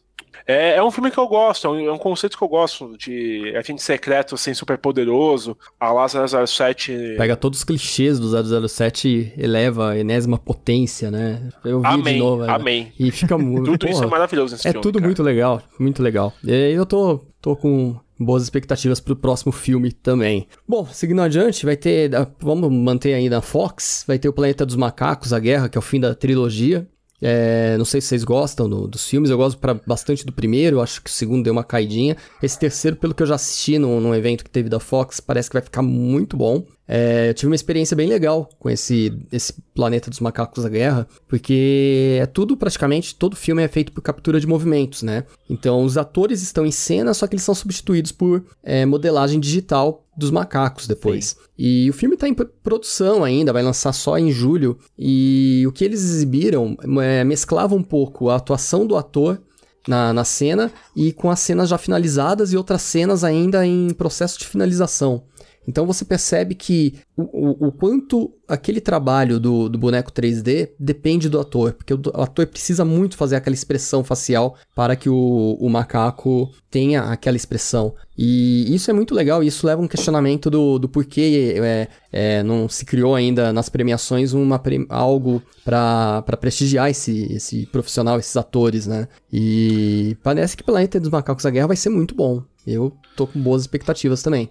É, 0.47 0.77
é 0.77 0.83
um 0.83 0.91
filme 0.91 1.11
que 1.11 1.19
eu 1.19 1.29
gosto, 1.29 1.67
é 1.67 1.71
um, 1.71 1.81
é 1.89 1.93
um 1.93 1.99
conceito 1.99 2.37
que 2.37 2.43
eu 2.43 2.49
gosto 2.49 2.97
de 2.99 3.55
agente 3.57 3.83
secreto, 3.83 4.35
assim, 4.35 4.53
super 4.55 4.77
poderoso. 4.79 5.57
A 5.79 5.93
lá 5.93 6.07
007. 6.09 7.15
Pega 7.17 7.37
todos 7.37 7.61
os 7.61 7.65
clichês 7.65 8.19
do 8.19 8.69
007 8.69 9.09
e 9.37 9.41
eleva 9.43 9.91
a 9.91 9.99
enésima 9.99 10.39
potência, 10.39 11.11
né? 11.11 11.49
Eu 11.65 11.81
vi 11.81 11.89
de 11.89 11.95
Amém, 11.95 12.19
novo. 12.19 12.43
né? 12.45 12.53
amém. 12.53 12.93
E 12.99 13.11
fica 13.11 13.37
muito. 13.39 13.79
Tudo 13.79 13.89
isso 13.89 14.03
é 14.03 14.07
maravilhoso 14.07 14.55
nesse 14.55 14.67
É 14.67 14.73
filme. 14.73 14.83
tudo 14.83 14.95
cara. 14.99 15.07
muito 15.07 15.23
legal, 15.23 15.63
muito 15.79 16.03
legal. 16.03 16.33
E 16.43 16.53
aí 16.53 16.73
eu 16.73 16.85
tô, 16.87 17.21
tô 17.41 17.55
com 17.55 17.97
boas 18.19 18.43
expectativas 18.43 18.99
pro 18.99 19.15
próximo 19.17 19.53
filme 19.53 19.93
também. 19.93 20.49
Bom, 20.67 20.85
seguindo 20.87 21.23
adiante, 21.23 21.65
vai 21.65 21.77
ter. 21.77 22.11
Vamos 22.41 22.71
manter 22.73 23.15
aí 23.15 23.29
na 23.29 23.41
Fox. 23.41 24.05
Vai 24.07 24.19
ter 24.19 24.29
o 24.29 24.33
Planeta 24.33 24.67
dos 24.67 24.77
Macacos, 24.77 25.33
a 25.33 25.39
Guerra, 25.39 25.69
que 25.69 25.79
é 25.79 25.81
o 25.81 25.83
fim 25.83 26.01
da 26.01 26.15
trilogia. 26.15 26.89
É, 27.23 27.77
não 27.77 27.85
sei 27.85 28.01
se 28.01 28.09
vocês 28.09 28.25
gostam 28.25 28.69
do- 28.69 28.87
dos 28.89 29.07
filmes, 29.07 29.31
eu 29.31 29.37
gosto 29.37 29.59
pra, 29.59 29.75
bastante 29.87 30.25
do 30.25 30.33
primeiro, 30.33 30.81
acho 30.81 31.03
que 31.03 31.11
o 31.11 31.13
segundo 31.13 31.45
deu 31.45 31.53
uma 31.53 31.65
caidinha. 31.65 32.17
Esse 32.43 32.59
terceiro, 32.59 32.97
pelo 32.97 33.15
que 33.15 33.23
eu 33.23 33.27
já 33.27 33.35
assisti 33.35 33.79
num 33.79 34.15
evento 34.15 34.43
que 34.45 34.51
teve 34.51 34.69
da 34.69 34.81
Fox, 34.81 35.21
parece 35.21 35.51
que 35.51 35.55
vai 35.55 35.63
ficar 35.63 35.83
muito 35.83 36.37
bom. 36.37 36.65
É, 36.93 37.29
eu 37.29 37.35
tive 37.35 37.47
uma 37.47 37.55
experiência 37.55 37.97
bem 37.97 38.09
legal 38.09 38.49
com 38.59 38.69
esse, 38.69 39.17
esse 39.31 39.55
Planeta 39.73 40.11
dos 40.11 40.19
Macacos 40.19 40.65
da 40.65 40.69
Guerra, 40.69 41.07
porque 41.29 42.19
é 42.21 42.27
tudo 42.27 42.57
praticamente, 42.57 43.15
todo 43.15 43.37
filme 43.37 43.63
é 43.63 43.69
feito 43.69 43.93
por 43.93 44.03
captura 44.03 44.41
de 44.41 44.47
movimentos, 44.47 45.05
né? 45.05 45.23
Então 45.49 45.85
os 45.85 45.97
atores 45.97 46.43
estão 46.43 46.67
em 46.67 46.73
cena, 46.73 47.15
só 47.15 47.29
que 47.29 47.35
eles 47.37 47.45
são 47.45 47.55
substituídos 47.55 48.11
por 48.11 48.45
é, 48.65 48.85
modelagem 48.85 49.39
digital 49.39 50.05
dos 50.17 50.33
macacos 50.33 50.89
depois. 50.89 51.37
E 51.57 51.89
o 51.89 51.93
filme 51.93 52.17
tá 52.17 52.27
em 52.27 52.35
pr- 52.35 52.47
produção 52.61 53.23
ainda, 53.23 53.53
vai 53.53 53.63
lançar 53.63 53.93
só 53.93 54.19
em 54.19 54.33
julho. 54.33 54.77
E 54.99 55.65
o 55.69 55.73
que 55.73 55.85
eles 55.85 56.03
exibiram 56.03 56.77
é, 57.01 57.23
mesclava 57.23 57.73
um 57.77 57.85
pouco 57.85 58.31
a 58.31 58.37
atuação 58.37 58.85
do 58.85 58.97
ator 58.97 59.41
na, 59.87 60.13
na 60.13 60.25
cena 60.25 60.73
e 60.97 61.13
com 61.13 61.31
as 61.31 61.39
cenas 61.39 61.69
já 61.69 61.79
finalizadas 61.79 62.53
e 62.53 62.57
outras 62.57 62.83
cenas 62.83 63.23
ainda 63.23 63.65
em 63.65 63.91
processo 63.95 64.41
de 64.41 64.47
finalização. 64.49 65.23
Então 65.69 65.87
você 65.87 66.05
percebe 66.05 66.55
que 66.55 66.95
o, 67.17 67.23
o- 67.23 67.67
o 67.69 67.73
quanto 67.73 68.33
aquele 68.49 68.81
trabalho 68.81 69.39
do, 69.39 69.69
do 69.69 69.79
boneco 69.79 70.11
3D 70.11 70.71
depende 70.79 71.29
do 71.29 71.39
ator, 71.39 71.75
porque 71.75 71.95
o, 71.95 72.01
o 72.15 72.23
ator 72.23 72.47
precisa 72.47 72.85
muito 72.85 73.17
fazer 73.17 73.37
aquela 73.37 73.55
expressão 73.55 74.03
facial 74.03 74.57
para 74.75 74.97
que 74.97 75.09
o, 75.09 75.69
macaco 75.69 76.51
tenha 76.71 77.03
aquela 77.03 77.37
expressão. 77.37 77.95
E 78.19 78.75
isso 78.75 78.91
é 78.91 78.95
muito 78.95 79.15
legal, 79.15 79.43
e 79.43 79.47
isso 79.47 79.67
leva 79.67 79.81
um 79.81 79.87
questionamento 79.87 80.51
do, 80.51 80.79
do 80.79 80.89
porquê 80.89 81.55
é, 81.57 81.89
é, 82.11 82.43
não 82.43 82.69
se 82.69 82.85
criou 82.85 83.15
ainda 83.15 83.53
nas 83.53 83.69
premiações 83.69 84.33
uma, 84.33 84.61
algo 84.89 85.43
para 85.65 86.23
prestigiar 86.41 86.91
esse, 86.91 87.33
esse 87.33 87.67
profissional, 87.67 88.19
esses 88.19 88.37
atores, 88.37 88.87
né? 88.87 89.07
E 89.33 90.17
parece 90.23 90.57
que 90.57 90.65
Planeta 90.65 90.99
dos 90.99 91.11
Macacos 91.11 91.45
da 91.45 91.51
Guerra 91.51 91.69
vai 91.69 91.77
ser 91.77 91.91
muito 91.91 92.15
bom. 92.15 92.43
Eu 92.67 92.93
tô 93.17 93.27
com 93.27 93.41
boas 93.41 93.63
expectativas 93.63 94.23
também. 94.23 94.51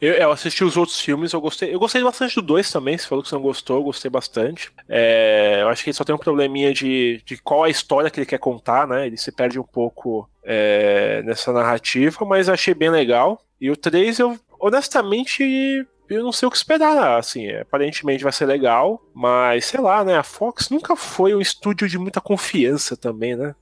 Eu, 0.00 0.14
eu, 0.14 0.30
assisti 0.30 0.64
os 0.64 0.76
outros 0.76 1.00
filmes, 1.00 1.32
eu 1.32 1.40
gostei. 1.40 1.74
Eu 1.74 1.78
gostei 1.78 2.02
bastante 2.02 2.34
do 2.36 2.42
2 2.42 2.70
também. 2.70 2.96
Você 2.96 3.06
falou 3.06 3.22
que 3.22 3.28
você 3.28 3.34
não 3.34 3.42
gostou, 3.42 3.76
eu 3.76 3.84
gostei 3.84 4.10
bastante. 4.10 4.70
É, 4.88 5.58
eu 5.60 5.68
acho 5.68 5.82
que 5.82 5.90
ele 5.90 5.96
só 5.96 6.04
tem 6.04 6.14
um 6.14 6.18
probleminha 6.18 6.72
de, 6.72 7.22
de 7.24 7.36
qual 7.38 7.64
é 7.64 7.68
a 7.68 7.70
história 7.70 8.10
que 8.10 8.20
ele 8.20 8.26
quer 8.26 8.38
contar, 8.38 8.86
né? 8.86 9.06
Ele 9.06 9.16
se 9.16 9.32
perde 9.32 9.58
um 9.58 9.64
pouco 9.64 10.28
é, 10.44 11.22
nessa 11.24 11.52
narrativa, 11.52 12.24
mas 12.24 12.48
achei 12.48 12.74
bem 12.74 12.90
legal. 12.90 13.42
E 13.60 13.70
o 13.70 13.76
3, 13.76 14.18
eu 14.18 14.38
honestamente. 14.60 15.86
Eu 16.08 16.22
não 16.22 16.32
sei 16.32 16.48
o 16.48 16.50
que 16.50 16.56
esperar, 16.56 17.18
assim, 17.18 17.50
aparentemente 17.50 18.24
vai 18.24 18.32
ser 18.32 18.46
legal, 18.46 18.98
mas 19.12 19.66
sei 19.66 19.78
lá, 19.78 20.02
né? 20.02 20.16
A 20.16 20.22
Fox 20.22 20.70
nunca 20.70 20.96
foi 20.96 21.34
um 21.34 21.40
estúdio 21.40 21.86
de 21.86 21.98
muita 21.98 22.18
confiança 22.18 22.96
também, 22.96 23.36
né? 23.36 23.54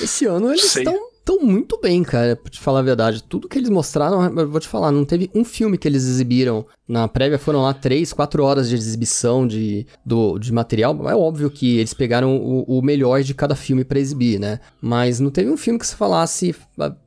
Esse 0.00 0.24
ano 0.24 0.52
eles 0.52 0.74
estão 0.74 0.98
tão 1.26 1.40
muito 1.40 1.76
bem, 1.82 2.04
cara, 2.04 2.36
pra 2.36 2.48
te 2.48 2.60
falar 2.60 2.78
a 2.78 2.82
verdade. 2.82 3.20
Tudo 3.20 3.48
que 3.48 3.58
eles 3.58 3.68
mostraram, 3.68 4.24
eu 4.38 4.48
vou 4.48 4.60
te 4.60 4.68
falar, 4.68 4.92
não 4.92 5.04
teve 5.04 5.28
um 5.34 5.44
filme 5.44 5.76
que 5.76 5.88
eles 5.88 6.04
exibiram 6.04 6.64
na 6.86 7.08
prévia, 7.08 7.36
foram 7.36 7.62
lá 7.62 7.74
três, 7.74 8.12
quatro 8.12 8.44
horas 8.44 8.68
de 8.68 8.76
exibição 8.76 9.44
de, 9.44 9.84
do, 10.04 10.38
de 10.38 10.52
material. 10.52 11.10
É 11.10 11.16
óbvio 11.16 11.50
que 11.50 11.78
eles 11.78 11.92
pegaram 11.92 12.36
o, 12.36 12.78
o 12.78 12.80
melhor 12.80 13.24
de 13.24 13.34
cada 13.34 13.56
filme 13.56 13.84
para 13.84 13.98
exibir, 13.98 14.38
né? 14.38 14.60
Mas 14.80 15.18
não 15.18 15.28
teve 15.28 15.50
um 15.50 15.56
filme 15.56 15.80
que 15.80 15.86
você 15.88 15.96
falasse, 15.96 16.54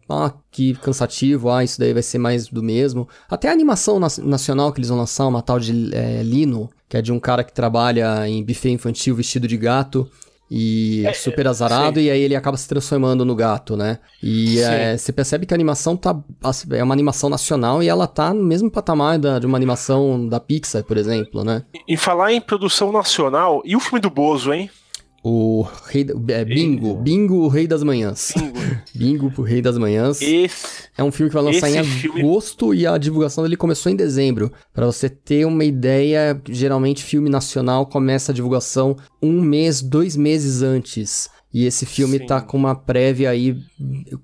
ah, 0.10 0.34
que 0.52 0.74
cansativo, 0.76 1.50
ah, 1.50 1.64
isso 1.64 1.80
daí 1.80 1.94
vai 1.94 2.04
ser 2.04 2.18
mais 2.18 2.50
do 2.50 2.62
mesmo. 2.62 3.08
Até 3.30 3.48
a 3.48 3.54
animação 3.54 4.02
nacional 4.02 4.74
que 4.74 4.80
eles 4.80 4.90
vão 4.90 4.98
lançar, 4.98 5.28
uma 5.28 5.42
tal 5.42 5.62
de 5.62 5.96
é, 5.96 6.22
Lino, 6.24 6.70
que 6.90 6.98
é 6.98 7.02
de 7.02 7.14
um 7.14 7.22
cara 7.22 7.42
que 7.42 7.54
trabalha 7.54 8.28
em 8.28 8.44
buffet 8.44 8.72
infantil 8.72 9.16
vestido 9.16 9.48
de 9.48 9.56
gato 9.56 10.12
e 10.50 11.06
é, 11.06 11.14
super 11.14 11.48
azarado, 11.48 12.00
sim. 12.00 12.08
e 12.08 12.12
aí 12.12 12.22
ele 12.22 12.36
acaba 12.36 12.58
se 12.58 12.68
transformando 12.68 13.24
no 13.24 13.36
gato, 13.36 13.78
né? 13.78 14.00
E 14.22 14.60
é, 14.60 14.98
você 14.98 15.12
percebe 15.12 15.46
que 15.46 15.54
a 15.54 15.58
animação 15.58 15.96
tá. 15.96 16.16
É 16.72 16.84
uma 16.84 16.94
animação 16.94 17.30
nacional 17.30 17.84
e 17.84 17.88
ela 17.88 18.08
tá 18.08 18.34
no 18.34 18.44
mesmo 18.44 18.70
patamar 18.72 19.20
da, 19.20 19.38
de 19.38 19.46
uma 19.46 19.58
animação 19.58 20.28
da 20.28 20.40
Pixar, 20.40 20.84
por 20.84 20.98
exemplo, 20.98 21.44
né? 21.44 21.64
Em 21.88 21.98
falar 21.98 22.34
em 22.34 22.42
produção 22.42 22.92
nacional, 22.92 23.62
e 23.64 23.76
o 23.76 23.80
filme 23.80 24.00
do 24.00 24.10
Bozo, 24.10 24.52
hein? 24.52 24.70
O 25.24 25.68
rei 25.88 26.04
da, 26.04 26.14
é, 26.34 26.46
Bingo, 26.46 26.96
Bingo, 26.96 27.36
o 27.36 27.48
Rei 27.48 27.68
das 27.68 27.84
Manhãs. 27.84 28.34
Bingo. 28.36 28.60
Bingo, 28.96 29.34
o 29.38 29.42
Rei 29.42 29.62
das 29.62 29.78
Manhãs. 29.78 30.22
Esse, 30.22 30.84
é 30.98 31.04
um 31.04 31.12
filme 31.12 31.30
que 31.30 31.34
vai 31.34 31.44
lançar 31.44 31.70
em 31.70 31.78
agosto 31.78 32.68
filme... 32.68 32.82
e 32.82 32.88
a 32.88 32.98
divulgação 32.98 33.44
dele 33.44 33.58
começou 33.58 33.92
em 33.92 33.96
dezembro. 33.96 34.52
Para 34.74 34.86
você 34.86 35.10
ter 35.10 35.46
uma 35.46 35.64
ideia, 35.64 36.42
geralmente 36.50 37.04
filme 37.04 37.30
nacional 37.30 37.86
começa 37.86 38.32
a 38.32 38.36
divulgação 38.36 38.96
um 39.22 39.42
mês, 39.42 39.82
dois 39.82 40.16
meses 40.16 40.62
antes. 40.62 41.30
E 41.54 41.66
esse 41.66 41.86
filme 41.86 42.20
Sim. 42.20 42.26
tá 42.28 42.42
com 42.42 42.56
uma 42.56 42.76
prévia 42.76 43.30
aí 43.30 43.58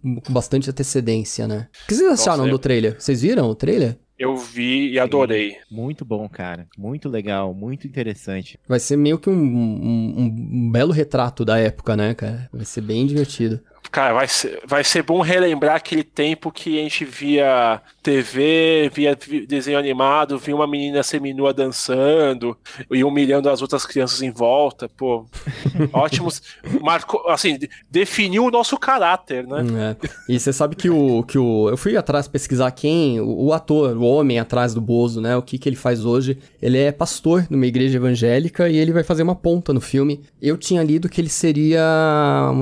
com 0.04 0.32
bastante 0.34 0.70
antecedência, 0.70 1.48
né? 1.48 1.68
O 1.84 1.88
que 1.88 1.96
vocês 1.96 2.12
acharam 2.12 2.44
Nossa, 2.44 2.52
do 2.52 2.60
trailer? 2.60 2.96
Vocês 3.00 3.22
viram 3.22 3.50
o 3.50 3.56
trailer? 3.56 3.98
Eu 4.18 4.38
vi 4.38 4.92
e 4.92 5.00
adorei. 5.00 5.58
Muito 5.70 6.06
bom, 6.06 6.28
cara. 6.30 6.68
Muito 6.78 7.10
legal, 7.10 7.54
muito 7.54 7.86
interessante. 7.86 8.58
Vai 8.68 8.80
ser 8.80 8.96
meio 8.96 9.20
que 9.20 9.30
um, 9.30 9.34
um, 9.34 10.14
um 10.18 10.72
belo 10.72 10.94
retrato 10.94 11.44
da 11.44 11.58
época, 11.58 11.98
né, 11.98 12.14
cara? 12.14 12.50
Vai 12.52 12.66
ser 12.66 12.82
bem 12.82 13.06
divertido. 13.06 13.60
Cara, 13.92 14.14
vai 14.14 14.28
ser, 14.28 14.62
vai 14.66 14.84
ser 14.84 15.04
bom 15.04 15.22
relembrar 15.22 15.76
aquele 15.76 16.04
tempo 16.04 16.52
que 16.52 16.80
a 16.80 16.84
gente 16.84 17.06
via 17.06 17.82
TV, 18.04 18.92
via 18.94 19.18
desenho 19.48 19.80
animado, 19.80 20.38
via 20.38 20.56
uma 20.56 20.68
menina 20.68 21.02
seminua 21.02 21.54
dançando 21.54 22.56
e 22.92 23.04
humilhando 23.04 23.50
as 23.50 23.62
outras 23.62 23.86
crianças 23.86 24.22
em 24.22 24.32
volta. 24.32 24.90
Pô, 24.90 25.26
ótimos. 25.94 26.42
Marcou, 26.82 27.28
assim, 27.30 27.58
definiu 27.90 28.46
o 28.46 28.52
nosso 28.52 28.78
caráter, 28.78 29.48
né? 29.48 29.64
É. 30.00 30.34
E 30.34 30.40
você 30.40 30.54
sabe 30.54 30.76
que 30.76 30.90
o, 30.90 31.24
que 31.24 31.38
o. 31.38 31.70
Eu 31.70 31.78
fui 31.78 31.98
atrás 31.98 32.28
pesquisar 32.28 32.70
quem, 32.72 33.20
o, 33.20 33.46
o 33.46 33.54
ator, 33.54 33.98
o 33.98 34.04
homem 34.04 34.40
atrás 34.40 34.74
do 34.74 34.82
Bozo, 34.82 35.22
né? 35.22 35.36
O 35.36 35.42
que, 35.42 35.58
que 35.58 35.68
ele 35.68 35.76
faz 35.76 36.06
hoje. 36.06 36.38
Ele 36.62 36.78
é 36.78 36.92
pastor 36.92 37.48
numa 37.50 37.66
igreja 37.66 37.98
evangélica 37.98 38.70
e 38.70 38.78
ele 38.78 38.92
vai 38.92 39.04
fazer 39.04 39.24
uma 39.24 39.36
ponta 39.36 39.74
no 39.74 39.82
filme. 39.82 40.22
Eu 40.42 40.58
tinha 40.58 40.84
lido 40.84 41.10
que 41.10 41.20
ele 41.20 41.30
seria. 41.30 41.82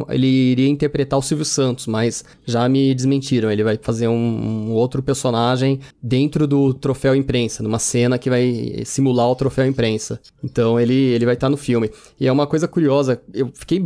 Ele 0.09 0.27
iria 0.27 0.69
interpretar 0.69 1.12
o 1.17 1.21
Silvio 1.21 1.45
Santos, 1.45 1.87
mas 1.87 2.23
já 2.45 2.67
me 2.69 2.93
desmentiram. 2.93 3.51
Ele 3.51 3.63
vai 3.63 3.79
fazer 3.81 4.07
um, 4.07 4.13
um 4.13 4.71
outro 4.71 5.01
personagem 5.01 5.23
personagem 5.23 5.79
dentro 6.01 6.45
do 6.47 6.73
troféu 6.73 7.15
imprensa, 7.15 7.63
numa 7.63 7.79
cena 7.79 8.17
que 8.17 8.29
vai 8.29 8.81
simular 8.85 9.27
o 9.29 9.35
troféu 9.35 9.65
imprensa. 9.65 10.19
Então 10.43 10.79
ele, 10.79 10.93
ele 10.93 11.25
vai 11.25 11.35
estar 11.35 11.47
tá 11.47 11.51
no 11.51 11.57
filme. 11.57 11.89
E 12.19 12.27
é 12.27 12.31
uma 12.31 12.45
coisa 12.45 12.67
curiosa, 12.67 13.21
eu 13.33 13.49
fiquei 13.53 13.83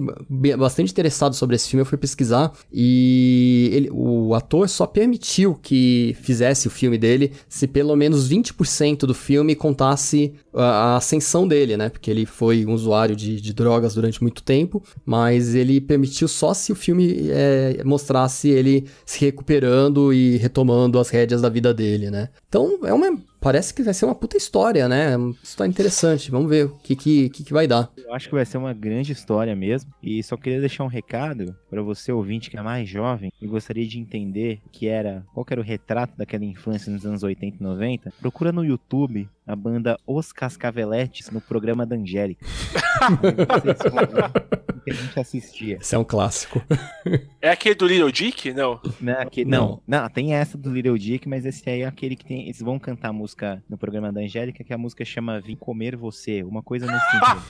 bastante 0.58 0.92
interessado 0.92 1.36
sobre 1.36 1.56
esse 1.56 1.70
filme, 1.70 1.82
eu 1.82 1.86
fui 1.86 1.98
pesquisar 1.98 2.52
e 2.72 3.70
ele, 3.74 3.90
o 3.92 4.34
ator 4.34 4.68
só 4.68 4.86
permitiu 4.86 5.56
que 5.56 6.16
fizesse 6.22 6.68
o 6.68 6.72
filme 6.72 6.98
dele 6.98 7.32
se 7.48 7.68
pelo 7.68 7.96
menos 7.96 8.30
20% 8.30 9.00
do 9.00 9.14
filme 9.14 9.56
contasse 9.56 10.34
a, 10.58 10.98
ascensão 10.98 11.48
dele, 11.48 11.78
né? 11.78 11.90
Porque 11.90 12.10
ele 12.10 12.26
foi 12.26 12.66
um 12.66 12.74
usuário 12.74 13.16
de, 13.16 13.40
de 13.40 13.54
drogas 13.54 13.94
durante 13.94 14.22
muito 14.22 14.44
tempo, 14.44 14.84
mas 15.06 15.56
ele 15.56 15.80
permitiu 15.80 16.28
só 16.28 16.54
se 16.54 16.72
o 16.72 16.76
filme 16.76 17.30
é, 17.30 17.82
mostrasse 17.84 18.50
ele 18.50 18.88
se 19.06 19.24
recuperando 19.24 20.14
e 20.14 20.38
retomando 20.38 21.00
as 21.00 21.10
rédeas 21.10 21.42
da 21.42 21.50
vida 21.50 21.74
dele, 21.74 22.10
né? 22.10 22.30
Então, 22.48 22.80
é 22.84 22.94
uma 22.94 23.18
parece 23.40 23.74
que 23.74 23.84
vai 23.84 23.94
ser 23.94 24.06
uma 24.06 24.16
puta 24.16 24.36
história, 24.36 24.88
né? 24.90 25.16
Uma 25.16 25.36
história 25.44 25.70
interessante. 25.70 26.32
Vamos 26.32 26.50
ver 26.50 26.66
o 26.66 26.70
que, 26.80 26.96
que, 26.96 27.30
que, 27.30 27.44
que 27.44 27.54
vai 27.54 27.68
dar. 27.68 27.90
Eu 27.96 28.14
acho 28.14 28.28
que 28.28 28.36
vai 28.36 28.46
ser 28.46 28.58
uma 28.58 28.74
grande 28.74 29.12
história 29.12 29.56
mesmo. 29.56 29.92
E 30.02 30.22
só 30.24 30.36
queria 30.36 30.60
deixar 30.60 30.84
um 30.84 30.88
recado 30.88 31.56
para 31.70 31.82
você 31.82 32.12
ouvinte 32.12 32.50
que 32.50 32.58
é 32.58 32.62
mais 32.62 32.90
jovem 32.90 33.32
e 33.42 33.48
gostaria 33.48 33.88
de 33.88 34.00
entender 34.00 34.60
que 34.72 34.88
era 34.88 35.24
qual 35.34 35.46
que 35.46 35.54
era 35.54 35.62
o 35.62 35.64
retrato 35.64 36.18
daquela 36.18 36.44
infância 36.44 36.92
nos 36.92 37.06
anos 37.06 37.24
80 37.24 37.58
e 37.58 37.64
90. 37.64 38.14
Procura 38.20 38.52
no 38.52 38.66
YouTube 38.66 39.30
a 39.48 39.56
banda 39.56 39.98
Os 40.06 40.34
Cascaveletes 40.34 41.32
no 41.32 41.40
programa 41.40 41.86
da 41.86 41.96
Angélica. 41.96 42.46
que 44.84 44.92
a 44.92 44.94
gente 44.94 45.20
assistia. 45.20 45.78
Esse 45.78 45.96
é 45.96 45.98
um 45.98 46.04
clássico. 46.04 46.62
É 47.40 47.52
aquele 47.52 47.76
do 47.76 47.88
Little 47.88 48.12
Dick? 48.12 48.52
Não. 48.52 48.82
Não, 49.00 49.22
aquele, 49.22 49.50
não. 49.50 49.82
não. 49.88 50.02
não, 50.02 50.10
tem 50.10 50.34
essa 50.34 50.58
do 50.58 50.74
Little 50.74 50.98
Dick, 50.98 51.30
mas 51.30 51.46
esse 51.46 51.70
aí 51.70 51.82
é 51.82 51.86
aquele 51.86 52.16
que 52.16 52.26
tem. 52.26 52.44
Eles 52.44 52.60
vão 52.60 52.78
cantar 52.78 53.10
a 53.10 53.14
música 53.14 53.64
no 53.70 53.78
programa 53.78 54.12
da 54.12 54.20
Angélica, 54.20 54.64
que 54.64 54.74
a 54.74 54.78
música 54.78 55.06
chama 55.06 55.40
Vim 55.40 55.56
Comer 55.56 55.96
Você, 55.96 56.44
uma 56.44 56.62
coisa 56.62 56.86
nesse 56.86 57.12
sentido. 57.12 57.42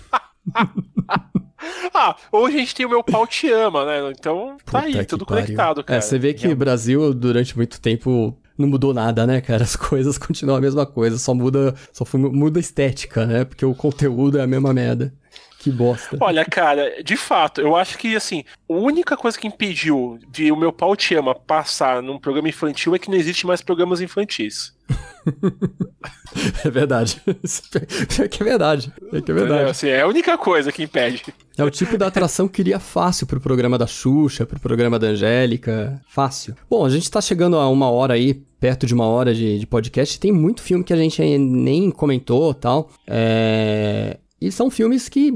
ah, 1.96 2.16
hoje 2.32 2.58
a 2.58 2.60
gente 2.60 2.76
tem 2.76 2.86
o 2.86 2.90
meu 2.90 3.04
pau 3.04 3.26
te 3.26 3.50
ama, 3.50 3.86
né? 3.86 4.12
Então 4.12 4.58
tá 4.64 4.82
Puta 4.82 5.00
aí, 5.00 5.06
tudo 5.06 5.26
pariu. 5.26 5.46
conectado, 5.46 5.84
cara. 5.84 5.98
É, 5.98 6.02
você 6.02 6.20
vê 6.20 6.34
que 6.34 6.48
o 6.48 6.56
Brasil, 6.56 7.14
durante 7.14 7.56
muito 7.56 7.82
tempo, 7.82 8.38
não 8.58 8.68
mudou 8.68 8.94
nada, 8.94 9.28
né, 9.28 9.42
cara? 9.42 9.64
As 9.64 9.76
coisas 9.78 10.18
continuam 10.18 10.58
a 10.58 10.62
mesma 10.62 10.86
coisa, 10.86 11.18
só 11.18 11.34
muda, 11.34 11.76
só 11.94 12.06
muda 12.18 12.60
a 12.60 12.62
estética, 12.62 13.26
né? 13.26 13.46
Porque 13.46 13.66
o 13.66 13.76
conteúdo 13.76 14.38
é 14.38 14.42
a 14.42 14.48
mesma 14.48 14.74
merda. 14.74 15.14
Que 15.60 15.72
bosta. 15.72 16.18
Olha, 16.20 16.46
cara, 16.46 17.02
de 17.04 17.18
fato, 17.18 17.62
eu 17.62 17.76
acho 17.76 17.98
que, 17.98 18.16
assim, 18.16 18.44
a 18.70 18.74
única 18.74 19.18
coisa 19.18 19.38
que 19.38 19.48
impediu 19.48 20.20
de 20.30 20.52
o 20.52 20.56
meu 20.56 20.72
pau 20.72 20.96
te 20.96 21.16
ama 21.16 21.34
passar 21.34 22.02
num 22.02 22.20
programa 22.20 22.50
infantil 22.50 22.96
é 22.96 23.00
que 23.00 23.10
não 23.10 23.18
existe 23.18 23.46
mais 23.48 23.62
programas 23.62 24.00
infantis. 24.00 24.76
é 26.64 26.70
verdade. 26.70 27.22
É 28.20 28.28
que 28.28 28.42
é 28.42 28.46
verdade. 28.46 28.94
É 29.12 29.22
que 29.22 29.32
é 29.32 29.34
verdade. 29.34 29.64
É, 29.64 29.70
assim, 29.70 29.88
é 29.88 30.02
a 30.02 30.08
única 30.08 30.38
coisa 30.38 30.72
que 30.72 30.84
impede. 30.84 31.24
É 31.58 31.64
o 31.64 31.70
tipo 31.70 31.98
da 31.98 32.08
atração 32.08 32.48
que 32.48 32.62
iria 32.62 32.80
fácil 32.80 33.26
pro 33.26 33.42
programa 33.42 33.78
da 33.78 33.88
Xuxa, 33.88 34.46
pro 34.46 34.60
programa 34.60 35.00
da 35.00 35.08
Angélica. 35.08 36.00
Fácil. 36.08 36.56
Bom, 36.70 36.86
a 36.86 36.90
gente 36.90 37.10
tá 37.10 37.20
chegando 37.20 37.58
a 37.58 37.68
uma 37.68 37.90
hora 37.90 38.14
aí, 38.14 38.36
perto 38.60 38.86
de 38.86 38.94
uma 38.94 39.06
hora 39.06 39.34
de, 39.34 39.60
de 39.60 39.68
podcast. 39.68 40.20
Tem 40.20 40.32
muito 40.32 40.62
filme 40.62 40.84
que 40.84 40.94
a 40.94 40.98
gente 40.98 41.22
nem 41.38 41.90
comentou 41.90 42.54
tal. 42.54 42.90
É... 43.08 44.18
E 44.40 44.52
são 44.52 44.70
filmes 44.70 45.10
que, 45.10 45.34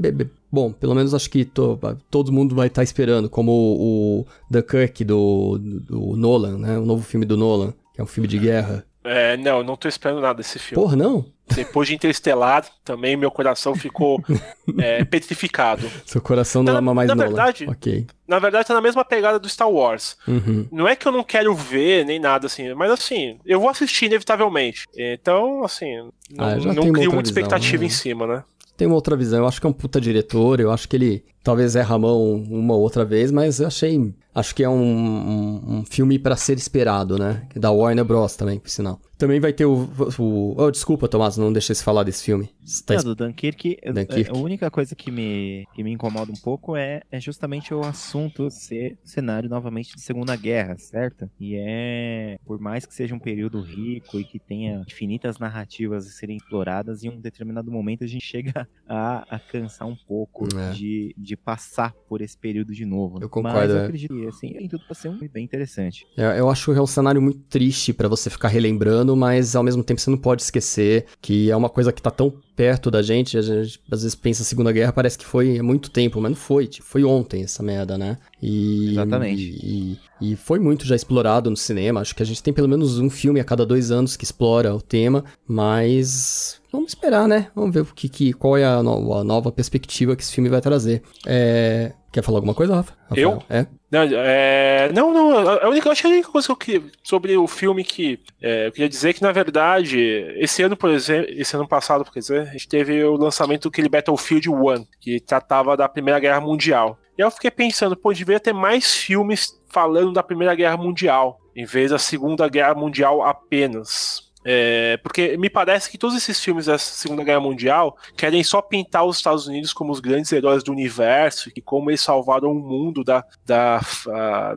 bom, 0.50 0.72
pelo 0.72 0.94
menos 0.94 1.12
acho 1.12 1.28
que 1.28 1.44
to, 1.44 1.78
todo 2.10 2.32
mundo 2.32 2.54
vai 2.54 2.68
estar 2.68 2.80
tá 2.80 2.84
esperando, 2.84 3.28
como 3.28 3.50
o, 3.50 4.20
o 4.20 4.26
Dunkirk 4.48 5.04
do, 5.04 5.58
do, 5.58 6.16
Nolan, 6.16 6.58
né? 6.58 6.78
O 6.78 6.84
novo 6.84 7.02
filme 7.02 7.26
do 7.26 7.36
Nolan, 7.36 7.74
que 7.92 8.00
é 8.00 8.04
um 8.04 8.06
filme 8.06 8.28
de 8.28 8.38
guerra. 8.38 8.84
É, 9.04 9.36
não, 9.36 9.64
não 9.64 9.76
tô 9.76 9.88
esperando 9.88 10.20
nada 10.20 10.34
desse 10.34 10.60
filme. 10.60 10.80
Porra, 10.80 10.96
não? 10.96 11.24
Depois 11.52 11.88
de 11.88 11.94
Interestelar, 11.94 12.64
também 12.84 13.16
meu 13.16 13.30
coração 13.30 13.74
ficou 13.74 14.22
é, 14.78 15.04
petrificado. 15.04 15.90
Seu 16.06 16.20
coração 16.20 16.62
não 16.62 16.72
na, 16.72 16.78
ama 16.78 16.94
mais 16.94 17.08
na 17.08 17.16
Nolan. 17.16 17.28
Verdade, 17.28 17.66
ok. 17.68 18.06
Na 18.28 18.38
verdade, 18.38 18.68
tá 18.68 18.74
na 18.74 18.80
mesma 18.80 19.04
pegada 19.04 19.40
do 19.40 19.48
Star 19.48 19.68
Wars. 19.68 20.16
Uhum. 20.26 20.68
Não 20.70 20.86
é 20.86 20.94
que 20.94 21.06
eu 21.06 21.12
não 21.12 21.24
quero 21.24 21.52
ver, 21.54 22.06
nem 22.06 22.20
nada 22.20 22.46
assim, 22.46 22.72
mas 22.74 22.92
assim, 22.92 23.38
eu 23.44 23.58
vou 23.58 23.68
assistir 23.68 24.06
inevitavelmente. 24.06 24.86
Então, 24.96 25.64
assim, 25.64 25.96
não, 26.30 26.44
ah, 26.44 26.56
não 26.56 26.92
crio 26.92 27.12
muita 27.12 27.28
expectativa 27.28 27.80
né? 27.80 27.86
em 27.86 27.90
cima, 27.90 28.26
né? 28.26 28.44
Tem 28.76 28.86
uma 28.86 28.96
outra 28.96 29.16
visão. 29.16 29.40
Eu 29.40 29.46
acho 29.46 29.60
que 29.60 29.66
é 29.66 29.70
um 29.70 29.72
puta 29.72 30.00
diretor, 30.00 30.60
eu 30.60 30.70
acho 30.70 30.88
que 30.88 30.96
ele 30.96 31.24
talvez 31.42 31.76
erra 31.76 31.94
a 31.94 31.98
mão 31.98 32.34
uma 32.34 32.74
ou 32.74 32.80
outra 32.80 33.04
vez, 33.04 33.30
mas 33.30 33.60
eu 33.60 33.66
achei. 33.66 34.14
Acho 34.34 34.54
que 34.54 34.62
é 34.64 34.68
um, 34.68 34.74
um, 34.82 35.78
um 35.78 35.84
filme 35.84 36.18
pra 36.18 36.36
ser 36.36 36.56
esperado, 36.56 37.18
né? 37.18 37.46
Da 37.54 37.70
Warner 37.70 38.04
Bros. 38.04 38.34
também, 38.34 38.58
por 38.58 38.70
sinal. 38.70 39.00
Também 39.18 39.38
vai 39.38 39.52
ter 39.52 39.66
o. 39.66 39.88
o 40.18 40.54
oh, 40.58 40.70
desculpa, 40.70 41.06
Tomás, 41.06 41.36
não 41.36 41.52
deixei 41.52 41.74
você 41.76 41.84
falar 41.84 42.02
desse 42.02 42.24
filme. 42.24 42.50
Tá 42.84 42.94
Não, 42.96 43.04
do 43.04 43.14
Dunkirk, 43.14 43.76
Dunkirk. 43.92 44.30
a 44.30 44.36
única 44.36 44.68
coisa 44.70 44.96
que 44.96 45.10
me, 45.12 45.64
que 45.74 45.84
me 45.84 45.92
incomoda 45.92 46.32
um 46.32 46.40
pouco 46.42 46.74
é, 46.76 47.02
é 47.10 47.20
justamente 47.20 47.72
o 47.72 47.80
assunto 47.82 48.50
ser 48.50 48.98
cenário 49.04 49.48
novamente 49.48 49.94
de 49.94 50.00
Segunda 50.00 50.34
Guerra, 50.34 50.76
certo? 50.76 51.30
E 51.38 51.54
é, 51.56 52.36
por 52.44 52.58
mais 52.58 52.84
que 52.84 52.94
seja 52.94 53.14
um 53.14 53.18
período 53.18 53.60
rico 53.60 54.18
e 54.18 54.24
que 54.24 54.40
tenha 54.40 54.82
infinitas 54.88 55.38
narrativas 55.38 56.06
a 56.06 56.10
serem 56.10 56.36
exploradas, 56.36 57.04
em 57.04 57.10
um 57.10 57.20
determinado 57.20 57.70
momento 57.70 58.02
a 58.02 58.08
gente 58.08 58.24
chega 58.26 58.66
a, 58.88 59.36
a 59.36 59.38
cansar 59.38 59.86
um 59.86 59.96
pouco 59.96 60.48
É. 60.56 60.72
de, 60.72 61.14
de 61.16 61.36
passar 61.36 61.92
por 62.08 62.22
esse 62.22 62.36
período 62.36 62.72
de 62.72 62.84
novo. 62.84 63.18
né? 63.20 63.24
Eu 63.24 63.28
concordo, 63.28 63.58
Mas 63.58 63.70
eu 63.70 63.78
é. 63.78 63.86
Assim, 64.28 64.52
tem 64.52 64.68
tudo 64.68 64.84
pra 64.86 64.94
ser 64.94 65.08
um 65.08 65.18
bem 65.32 65.44
interessante. 65.44 66.04
É, 66.16 66.38
Eu 66.38 66.48
acho 66.50 66.72
que 66.72 66.78
é 66.78 66.82
um 66.82 66.86
cenário 66.86 67.20
muito 67.22 67.40
triste 67.48 67.92
pra 67.92 68.08
você 68.08 68.28
ficar 68.30 68.48
relembrando, 68.48 69.14
mas 69.16 69.54
ao 69.56 69.62
mesmo 69.62 69.82
tempo 69.82 70.00
você 70.00 70.10
não 70.10 70.18
pode 70.18 70.42
esquecer 70.42 71.06
que 71.20 71.50
é 71.50 71.56
uma 71.56 71.68
coisa 71.68 71.92
que 71.92 72.00
tá 72.02 72.10
tão 72.10 72.32
perto 72.54 72.90
da 72.90 73.00
gente, 73.00 73.38
a 73.38 73.42
gente 73.42 73.80
às 73.90 74.02
vezes 74.02 74.14
pensa 74.14 74.44
Segunda 74.44 74.70
Guerra, 74.72 74.92
parece 74.92 75.16
que 75.18 75.24
foi 75.24 75.58
há 75.58 75.62
muito 75.62 75.90
tempo, 75.90 76.20
mas 76.20 76.30
não 76.32 76.36
foi, 76.36 76.66
tipo, 76.66 76.86
foi 76.86 77.02
ontem 77.02 77.42
essa 77.42 77.62
merda, 77.62 77.96
né? 77.96 78.18
E, 78.42 78.90
Exatamente. 78.92 79.42
E, 79.62 79.98
e 80.20 80.36
foi 80.36 80.58
muito 80.58 80.84
já 80.86 80.94
explorado 80.94 81.48
no 81.48 81.56
cinema, 81.56 82.00
acho 82.00 82.14
que 82.14 82.22
a 82.22 82.26
gente 82.26 82.42
tem 82.42 82.52
pelo 82.52 82.68
menos 82.68 82.98
um 82.98 83.08
filme 83.08 83.40
a 83.40 83.44
cada 83.44 83.64
dois 83.64 83.90
anos 83.90 84.16
que 84.16 84.24
explora 84.24 84.74
o 84.74 84.82
tema, 84.82 85.24
mas 85.66 86.60
vamos 86.70 86.90
esperar, 86.92 87.26
né? 87.26 87.48
Vamos 87.54 87.72
ver 87.74 87.80
o 87.80 87.86
que, 87.86 88.08
que, 88.08 88.32
qual 88.32 88.56
é 88.56 88.64
a, 88.64 88.82
no- 88.82 89.14
a 89.14 89.24
nova 89.24 89.50
perspectiva 89.50 90.14
que 90.16 90.22
esse 90.22 90.32
filme 90.32 90.48
vai 90.48 90.60
trazer. 90.60 91.02
É, 91.26 91.92
Quer 92.12 92.22
falar 92.22 92.38
alguma 92.38 92.54
coisa, 92.54 92.74
Rafa? 92.74 92.92
Eu? 93.16 93.30
Rafael? 93.30 93.44
É? 93.48 93.66
Não, 93.90 94.02
é, 94.02 94.92
não, 94.92 95.12
não, 95.12 95.48
a 95.48 95.68
única, 95.68 95.90
acho 95.90 96.02
que 96.02 96.08
a 96.08 96.10
única 96.10 96.28
coisa 96.28 96.46
que 96.46 96.52
eu 96.52 96.56
queria, 96.56 96.82
sobre 97.02 97.36
o 97.38 97.46
filme 97.46 97.82
que 97.82 98.20
é, 98.40 98.66
eu 98.66 98.72
queria 98.72 98.88
dizer 98.88 99.10
é 99.10 99.12
que, 99.14 99.22
na 99.22 99.32
verdade, 99.32 99.98
esse 100.36 100.62
ano, 100.62 100.76
por 100.76 100.90
exemplo, 100.90 101.30
esse 101.30 101.56
ano 101.56 101.66
passado, 101.66 102.04
quer 102.04 102.20
dizer, 102.20 102.40
a 102.42 102.52
gente 102.52 102.68
teve 102.68 103.02
o 103.02 103.16
lançamento 103.16 103.70
daquele 103.70 103.88
Battlefield 103.88 104.50
1, 104.50 104.86
que 105.00 105.20
tratava 105.20 105.74
da 105.74 105.88
Primeira 105.88 106.20
Guerra 106.20 106.40
Mundial. 106.40 106.98
E 107.16 107.22
eu 107.22 107.30
fiquei 107.30 107.50
pensando, 107.50 107.96
pô, 107.96 108.12
deveria 108.12 108.40
ter 108.40 108.52
mais 108.52 108.94
filmes 108.94 109.58
falando 109.68 110.12
da 110.12 110.22
Primeira 110.22 110.54
Guerra 110.54 110.76
Mundial, 110.76 111.40
em 111.56 111.64
vez 111.64 111.90
da 111.90 111.98
Segunda 111.98 112.46
Guerra 112.46 112.74
Mundial 112.74 113.22
apenas. 113.22 114.31
É, 114.44 114.96
porque 114.98 115.36
me 115.36 115.48
parece 115.48 115.90
que 115.90 115.96
todos 115.96 116.16
esses 116.16 116.42
filmes 116.42 116.66
da 116.66 116.76
Segunda 116.76 117.22
Guerra 117.22 117.40
Mundial 117.40 117.96
querem 118.16 118.42
só 118.42 118.60
pintar 118.60 119.04
os 119.04 119.16
Estados 119.18 119.46
Unidos 119.46 119.72
como 119.72 119.92
os 119.92 120.00
grandes 120.00 120.32
heróis 120.32 120.64
do 120.64 120.72
universo 120.72 121.50
e 121.54 121.60
como 121.60 121.90
eles 121.90 122.00
salvaram 122.00 122.50
o 122.50 122.54
mundo 122.54 123.04
da, 123.04 123.24
da, 123.46 123.80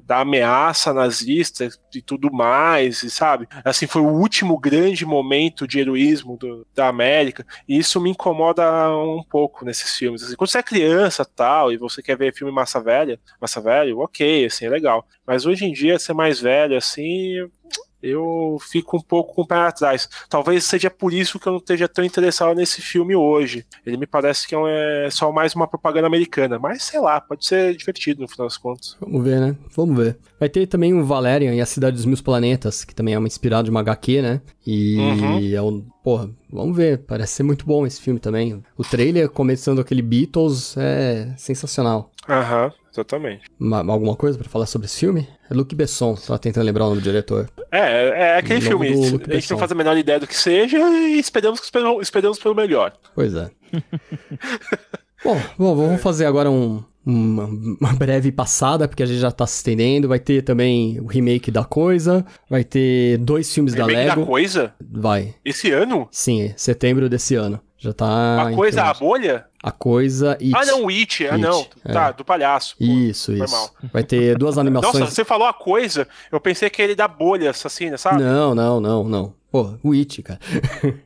da 0.04 0.20
ameaça 0.22 0.94
nazista 0.94 1.70
e 1.94 2.02
tudo 2.02 2.32
mais, 2.34 3.04
e 3.04 3.10
sabe? 3.10 3.48
Assim, 3.64 3.86
foi 3.88 4.02
o 4.02 4.10
último 4.10 4.58
grande 4.58 5.06
momento 5.06 5.68
de 5.68 5.80
heroísmo 5.80 6.36
do- 6.38 6.66
da 6.74 6.88
América, 6.88 7.46
e 7.68 7.78
isso 7.78 8.02
me 8.02 8.10
incomoda 8.10 8.64
um 8.98 9.24
pouco 9.24 9.64
nesses 9.66 9.96
filmes. 9.96 10.24
Assim, 10.24 10.36
quando 10.36 10.50
você 10.50 10.58
é 10.60 10.64
criança 10.64 11.24
tal, 11.24 11.72
e 11.72 11.78
você 11.78 12.02
quer 12.02 12.18
ver 12.18 12.34
filme 12.34 12.52
massa 12.52 12.82
velha, 12.82 13.20
massa 13.40 13.62
velho, 13.62 14.00
ok, 14.00 14.46
assim, 14.46 14.66
é 14.66 14.70
legal. 14.70 15.06
Mas 15.26 15.46
hoje 15.46 15.66
em 15.66 15.72
dia, 15.72 16.00
ser 16.00 16.14
mais 16.14 16.40
velho, 16.40 16.76
assim, 16.78 17.36
eu 18.06 18.58
fico 18.62 18.98
um 18.98 19.02
pouco 19.02 19.34
com 19.36 19.42
o 19.42 19.48
pé 19.48 19.56
atrás. 19.56 20.08
Talvez 20.30 20.64
seja 20.64 20.90
por 20.90 21.14
isso 21.14 21.40
que 21.40 21.48
eu 21.48 21.52
não 21.54 21.60
esteja 21.60 21.88
tão 21.88 22.04
interessado 22.06 22.56
nesse 22.56 22.82
filme 22.82 23.16
hoje. 23.16 23.66
Ele 23.86 23.98
me 23.98 24.06
parece 24.08 24.48
que 24.48 24.56
é 24.56 25.06
é 25.06 25.10
só 25.10 25.32
mais 25.32 25.54
uma 25.56 25.68
propaganda 25.68 26.08
americana, 26.08 26.58
mas 26.60 26.84
sei 26.84 27.00
lá, 27.00 27.20
pode 27.22 27.46
ser 27.46 27.76
divertido 27.76 28.22
no 28.22 28.28
final 28.28 28.48
das 28.48 28.58
contas. 28.58 28.96
Vamos 29.00 29.24
ver, 29.24 29.40
né? 29.40 29.56
Vamos 29.76 29.98
ver. 29.98 30.18
Vai 30.40 30.50
ter 30.50 30.68
também 30.68 30.94
o 30.94 31.04
Valerian 31.06 31.54
e 31.54 31.62
a 31.62 31.66
Cidade 31.66 31.96
dos 31.96 32.06
Mil 32.06 32.18
Planetas, 32.24 32.84
que 32.84 32.94
também 32.96 33.14
é 33.14 33.18
uma 33.20 33.28
inspirada 33.28 33.64
de 33.64 33.70
uma 33.72 33.80
HQ, 33.82 34.22
né? 34.22 34.42
E 34.66 34.98
Uhum. 34.98 35.56
é 35.56 35.62
um. 35.62 35.86
Porra, 36.04 36.30
vamos 36.52 36.76
ver. 36.78 37.00
Parece 37.00 37.34
ser 37.34 37.44
muito 37.44 37.66
bom 37.66 37.86
esse 37.86 38.00
filme 38.02 38.20
também. 38.20 38.62
O 38.78 38.84
trailer 38.84 39.30
começando 39.30 39.80
aquele 39.82 40.02
Beatles 40.02 40.76
é 40.78 41.34
sensacional. 41.38 42.12
Aham, 42.28 42.72
exatamente. 42.92 43.44
Ma- 43.60 43.80
alguma 43.80 44.16
coisa 44.16 44.38
pra 44.38 44.50
falar 44.50 44.66
sobre 44.66 44.86
esse 44.86 45.00
filme? 45.00 45.28
É 45.50 45.54
Luc 45.54 45.74
Besson, 45.76 46.16
tava 46.16 46.40
tentando 46.40 46.66
lembrar 46.66 46.86
o 46.86 46.90
nome 46.90 47.02
do 47.02 47.04
diretor. 47.04 47.50
É, 47.72 48.32
é 48.34 48.38
aquele 48.38 48.68
Novo 48.70 48.84
filme. 48.84 49.24
A 49.30 49.34
gente 49.36 49.52
não 49.52 49.58
faz 49.60 49.72
a 49.72 49.76
menor 49.76 49.96
ideia 49.98 50.20
do 50.20 50.28
que 50.28 50.36
seja 50.36 50.78
e 50.78 51.20
esperamos, 51.20 51.62
esperamos, 51.62 52.02
esperamos 52.02 52.40
pelo 52.40 52.56
melhor. 52.56 52.94
Pois 53.14 53.36
é. 53.36 53.50
bom, 55.24 55.40
bom, 55.58 55.76
vamos 55.76 56.02
fazer 56.02 56.26
agora 56.26 56.50
um, 56.50 56.84
uma, 57.06 57.46
uma 57.46 57.94
breve 57.94 58.32
passada, 58.32 58.88
porque 58.88 59.04
a 59.04 59.06
gente 59.06 59.20
já 59.20 59.32
tá 59.32 59.46
se 59.46 59.58
estendendo. 59.58 60.08
Vai 60.08 60.20
ter 60.20 60.42
também 60.42 61.00
o 61.00 61.06
remake 61.06 61.52
da 61.52 61.64
coisa. 61.64 62.26
Vai 62.50 62.64
ter 62.64 63.18
dois 63.20 63.54
filmes 63.54 63.74
da 63.76 63.86
Remake 63.86 64.08
Lego. 64.10 64.22
da 64.22 64.28
coisa? 64.28 64.74
Vai. 64.92 65.36
Esse 65.46 65.72
ano? 65.72 66.08
Sim, 66.12 66.54
setembro 66.58 67.08
desse 67.08 67.36
ano. 67.36 67.60
Já 67.86 67.94
tá. 67.94 68.42
a 68.48 68.52
coisa, 68.54 68.84
a 68.84 68.94
bolha? 68.94 69.46
A 69.62 69.72
coisa 69.72 70.38
e. 70.40 70.52
Ah, 70.56 70.66
não, 70.66 70.88
It. 70.90 71.28
Ah, 71.28 71.34
It, 71.34 71.42
não. 71.42 71.66
é. 71.86 71.94
Tá, 71.94 72.12
do 72.12 72.26
palhaço. 72.26 72.76
Pô, 72.78 72.84
Isso, 72.84 73.36
foi 73.36 73.46
isso. 73.46 73.54
mal. 73.56 73.70
Vai 73.94 74.04
ter 74.04 74.38
duas 74.38 74.58
animações. 74.60 75.00
Nossa, 75.00 75.12
você 75.14 75.24
falou 75.24 75.48
a 75.48 75.54
coisa, 75.54 76.08
eu 76.32 76.40
pensei 76.40 76.70
que 76.70 76.82
ele 76.82 76.96
da 76.96 77.08
bolha 77.08 77.50
assassina, 77.52 77.98
sabe? 77.98 78.22
Não, 78.24 78.54
não, 78.56 78.80
não, 78.80 79.04
não. 79.04 79.34
Pô, 79.52 79.74
o 79.84 79.94
It, 79.94 80.22
cara. 80.22 80.38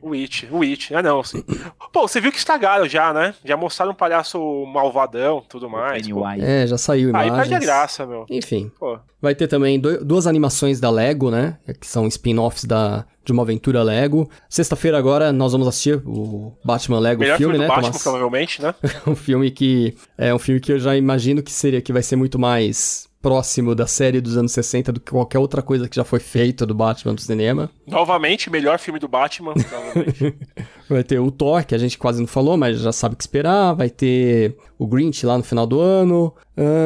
O 0.02 0.12
It, 0.12 0.48
o 0.50 0.62
It. 0.62 0.92
Ah, 0.92 1.00
não, 1.02 1.22
sim. 1.22 1.44
Pô, 1.92 2.08
você 2.08 2.20
viu 2.20 2.32
que 2.32 2.38
estragaram 2.38 2.88
já, 2.88 3.12
né? 3.12 3.32
Já 3.44 3.56
mostraram 3.56 3.92
um 3.92 3.94
palhaço 3.94 4.40
malvadão 4.66 5.40
tudo 5.48 5.70
mais. 5.70 6.04
É, 6.40 6.66
já 6.66 6.76
saiu 6.76 7.14
Aí 7.14 7.28
imagens. 7.28 7.48
perde 7.48 7.54
a 7.54 7.58
graça, 7.60 8.04
meu. 8.04 8.26
Enfim, 8.28 8.72
Pô. 8.80 8.98
vai 9.22 9.36
ter 9.36 9.46
também 9.46 9.78
duas 9.78 10.26
animações 10.26 10.80
da 10.80 10.90
Lego, 10.90 11.30
né? 11.30 11.58
Que 11.80 11.86
são 11.86 12.08
spin-offs 12.08 12.64
da, 12.64 13.04
de 13.30 13.32
uma 13.32 13.42
aventura 13.42 13.82
Lego. 13.82 14.28
Sexta-feira 14.48 14.98
agora 14.98 15.32
nós 15.32 15.52
vamos 15.52 15.68
assistir 15.68 16.02
o 16.04 16.52
Batman 16.64 16.98
Lego 16.98 17.20
Melhor 17.20 17.38
filme, 17.38 17.54
filme, 17.54 17.64
né, 17.64 17.68
Batman, 17.68 17.88
Tomás? 17.88 18.02
provavelmente, 18.02 18.60
né? 18.60 18.74
um 19.06 19.14
filme 19.14 19.50
que 19.50 19.94
é 20.18 20.34
um 20.34 20.38
filme 20.38 20.60
que 20.60 20.72
eu 20.72 20.78
já 20.78 20.96
imagino 20.96 21.42
que 21.42 21.52
seria 21.52 21.80
que 21.80 21.92
vai 21.92 22.02
ser 22.02 22.16
muito 22.16 22.38
mais 22.38 23.08
próximo 23.22 23.74
da 23.74 23.86
série 23.86 24.20
dos 24.20 24.36
anos 24.36 24.52
60 24.52 24.92
do 24.92 25.00
que 25.00 25.10
qualquer 25.12 25.38
outra 25.38 25.60
coisa 25.62 25.88
que 25.88 25.96
já 25.96 26.04
foi 26.04 26.20
feita 26.20 26.64
do 26.64 26.74
Batman 26.74 27.12
no 27.12 27.18
cinema. 27.18 27.70
Novamente, 27.86 28.48
melhor 28.50 28.78
filme 28.78 28.98
do 28.98 29.06
Batman. 29.08 29.54
Vai 30.88 31.04
ter 31.04 31.20
o 31.20 31.30
Thor, 31.30 31.64
que 31.64 31.74
a 31.74 31.78
gente 31.78 31.96
quase 31.98 32.20
não 32.20 32.26
falou, 32.26 32.56
mas 32.56 32.80
já 32.80 32.90
sabe 32.92 33.14
o 33.14 33.16
que 33.16 33.22
esperar. 33.22 33.74
Vai 33.74 33.88
ter 33.90 34.56
o 34.78 34.86
Grinch 34.86 35.24
lá 35.24 35.36
no 35.38 35.44
final 35.44 35.66
do 35.66 35.78
ano. 35.80 36.34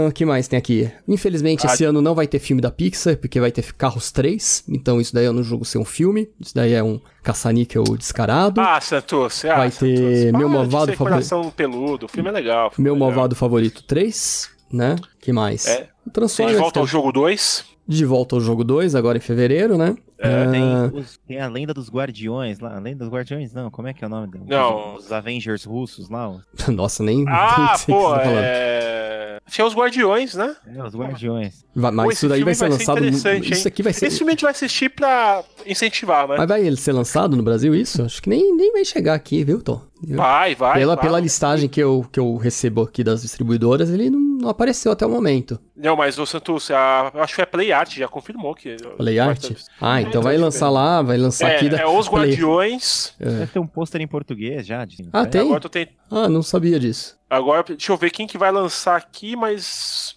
O 0.09 0.13
que 0.13 0.25
mais 0.27 0.47
tem 0.47 0.59
aqui? 0.59 0.91
Infelizmente, 1.09 1.67
Ah, 1.67 1.73
esse 1.73 1.85
ano 1.85 2.03
não 2.03 2.15
vai 2.15 2.27
ter 2.27 2.39
filme 2.39 2.61
da 2.61 2.71
Pixar, 2.71 3.17
porque 3.17 3.41
vai 3.41 3.51
ter 3.51 3.73
Carros 3.75 4.13
3. 4.13 4.65
Então 4.69 5.01
isso 5.01 5.15
daí 5.15 5.25
eu 5.25 5.33
não 5.33 5.43
julgo 5.43 5.65
ser 5.65 5.79
um 5.79 5.85
filme. 5.85 6.29
Isso 6.39 6.55
daí 6.55 6.75
é 6.75 6.83
um 6.83 7.01
caça-níquel 7.23 7.83
descarado. 7.97 8.61
ah, 8.61 8.79
Santos, 8.81 9.45
ah, 9.47 9.57
Vai 9.57 9.71
Santos. 9.71 9.79
ter 9.99 10.31
Para 10.31 10.39
Meu 10.39 10.49
de 10.49 10.55
Malvado 10.55 10.93
Favorito. 10.93 10.99
coração 10.99 11.51
peludo, 11.51 12.07
o 12.07 12.09
filme 12.09 12.29
é 12.29 12.33
legal. 12.33 12.71
filme 12.73 12.85
Meu 12.85 12.93
é 12.95 12.97
legal. 12.99 13.09
Malvado 13.11 13.35
Favorito 13.35 13.83
3, 13.85 14.51
né? 14.75 14.97
que 15.21 15.33
mais? 15.33 15.67
É. 15.67 15.77
Tem 15.77 16.13
Transformers. 16.13 16.57
de 16.57 16.63
volta 16.63 16.81
ao 16.81 16.85
é- 16.85 16.89
jogo 16.89 17.13
2. 17.13 17.65
De 17.87 18.05
volta 18.05 18.35
ao 18.37 18.41
jogo 18.41 18.65
2, 18.65 18.95
agora 18.95 19.19
em 19.19 19.21
fevereiro, 19.21 19.77
né? 19.77 19.95
É, 20.19 20.47
Tem, 20.51 20.63
Ah, 20.63 20.91
os- 20.95 21.19
tem 21.27 21.39
a 21.39 21.49
lenda 21.49 21.75
dos 21.75 21.91
guardiões 21.91 22.59
lá. 22.59 22.77
A 22.77 22.81
lenda 22.81 23.05
dos 23.05 23.09
guardiões, 23.13 23.53
não. 23.53 23.71
Como 23.71 23.89
é 23.89 23.93
que 23.93 24.03
é 24.03 24.07
o 24.07 24.11
nome? 24.11 24.29
deles? 24.29 24.47
Não. 24.49 24.95
Os 24.95 25.13
Avengers 25.13 25.65
russos 25.65 26.09
lá. 26.09 26.35
Nossa, 26.69 27.03
nem, 27.03 27.25
Ah, 27.29 27.77
nem 27.87 27.97
pô, 27.97 28.09
você 28.09 28.15
tá 28.21 28.31
é. 28.31 29.39
Tinha 29.51 29.67
os 29.67 29.75
Guardiões, 29.75 30.35
né? 30.35 30.57
É, 30.67 30.83
os 30.83 30.95
guardiões. 30.95 31.65
Vai- 31.77 31.91
mas 31.93 32.07
Pô, 32.07 32.13
isso 32.13 32.29
daí 32.29 32.43
vai 32.43 32.55
ser 32.55 32.69
vai 32.69 32.79
ser 32.79 32.79
lançado. 32.79 33.01
no- 33.03 33.07
interessante, 33.09 33.53
Isso 33.53 33.69
aqui 33.69 33.83
vai 33.83 33.93
ser. 33.93 34.07
Esse 34.07 34.17
filme 34.17 34.31
a 34.31 34.35
gente 34.35 34.43
vai 34.43 34.51
assistir 34.53 34.89
pra 34.89 35.45
incentivar, 35.67 36.27
né? 36.27 36.37
Mas 36.39 36.49
vai 36.49 36.67
ele 36.67 36.77
ser 36.77 36.93
lançado 36.93 37.37
no 37.37 37.43
Brasil, 37.43 37.75
isso? 37.75 38.03
Acho 38.03 38.23
que 38.23 38.31
nem, 38.31 38.57
nem 38.57 38.73
vai 38.73 38.85
chegar 38.87 39.13
aqui, 39.15 39.45
viu, 39.45 39.61
Tom? 39.61 39.83
Vai, 40.03 40.55
vai. 40.55 40.79
pela, 40.81 40.95
vai. 40.97 41.05
pela 41.05 41.21
listagem 41.21 41.69
que 41.69 41.81
eu, 41.81 42.05
que 42.13 42.21
eu 42.21 42.37
recebo 42.37 42.83
aqui 42.83 43.03
das 43.05 43.23
distribuidoras, 43.23 43.89
ele 43.91 44.11
não, 44.11 44.19
não 44.21 44.49
apareceu 44.51 44.93
até 44.93 45.07
o 45.07 45.09
momento. 45.09 45.59
Não, 45.77 45.97
mas 45.97 46.19
o 46.19 46.27
Santos, 46.27 46.71
a... 46.71 47.11
eu 47.15 47.23
acho 47.23 47.35
que 47.35 47.41
é 47.41 47.47
Play 47.47 47.73
Art, 47.73 47.95
já 47.97 48.07
confirmou 48.09 48.55
que. 48.55 48.77
Play 48.97 49.19
Art? 49.19 49.51
Ah, 49.81 50.03
então 50.03 50.21
vai 50.21 50.37
lançar 50.37 50.69
lá, 50.69 51.01
vai 51.01 51.17
lançar 51.17 51.49
É, 51.51 51.57
aqui 51.57 51.69
da. 51.71 51.79
é 51.79 51.87
Os 51.87 52.07
Play- 52.11 52.29
Guardiões. 52.31 53.15
Deve 53.19 53.47
ter 53.47 53.59
um 53.59 53.67
pôster 53.67 54.01
em 54.01 54.07
português 54.07 54.67
já. 54.67 54.85
De... 54.85 54.97
Ah, 55.13 55.25
tem? 55.27 55.43
Agora, 55.43 55.69
tent- 55.69 55.91
Ah, 56.11 56.29
não 56.29 56.43
sabia 56.43 56.79
disso. 56.79 57.17
Agora, 57.31 57.63
deixa 57.67 57.91
eu 57.93 57.97
ver 57.97 58.11
quem 58.11 58.27
que 58.27 58.37
vai 58.37 58.53
lançar 58.53 58.97
aqui, 58.97 59.35
mas. 59.37 60.17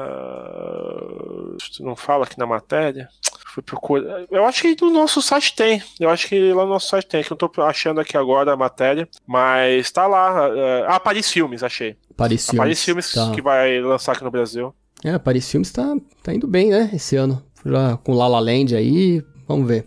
ah, 0.00 1.56
Não 1.80 1.94
fala 1.96 2.24
aqui 2.24 2.38
na 2.38 2.46
matéria. 2.46 3.08
Fui 3.52 3.62
procurar. 3.62 4.24
Eu 4.30 4.44
acho 4.44 4.62
que 4.62 4.76
no 4.80 4.90
nosso 4.90 5.20
site 5.20 5.56
tem. 5.56 5.82
Eu 5.98 6.08
acho 6.08 6.28
que 6.28 6.52
lá 6.52 6.64
no 6.64 6.70
nosso 6.70 6.88
site 6.88 7.06
tem, 7.06 7.24
que 7.24 7.32
eu 7.32 7.36
tô 7.36 7.50
achando 7.62 8.00
aqui 8.00 8.16
agora 8.16 8.52
a 8.52 8.56
matéria. 8.56 9.08
Mas 9.26 9.90
tá 9.90 10.06
lá. 10.06 10.46
ah, 10.46 10.94
Ah, 10.96 11.00
Paris 11.00 11.30
Filmes, 11.30 11.62
achei. 11.62 11.96
Paris 12.16 12.46
Filmes. 12.46 12.58
Paris 12.58 12.84
Filmes 12.84 13.12
tá. 13.12 13.32
que 13.32 13.42
vai 13.42 13.80
lançar 13.80 14.12
aqui 14.12 14.22
no 14.22 14.30
Brasil. 14.30 14.72
É, 15.02 15.18
Paris 15.18 15.50
Filmes 15.50 15.72
tá, 15.72 15.96
tá 16.22 16.32
indo 16.32 16.46
bem, 16.46 16.68
né, 16.70 16.90
esse 16.92 17.16
ano. 17.16 17.42
Já 17.64 17.96
com 18.04 18.14
La 18.14 18.28
La 18.28 18.38
Land 18.38 18.76
aí, 18.76 19.22
vamos 19.48 19.66
ver. 19.66 19.86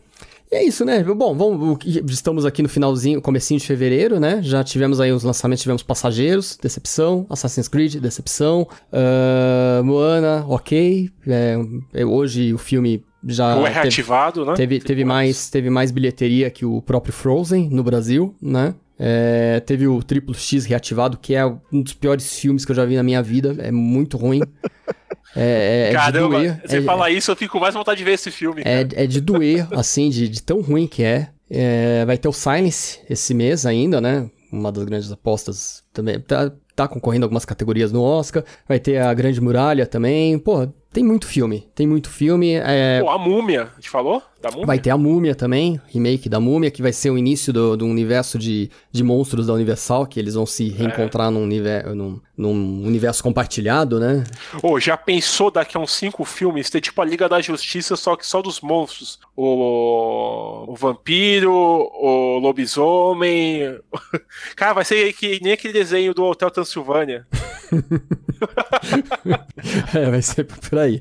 E 0.51 0.55
é 0.55 0.63
isso, 0.63 0.83
né? 0.85 1.03
Bom, 1.03 1.35
vamos, 1.35 1.79
estamos 2.11 2.45
aqui 2.45 2.61
no 2.61 2.69
finalzinho, 2.69 3.21
comecinho 3.21 3.59
de 3.59 3.65
fevereiro, 3.65 4.19
né? 4.19 4.39
Já 4.43 4.63
tivemos 4.63 4.99
aí 4.99 5.11
os 5.11 5.23
lançamentos, 5.23 5.63
tivemos 5.63 5.81
Passageiros, 5.81 6.57
Decepção, 6.61 7.25
Assassin's 7.29 7.67
Creed, 7.67 7.95
Decepção, 7.95 8.67
ah, 8.91 9.81
Moana, 9.83 10.45
ok. 10.47 11.09
É, 11.25 11.55
é, 11.93 12.05
hoje 12.05 12.53
o 12.53 12.57
filme 12.59 13.03
já 13.25 13.55
Ou 13.55 13.61
é 13.61 13.69
teve, 13.69 13.81
reativado, 13.81 14.45
né? 14.45 14.53
teve, 14.55 14.79
teve 14.79 15.05
mais, 15.05 15.49
teve 15.49 15.69
mais 15.69 15.91
bilheteria 15.91 16.49
que 16.49 16.65
o 16.65 16.81
próprio 16.81 17.13
Frozen 17.13 17.69
no 17.69 17.83
Brasil, 17.83 18.35
né? 18.41 18.75
É, 18.97 19.59
teve 19.59 19.87
o 19.87 20.01
Triplo 20.03 20.33
X 20.33 20.65
reativado, 20.65 21.17
que 21.17 21.35
é 21.35 21.45
um 21.45 21.81
dos 21.81 21.93
piores 21.93 22.37
filmes 22.37 22.63
que 22.63 22.71
eu 22.71 22.75
já 22.75 22.85
vi 22.85 22.95
na 22.95 23.03
minha 23.03 23.21
vida. 23.21 23.55
É 23.59 23.71
muito 23.71 24.17
ruim. 24.17 24.41
É, 25.35 25.41
é, 25.41 25.85
é 25.85 25.89
de 25.89 25.95
Caramba, 25.95 26.37
doer. 26.37 26.61
você 26.63 26.77
é, 26.77 26.81
fala 26.83 27.09
isso, 27.09 27.31
eu 27.31 27.35
fico 27.35 27.59
mais 27.59 27.73
vontade 27.73 27.97
de 27.97 28.03
ver 28.03 28.11
esse 28.11 28.29
filme. 28.29 28.61
é, 28.63 28.85
cara. 28.85 29.03
é 29.03 29.07
de 29.07 29.19
doer, 29.19 29.67
assim, 29.73 30.09
de, 30.09 30.29
de 30.29 30.43
tão 30.43 30.61
ruim 30.61 30.85
que 30.85 31.03
é. 31.03 31.29
É, 31.49 32.05
Vai 32.05 32.19
ter 32.19 32.27
o 32.27 32.31
Silence 32.33 32.99
esse 33.09 33.33
mês 33.33 33.65
ainda, 33.65 33.99
né? 33.99 34.29
Uma 34.51 34.71
das 34.71 34.83
grandes 34.83 35.11
apostas 35.11 35.83
também. 35.91 36.19
Tá, 36.19 36.51
tá 36.75 36.87
concorrendo 36.87 37.25
algumas 37.25 37.45
categorias 37.45 37.91
no 37.91 38.03
Oscar. 38.03 38.43
Vai 38.67 38.79
ter 38.79 38.97
a 39.01 39.11
Grande 39.13 39.41
Muralha 39.41 39.87
também. 39.87 40.37
Pô, 40.37 40.67
tem 40.93 41.03
muito 41.03 41.25
filme. 41.25 41.67
Tem 41.73 41.87
muito 41.87 42.07
filme. 42.07 42.53
É, 42.53 43.01
Pô, 43.01 43.09
a 43.09 43.17
Múmia, 43.17 43.63
a 43.63 43.75
gente 43.75 43.89
falou? 43.89 44.21
Da 44.39 44.51
Múmia? 44.51 44.67
Vai 44.67 44.77
ter 44.77 44.91
a 44.91 44.97
Múmia 44.97 45.33
também, 45.33 45.81
remake 45.87 46.29
da 46.29 46.39
Múmia, 46.39 46.69
que 46.69 46.83
vai 46.83 46.93
ser 46.93 47.09
o 47.09 47.17
início 47.17 47.51
do, 47.51 47.75
do 47.75 47.85
universo 47.87 48.37
de, 48.37 48.69
de 48.91 49.03
monstros 49.03 49.47
da 49.47 49.53
Universal, 49.53 50.05
que 50.05 50.19
eles 50.19 50.35
vão 50.35 50.45
se 50.45 50.69
reencontrar 50.69 51.31
num, 51.31 51.41
univer, 51.41 51.95
num, 51.95 52.21
num 52.37 52.85
universo 52.85 53.23
compartilhado, 53.23 53.99
né? 53.99 54.23
Ô, 54.61 54.79
já 54.79 54.95
pensou 54.95 55.49
daqui 55.49 55.75
a 55.75 55.79
uns 55.79 55.93
cinco 55.93 56.23
filmes 56.23 56.69
ter 56.69 56.79
tipo 56.79 57.01
a 57.01 57.05
Liga 57.05 57.27
da 57.27 57.41
Justiça, 57.41 57.95
só 57.95 58.15
que 58.15 58.27
só 58.27 58.41
dos 58.41 58.61
monstros? 58.61 59.19
O, 59.35 60.65
o 60.67 60.75
vampiro, 60.75 61.51
o 61.51 62.37
lobisomem. 62.37 63.79
Cara, 64.55 64.73
vai 64.73 64.85
ser 64.85 65.11
que 65.13 65.39
nem 65.41 65.53
aquele 65.53 65.73
desenho 65.73 66.13
do 66.13 66.23
Hotel 66.23 66.51
Transilvânia. 66.51 67.25
É, 69.95 70.09
vai 70.09 70.21
ser 70.21 70.43
por 70.43 70.77
aí. 70.77 70.99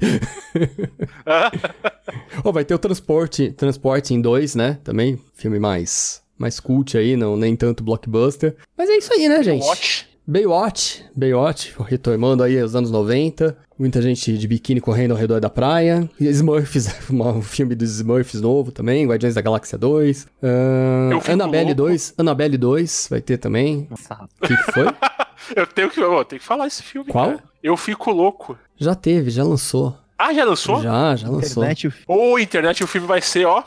Ó, 2.44 2.52
vai 2.52 2.64
ter 2.64 2.74
o 2.74 2.78
Transporte, 2.78 3.50
Transporte 3.52 4.14
em 4.14 4.20
2, 4.20 4.54
né? 4.54 4.78
Também, 4.84 5.18
filme 5.34 5.58
mais, 5.58 6.22
mais 6.38 6.60
cult 6.60 6.96
aí, 6.96 7.16
não 7.16 7.36
nem 7.36 7.56
tanto 7.56 7.82
blockbuster. 7.82 8.54
Mas 8.76 8.88
é 8.88 8.96
isso 8.96 9.12
aí, 9.12 9.28
né, 9.28 9.42
gente? 9.42 9.64
Watch. 9.64 10.12
Baywatch, 10.24 11.04
Baywatch, 11.16 11.74
retomando 11.84 12.44
aí 12.44 12.62
os 12.62 12.76
anos 12.76 12.92
90, 12.92 13.56
muita 13.76 14.00
gente 14.00 14.38
de 14.38 14.46
biquíni 14.46 14.80
correndo 14.80 15.10
ao 15.10 15.16
redor 15.16 15.40
da 15.40 15.50
praia, 15.50 16.08
E 16.20 16.28
Smurfs, 16.28 16.86
um 17.10 17.42
filme 17.42 17.74
dos 17.74 17.90
Smurfs 17.96 18.40
novo 18.40 18.70
também, 18.70 19.04
Guardiões 19.04 19.34
da 19.34 19.40
Galáxia 19.40 19.76
2, 19.76 20.28
ah, 20.40 21.08
Eu 21.10 21.20
fico 21.20 21.32
Annabelle 21.32 21.64
louco. 21.74 21.82
2, 21.82 22.14
Annabelle 22.16 22.56
2 22.56 23.08
vai 23.10 23.20
ter 23.20 23.36
também, 23.36 23.88
Nossa, 23.90 24.14
o 24.40 24.46
que, 24.46 24.56
que 24.56 24.72
foi? 24.72 24.86
Eu 25.56 25.66
tenho 25.66 25.90
que, 25.90 26.00
eu 26.00 26.24
tenho 26.24 26.40
que 26.40 26.46
falar 26.46 26.66
esse 26.66 26.82
filme. 26.82 27.10
Qual? 27.10 27.26
cara. 27.30 27.42
Eu 27.62 27.76
fico 27.76 28.10
louco. 28.10 28.58
já 28.76 28.94
teve, 28.94 29.30
já 29.30 29.44
lançou, 29.44 29.96
Ah, 30.18 30.32
já 30.34 30.44
lançou? 30.44 30.80
já, 30.82 31.14
já 31.16 31.28
lançou. 31.28 31.62
internet, 31.64 31.88
o 31.88 31.92
Ô, 32.32 32.38
internet, 32.38 32.82
o 32.84 32.86
filme 32.86 33.06
vai 33.06 33.20
ser, 33.20 33.44
ó. 33.46 33.62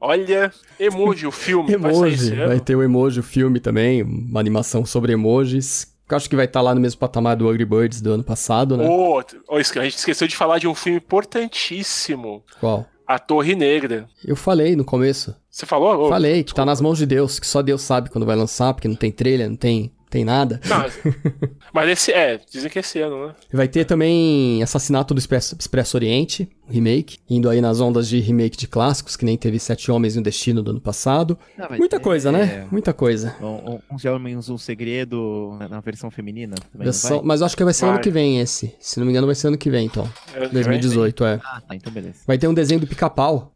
Olha, 0.00 0.52
emoji, 0.80 1.26
o 1.26 1.30
filme. 1.32 1.76
vai 1.76 1.92
Emoji, 1.92 2.32
ano. 2.32 2.48
vai 2.48 2.60
ter 2.60 2.74
o 2.74 2.82
Emoji, 2.82 3.20
o 3.20 3.22
filme 3.22 3.60
também, 3.60 4.02
uma 4.02 4.40
animação 4.40 4.84
sobre 4.84 5.12
emojis, 5.12 5.92
acho 6.10 6.28
que 6.28 6.34
vai 6.36 6.44
estar 6.46 6.60
lá 6.60 6.74
no 6.74 6.80
mesmo 6.80 6.98
patamar 6.98 7.36
do 7.36 7.48
Angry 7.48 7.64
Birds 7.64 8.00
do 8.00 8.12
ano 8.12 8.24
passado, 8.24 8.76
né? 8.76 8.86
Ô, 8.86 9.18
ô, 9.48 9.56
a 9.56 9.62
gente 9.62 9.96
esqueceu 9.96 10.26
de 10.28 10.36
falar 10.36 10.58
de 10.58 10.66
um 10.68 10.74
filme 10.74 10.98
importantíssimo. 10.98 12.42
Qual? 12.60 12.86
A 13.06 13.18
Torre 13.18 13.54
Negra. 13.54 14.06
Eu 14.24 14.36
falei 14.36 14.74
no 14.76 14.84
começo. 14.84 15.34
Você 15.50 15.66
falou? 15.66 16.08
Falei 16.08 16.42
que 16.44 16.54
tá 16.54 16.64
nas 16.64 16.80
mãos 16.80 16.98
de 16.98 17.06
Deus, 17.06 17.38
que 17.38 17.46
só 17.46 17.60
Deus 17.62 17.82
sabe 17.82 18.10
quando 18.10 18.26
vai 18.26 18.36
lançar, 18.36 18.72
porque 18.74 18.88
não 18.88 18.94
tem 18.94 19.10
trailer, 19.12 19.48
não 19.48 19.56
tem, 19.56 19.92
tem 20.12 20.26
nada. 20.26 20.60
Não, 20.68 20.84
mas 21.72 21.88
esse 21.88 22.12
é, 22.12 22.38
dizem 22.50 22.70
que 22.70 22.78
esse 22.78 23.00
ano, 23.00 23.28
né? 23.28 23.34
Vai 23.50 23.66
ter 23.66 23.86
também 23.86 24.62
Assassinato 24.62 25.14
do 25.14 25.18
Expresso, 25.18 25.56
Expresso 25.58 25.96
Oriente, 25.96 26.46
remake, 26.68 27.16
indo 27.28 27.48
aí 27.48 27.62
nas 27.62 27.80
ondas 27.80 28.06
de 28.06 28.20
remake 28.20 28.54
de 28.58 28.68
clássicos, 28.68 29.16
que 29.16 29.24
nem 29.24 29.38
teve 29.38 29.58
Sete 29.58 29.90
Homens 29.90 30.14
e 30.14 30.18
um 30.18 30.22
Destino 30.22 30.62
do 30.62 30.70
ano 30.70 30.80
passado. 30.82 31.38
Ah, 31.58 31.74
Muita 31.78 31.96
ter, 31.96 32.02
coisa, 32.04 32.30
né? 32.30 32.66
é, 32.66 32.66
Muita 32.70 32.92
coisa. 32.92 33.34
Um, 33.40 33.72
um, 33.72 33.78
uns 33.90 34.04
homens, 34.04 34.50
um 34.50 34.58
segredo 34.58 35.56
na, 35.58 35.66
na 35.68 35.80
versão 35.80 36.10
feminina. 36.10 36.56
Versão- 36.74 37.22
mas 37.24 37.40
eu 37.40 37.46
acho 37.46 37.56
que 37.56 37.64
vai 37.64 37.72
ser 37.72 37.86
ano 37.86 37.94
Vai. 37.94 38.02
que 38.02 38.10
vem 38.10 38.38
esse. 38.38 38.74
Se 38.78 38.98
não 38.98 39.06
me 39.06 39.12
engano, 39.12 39.26
vai 39.26 39.34
ser 39.34 39.48
ano 39.48 39.56
que 39.56 39.70
vem, 39.70 39.86
então. 39.86 40.06
É, 40.34 40.46
2018, 40.48 41.24
é. 41.24 41.40
Ah, 41.42 41.62
tá, 41.66 41.74
então 41.74 41.90
beleza. 41.90 42.18
Vai 42.26 42.36
ter 42.36 42.48
um 42.48 42.54
desenho 42.54 42.80
do 42.80 42.86
pica-pau. 42.86 43.50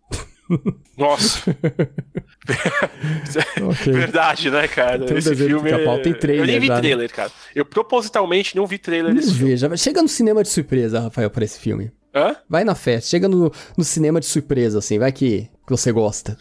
Nossa, 0.96 1.40
Ok. 3.68 3.92
verdade, 3.92 4.50
né, 4.50 4.68
cara? 4.68 5.04
Tem 5.04 5.18
esse 5.18 5.34
filme. 5.34 5.70
Pica-Pau, 5.70 6.00
tem 6.00 6.12
trailer 6.14 6.42
Eu 6.42 6.46
nem 6.46 6.60
vi 6.60 6.66
já, 6.68 6.74
né? 6.74 6.80
trailer, 6.80 7.12
cara. 7.12 7.30
Eu 7.54 7.64
propositalmente 7.64 8.54
não 8.56 8.66
vi 8.66 8.78
trailer 8.78 9.12
Não 9.12 9.20
desse 9.20 9.34
filme. 9.34 9.50
veja. 9.50 9.76
Chega 9.76 10.02
no 10.02 10.08
cinema 10.08 10.42
de 10.42 10.48
surpresa, 10.48 11.00
Rafael, 11.00 11.30
pra 11.30 11.44
esse 11.44 11.58
filme. 11.58 11.90
Hã? 12.14 12.36
Vai 12.48 12.64
na 12.64 12.74
festa. 12.74 13.10
Chega 13.10 13.28
no, 13.28 13.52
no 13.76 13.84
cinema 13.84 14.20
de 14.20 14.26
surpresa, 14.26 14.78
assim. 14.78 14.98
Vai 14.98 15.12
que, 15.12 15.42
que 15.66 15.70
você 15.70 15.92
gosta. 15.92 16.36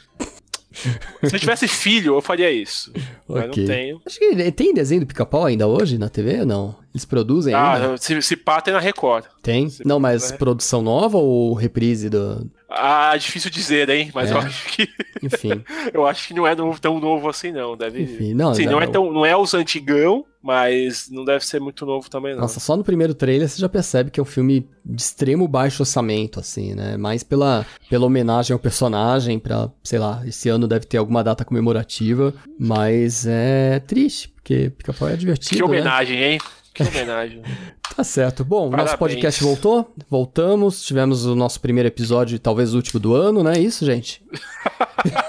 Se 1.23 1.33
eu 1.35 1.39
tivesse 1.39 1.67
filho, 1.69 2.15
eu 2.15 2.21
faria 2.21 2.51
isso. 2.51 2.91
Mas 3.27 3.45
Ok. 3.45 3.63
não 3.63 3.73
tenho. 3.73 4.01
Acho 4.05 4.19
que 4.19 4.51
tem 4.51 4.73
desenho 4.73 5.01
do 5.01 5.07
pica-pau 5.07 5.45
ainda 5.45 5.65
hoje 5.67 5.97
na 5.97 6.09
TV 6.09 6.41
ou 6.41 6.45
não? 6.45 6.75
Eles 6.93 7.05
produzem 7.05 7.53
ainda? 7.53 7.93
Ah, 7.93 7.97
se, 7.97 8.21
se 8.21 8.35
pá, 8.35 8.59
tem 8.59 8.73
na 8.73 8.79
Record. 8.79 9.23
Tem? 9.41 9.69
se- 9.69 9.85
Não, 9.85 9.99
mas 10.01 10.31
é. 10.31 10.37
produção 10.37 10.81
nova 10.81 11.17
ou 11.17 11.53
reprise 11.53 12.09
do. 12.09 12.49
Ah, 12.77 13.15
difícil 13.17 13.49
dizer, 13.49 13.89
hein? 13.89 14.11
Mas 14.13 14.29
É. 14.29 14.33
eu 14.33 14.37
acho 14.39 14.65
que 14.67 14.89
Enfim. 15.23 15.63
eu 15.93 16.05
acho 16.05 16.27
que 16.27 16.33
não 16.33 16.45
é 16.45 16.53
novo- 16.53 16.79
tão 16.79 16.99
novo 16.99 17.29
assim, 17.29 17.51
não. 17.51 17.77
Deve. 17.77 18.01
Enfim, 18.03 18.33
não, 18.33 18.53
Sim, 18.53 18.65
não, 18.65 18.81
é 18.81 18.85
não. 18.85 18.91
tão, 18.91 19.11
não 19.13 19.25
é 19.25 19.35
os 19.35 19.53
antigão, 19.53 20.25
mas 20.43 21.09
não 21.09 21.23
deve 21.23 21.45
ser 21.45 21.59
muito 21.61 21.85
novo 21.85 22.09
também, 22.09 22.33
não. 22.33 22.41
Nossa, 22.41 22.59
só 22.59 22.75
no 22.75 22.83
primeiro 22.83 23.13
trailer 23.13 23.47
você 23.47 23.59
já 23.61 23.69
percebe 23.69 24.11
que 24.11 24.19
é 24.19 24.23
um 24.23 24.25
filme 24.25 24.67
de 24.85 25.01
extremo 25.01 25.47
baixo 25.47 25.81
orçamento, 25.83 26.39
assim, 26.39 26.73
né? 26.75 26.97
Mais 26.97 27.23
pela, 27.23 27.65
pela 27.89 28.05
homenagem 28.05 28.53
ao 28.53 28.59
personagem, 28.59 29.39
pra, 29.39 29.69
sei 29.83 29.97
lá, 29.99 30.21
esse 30.27 30.49
ano 30.49 30.67
deve 30.67 30.85
ter 30.85 30.97
alguma 30.97 31.23
data 31.23 31.45
comemorativa, 31.45 32.33
mas 32.59 33.25
é 33.25 33.79
triste, 33.79 34.29
porque 34.29 34.69
pica-pau 34.69 35.07
é 35.07 35.15
divertido. 35.15 35.55
que 35.55 35.61
né? 35.61 35.65
homenagem, 35.79 36.21
hein? 36.23 36.39
Que 36.75 36.83
homenagem. 36.83 37.41
Tá 37.95 38.03
certo. 38.03 38.43
Bom, 38.43 38.69
Parabéns. 38.69 38.89
nosso 38.89 38.99
podcast 38.99 39.41
voltou, 39.41 39.93
voltamos, 40.09 40.83
tivemos 40.83 41.25
o 41.25 41.33
nosso 41.33 41.61
primeiro 41.61 41.87
episódio, 41.87 42.37
talvez 42.37 42.73
o 42.73 42.75
último 42.75 42.99
do 42.99 43.15
ano, 43.15 43.41
não 43.41 43.51
é 43.51 43.57
isso, 43.57 43.85
gente? 43.85 44.21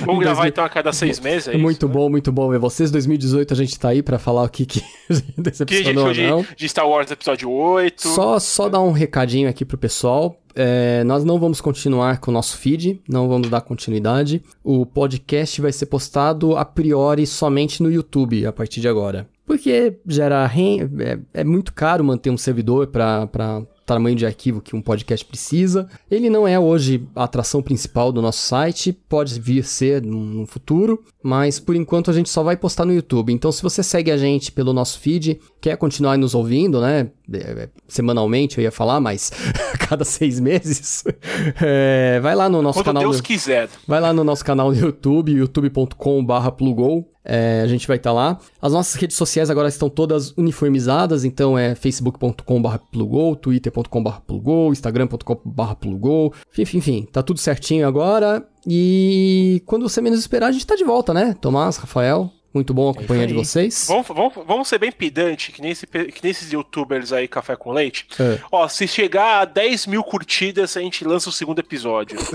Vamos 0.00 0.20
gravar 0.20 0.42
2000 0.42 0.48
então 0.48 0.64
a 0.64 0.68
cada 0.68 0.92
seis 0.92 1.20
meses, 1.20 1.48
é 1.48 1.52
isso? 1.52 1.60
muito 1.60 1.86
né? 1.86 1.92
bom, 1.92 2.08
muito 2.10 2.32
bom 2.32 2.48
ver 2.50 2.58
vocês. 2.58 2.90
2018 2.90 3.52
a 3.52 3.56
gente 3.56 3.78
tá 3.78 3.88
aí 3.88 4.02
pra 4.02 4.18
falar 4.18 4.44
o 4.44 4.48
que 4.48 4.66
que 4.66 4.80
Que 5.08 5.40
decepcionou 5.40 6.08
ou 6.08 6.14
não. 6.14 6.42
de, 6.42 6.56
de 6.56 6.68
Star 6.68 6.88
Wars 6.88 7.10
episódio 7.10 7.50
8. 7.50 8.08
Só, 8.08 8.38
só 8.38 8.68
dar 8.68 8.80
um 8.80 8.92
recadinho 8.92 9.48
aqui 9.48 9.64
pro 9.64 9.78
pessoal. 9.78 10.40
É, 10.54 11.04
nós 11.04 11.22
não 11.22 11.38
vamos 11.38 11.60
continuar 11.60 12.18
com 12.18 12.30
o 12.30 12.34
nosso 12.34 12.56
feed, 12.56 13.02
não 13.06 13.28
vamos 13.28 13.50
dar 13.50 13.60
continuidade. 13.60 14.42
O 14.64 14.86
podcast 14.86 15.60
vai 15.60 15.70
ser 15.70 15.86
postado 15.86 16.56
a 16.56 16.64
priori 16.64 17.26
somente 17.26 17.82
no 17.82 17.90
YouTube 17.90 18.46
a 18.46 18.52
partir 18.52 18.80
de 18.80 18.88
agora. 18.88 19.28
Porque 19.46 19.98
gera 20.06 20.50
é, 20.98 21.18
é 21.34 21.44
muito 21.44 21.72
caro 21.72 22.02
manter 22.02 22.30
um 22.30 22.38
servidor 22.38 22.88
para 22.88 23.62
tamanho 23.86 24.16
de 24.16 24.26
arquivo 24.26 24.60
que 24.60 24.74
um 24.74 24.82
podcast 24.82 25.24
precisa. 25.24 25.88
Ele 26.10 26.28
não 26.28 26.46
é 26.46 26.58
hoje 26.58 27.06
a 27.14 27.24
atração 27.24 27.62
principal 27.62 28.10
do 28.10 28.20
nosso 28.20 28.40
site, 28.40 28.92
pode 28.92 29.40
vir 29.40 29.64
ser 29.64 30.02
no 30.02 30.44
futuro, 30.44 31.02
mas 31.22 31.60
por 31.60 31.76
enquanto 31.76 32.10
a 32.10 32.14
gente 32.14 32.28
só 32.28 32.42
vai 32.42 32.56
postar 32.56 32.84
no 32.84 32.92
YouTube. 32.92 33.32
Então 33.32 33.52
se 33.52 33.62
você 33.62 33.82
segue 33.82 34.10
a 34.10 34.16
gente 34.16 34.50
pelo 34.50 34.72
nosso 34.72 34.98
feed, 34.98 35.40
quer 35.60 35.76
continuar 35.76 36.18
nos 36.18 36.34
ouvindo, 36.34 36.80
né? 36.80 37.10
É, 37.32 37.68
Semanalmente 37.88 38.58
eu 38.58 38.62
ia 38.64 38.70
falar, 38.72 39.00
mas 39.00 39.30
a 39.74 39.78
cada 39.78 40.04
seis 40.04 40.38
meses, 40.40 41.04
é, 41.60 42.20
vai 42.20 42.34
lá 42.34 42.48
no 42.48 42.62
nosso 42.62 42.78
Quando 42.78 42.86
canal. 42.86 43.02
Deus 43.02 43.16
no- 43.18 43.22
quiser. 43.22 43.68
Vai 43.86 44.00
lá 44.00 44.12
no 44.12 44.22
nosso 44.24 44.44
canal 44.44 44.70
no 44.70 44.76
YouTube, 44.78 45.32
youtube.com.br 45.32 46.50
plugou. 46.56 47.10
É, 47.28 47.60
a 47.64 47.66
gente 47.66 47.88
vai 47.88 47.96
estar 47.96 48.12
lá. 48.12 48.38
As 48.62 48.72
nossas 48.72 48.94
redes 48.94 49.16
sociais 49.16 49.50
agora 49.50 49.66
estão 49.68 49.88
todas 49.90 50.30
uniformizadas, 50.36 51.24
então 51.24 51.58
é 51.58 51.74
facebook.com.br 51.74 52.76
plugou, 52.92 53.34
twitter.com.br 53.34 54.20
plugou, 54.24 54.70
instagram.com.br 54.70 55.74
plugou. 55.80 56.32
Enfim, 56.56 56.78
enfim, 56.78 57.08
tá 57.10 57.24
tudo 57.24 57.40
certinho 57.40 57.86
agora. 57.88 58.46
E 58.64 59.60
quando 59.66 59.88
você 59.88 60.00
menos 60.00 60.20
esperar, 60.20 60.46
a 60.48 60.52
gente 60.52 60.66
tá 60.66 60.76
de 60.76 60.84
volta, 60.84 61.12
né? 61.12 61.34
Tomás, 61.40 61.76
Rafael, 61.78 62.30
muito 62.56 62.74
bom 62.74 62.90
acompanhar 62.90 63.26
de 63.26 63.34
vocês. 63.34 63.86
Vamos, 63.86 64.06
vamos, 64.08 64.32
vamos 64.46 64.68
ser 64.68 64.78
bem 64.78 64.90
pedante, 64.90 65.52
que 65.52 65.60
nem, 65.60 65.70
esse, 65.70 65.86
que 65.86 66.22
nem 66.22 66.30
esses 66.30 66.50
youtubers 66.50 67.12
aí, 67.12 67.28
Café 67.28 67.54
com 67.54 67.70
Leite. 67.70 68.06
É. 68.18 68.38
Ó, 68.50 68.66
se 68.66 68.88
chegar 68.88 69.42
a 69.42 69.44
10 69.44 69.86
mil 69.86 70.02
curtidas, 70.02 70.76
a 70.76 70.80
gente 70.80 71.04
lança 71.04 71.28
o 71.28 71.32
segundo 71.32 71.58
episódio. 71.58 72.18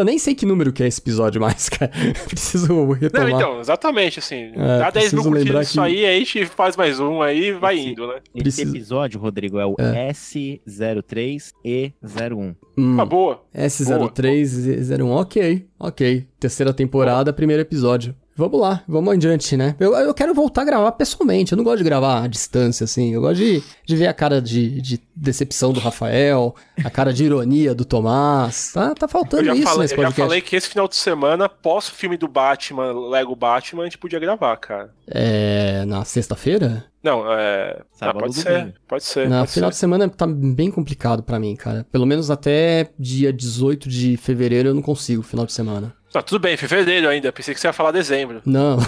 Eu 0.00 0.04
nem 0.04 0.18
sei 0.18 0.34
que 0.34 0.44
número 0.46 0.72
que 0.72 0.82
é 0.82 0.86
esse 0.86 1.00
episódio 1.00 1.40
mais, 1.40 1.68
cara. 1.70 1.90
Preciso 2.28 2.92
retomar. 2.92 3.28
Não, 3.30 3.36
então, 3.38 3.60
exatamente, 3.60 4.18
assim. 4.18 4.52
É, 4.54 4.78
dá 4.78 4.90
10 4.90 5.12
mil 5.12 5.22
preciso 5.22 5.22
lembrar 5.22 5.30
curtidas 5.42 5.66
isso 5.68 5.72
que- 5.74 5.80
aí, 5.80 6.04
aí 6.06 6.16
a 6.16 6.18
gente 6.18 6.46
faz 6.46 6.76
mais 6.76 6.98
um, 7.00 7.22
aí 7.22 7.52
vai 7.52 7.76
Esse- 7.78 7.88
indo, 7.88 8.06
né? 8.06 8.14
Esse 8.34 8.42
Precisa- 8.42 8.70
episódio, 8.70 9.20
Rodrigo, 9.20 9.58
é 9.58 9.66
o 9.66 9.74
S03E01. 9.76 12.54
Hum, 12.78 13.00
Ah, 13.00 13.04
boa. 13.04 13.42
S0301, 13.54 15.10
ok, 15.10 15.66
ok. 15.78 16.26
Terceira 16.38 16.72
temporada, 16.72 17.32
primeiro 17.32 17.62
episódio. 17.62 18.14
Vamos 18.36 18.60
lá, 18.60 18.82
vamos 18.86 19.14
adiante, 19.14 19.56
né? 19.56 19.74
Eu, 19.80 19.94
eu 19.94 20.12
quero 20.12 20.34
voltar 20.34 20.60
a 20.60 20.64
gravar 20.66 20.92
pessoalmente. 20.92 21.52
Eu 21.52 21.56
não 21.56 21.64
gosto 21.64 21.78
de 21.78 21.84
gravar 21.84 22.22
à 22.22 22.26
distância, 22.26 22.84
assim. 22.84 23.14
Eu 23.14 23.22
gosto 23.22 23.38
de, 23.38 23.62
de 23.84 23.96
ver 23.96 24.08
a 24.08 24.12
cara 24.12 24.42
de, 24.42 24.78
de 24.82 25.00
decepção 25.14 25.72
do 25.72 25.80
Rafael, 25.80 26.54
a 26.84 26.90
cara 26.90 27.14
de 27.14 27.24
ironia 27.24 27.74
do 27.74 27.86
Tomás. 27.86 28.72
Tá, 28.74 28.94
tá 28.94 29.08
faltando 29.08 29.54
isso 29.54 29.62
falei, 29.62 29.78
nesse 29.80 29.94
eu 29.94 30.02
já 30.02 30.08
podcast. 30.08 30.20
falei 30.20 30.40
que 30.42 30.54
esse 30.54 30.68
final 30.68 30.86
de 30.86 30.96
semana, 30.96 31.48
pós 31.48 31.88
o 31.88 31.92
filme 31.92 32.18
do 32.18 32.28
Batman, 32.28 32.92
Lego 33.08 33.34
Batman, 33.34 33.82
a 33.82 33.86
gente 33.86 33.96
podia 33.96 34.18
gravar, 34.18 34.54
cara. 34.58 34.90
É. 35.08 35.84
Na 35.86 36.04
sexta-feira? 36.04 36.84
Não, 37.02 37.24
é. 37.32 37.80
Sábado 37.92 38.18
ah, 38.18 38.20
pode 38.20 38.34
ser, 38.34 38.74
pode 38.86 39.04
ser. 39.04 39.28
Na 39.28 39.40
pode 39.40 39.52
final 39.52 39.70
ser. 39.70 39.74
de 39.74 39.78
semana 39.78 40.08
tá 40.08 40.26
bem 40.26 40.70
complicado 40.70 41.22
pra 41.22 41.38
mim, 41.38 41.56
cara. 41.56 41.86
Pelo 41.90 42.04
menos 42.04 42.30
até 42.30 42.90
dia 42.98 43.32
18 43.32 43.88
de 43.88 44.16
fevereiro 44.16 44.70
eu 44.70 44.74
não 44.74 44.82
consigo, 44.82 45.22
final 45.22 45.46
de 45.46 45.52
semana. 45.52 45.94
Tá, 46.16 46.22
tudo 46.22 46.40
bem, 46.40 46.56
fevereiro 46.56 47.10
ainda. 47.10 47.30
Pensei 47.30 47.52
que 47.52 47.60
você 47.60 47.66
ia 47.66 47.74
falar 47.74 47.90
dezembro. 47.90 48.40
Não. 48.46 48.78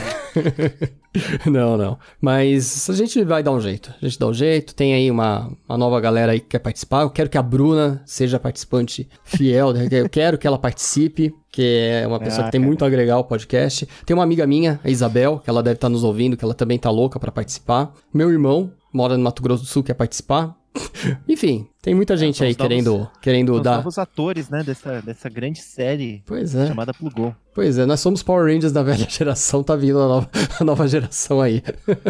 não, 1.45 1.77
não. 1.77 1.99
Mas 2.19 2.89
a 2.89 2.95
gente 2.95 3.23
vai 3.23 3.43
dar 3.43 3.51
um 3.53 3.61
jeito. 3.61 3.93
A 4.01 4.07
gente 4.07 4.19
dá 4.19 4.27
um 4.29 4.33
jeito. 4.33 4.75
Tem 4.75 4.95
aí 4.95 5.11
uma, 5.11 5.53
uma 5.69 5.77
nova 5.77 6.01
galera 6.01 6.33
aí 6.33 6.41
que 6.41 6.47
quer 6.47 6.59
participar. 6.59 7.03
Eu 7.03 7.11
quero 7.11 7.29
que 7.29 7.37
a 7.37 7.43
Bruna 7.43 8.03
seja 8.07 8.41
participante 8.41 9.07
fiel. 9.25 9.75
né? 9.75 9.89
Eu 9.91 10.09
quero 10.09 10.39
que 10.39 10.47
ela 10.47 10.59
participe. 10.59 11.35
Que 11.53 12.01
é 12.03 12.07
uma 12.07 12.19
pessoa 12.19 12.43
Ah, 12.43 12.45
que 12.47 12.53
tem 12.53 12.61
cara. 12.63 12.67
muito 12.67 12.83
a 12.83 12.89
agregar 12.89 13.17
ao 13.17 13.25
podcast. 13.25 13.87
Tem 14.07 14.15
uma 14.15 14.23
amiga 14.23 14.47
minha, 14.47 14.81
a 14.83 14.89
Isabel, 14.89 15.39
que 15.45 15.51
ela 15.51 15.63
deve 15.63 15.75
estar 15.77 15.91
nos 15.91 16.05
ouvindo, 16.05 16.35
que 16.35 16.45
ela 16.45 16.55
também 16.55 16.79
tá 16.79 16.91
louca 16.91 17.21
pra 17.21 17.31
participar. 17.31 17.93
Meu 18.13 18.31
irmão 18.31 18.73
mora 18.93 19.19
no 19.19 19.25
Mato 19.25 19.43
Grosso 19.43 19.65
do 19.65 19.69
Sul, 19.69 19.83
quer 19.83 19.95
participar. 19.95 20.55
Enfim, 21.29 21.67
tem 21.83 21.95
muita 21.95 22.17
gente 22.17 22.39
são 22.39 22.47
aí 22.47 22.53
os 22.53 22.57
novos- 22.59 22.69
querendo, 22.69 23.11
querendo 23.21 23.55
Os 23.55 23.63
dar. 23.63 23.77
novos 23.77 23.99
atores, 23.99 24.49
né, 24.49 24.63
dessa, 24.63 25.01
dessa 25.03 25.29
grande 25.29 25.61
série 25.61 26.23
Pois 26.27 26.55
é. 26.55 26.67
chamada 26.69 26.93
Plugou. 26.95 27.35
Pois 27.55 27.79
é, 27.79 27.87
nós 27.87 28.01
somos 28.01 28.23
Power 28.23 28.53
Rangers 28.53 28.73
da 28.73 28.83
velha 28.87 29.07
geração, 29.09 29.63
tá 29.63 29.75
vindo 29.77 29.99
a 30.01 30.09
nova, 30.09 30.31
a 30.61 30.65
nova 30.65 30.87
geração 30.87 31.41
aí. 31.41 31.63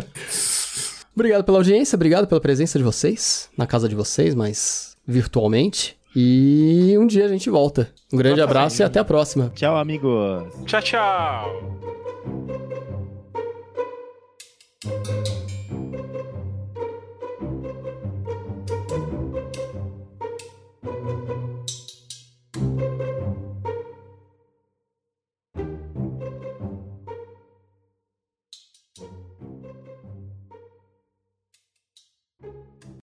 obrigado 1.15 1.45
pela 1.45 1.59
audiência, 1.59 1.97
obrigado 1.97 2.27
pela 2.27 2.41
presença 2.41 2.79
de 2.79 2.85
vocês, 2.85 3.49
na 3.57 3.67
casa 3.67 3.89
de 3.89 3.95
vocês, 3.95 4.35
mas 4.35 4.97
virtualmente. 5.07 5.97
E 6.17 6.97
um 6.99 7.07
dia 7.07 7.27
a 7.27 7.29
gente 7.29 7.49
volta. 7.51 7.89
Um 8.13 8.17
grande 8.17 8.41
abraço 8.41 8.83
e 8.83 8.85
até 8.85 8.99
a 8.99 9.05
próxima. 9.05 9.53
Tchau, 9.55 9.77
amigos! 9.77 10.43
Tchau, 10.67 10.83
tchau. 10.83 12.88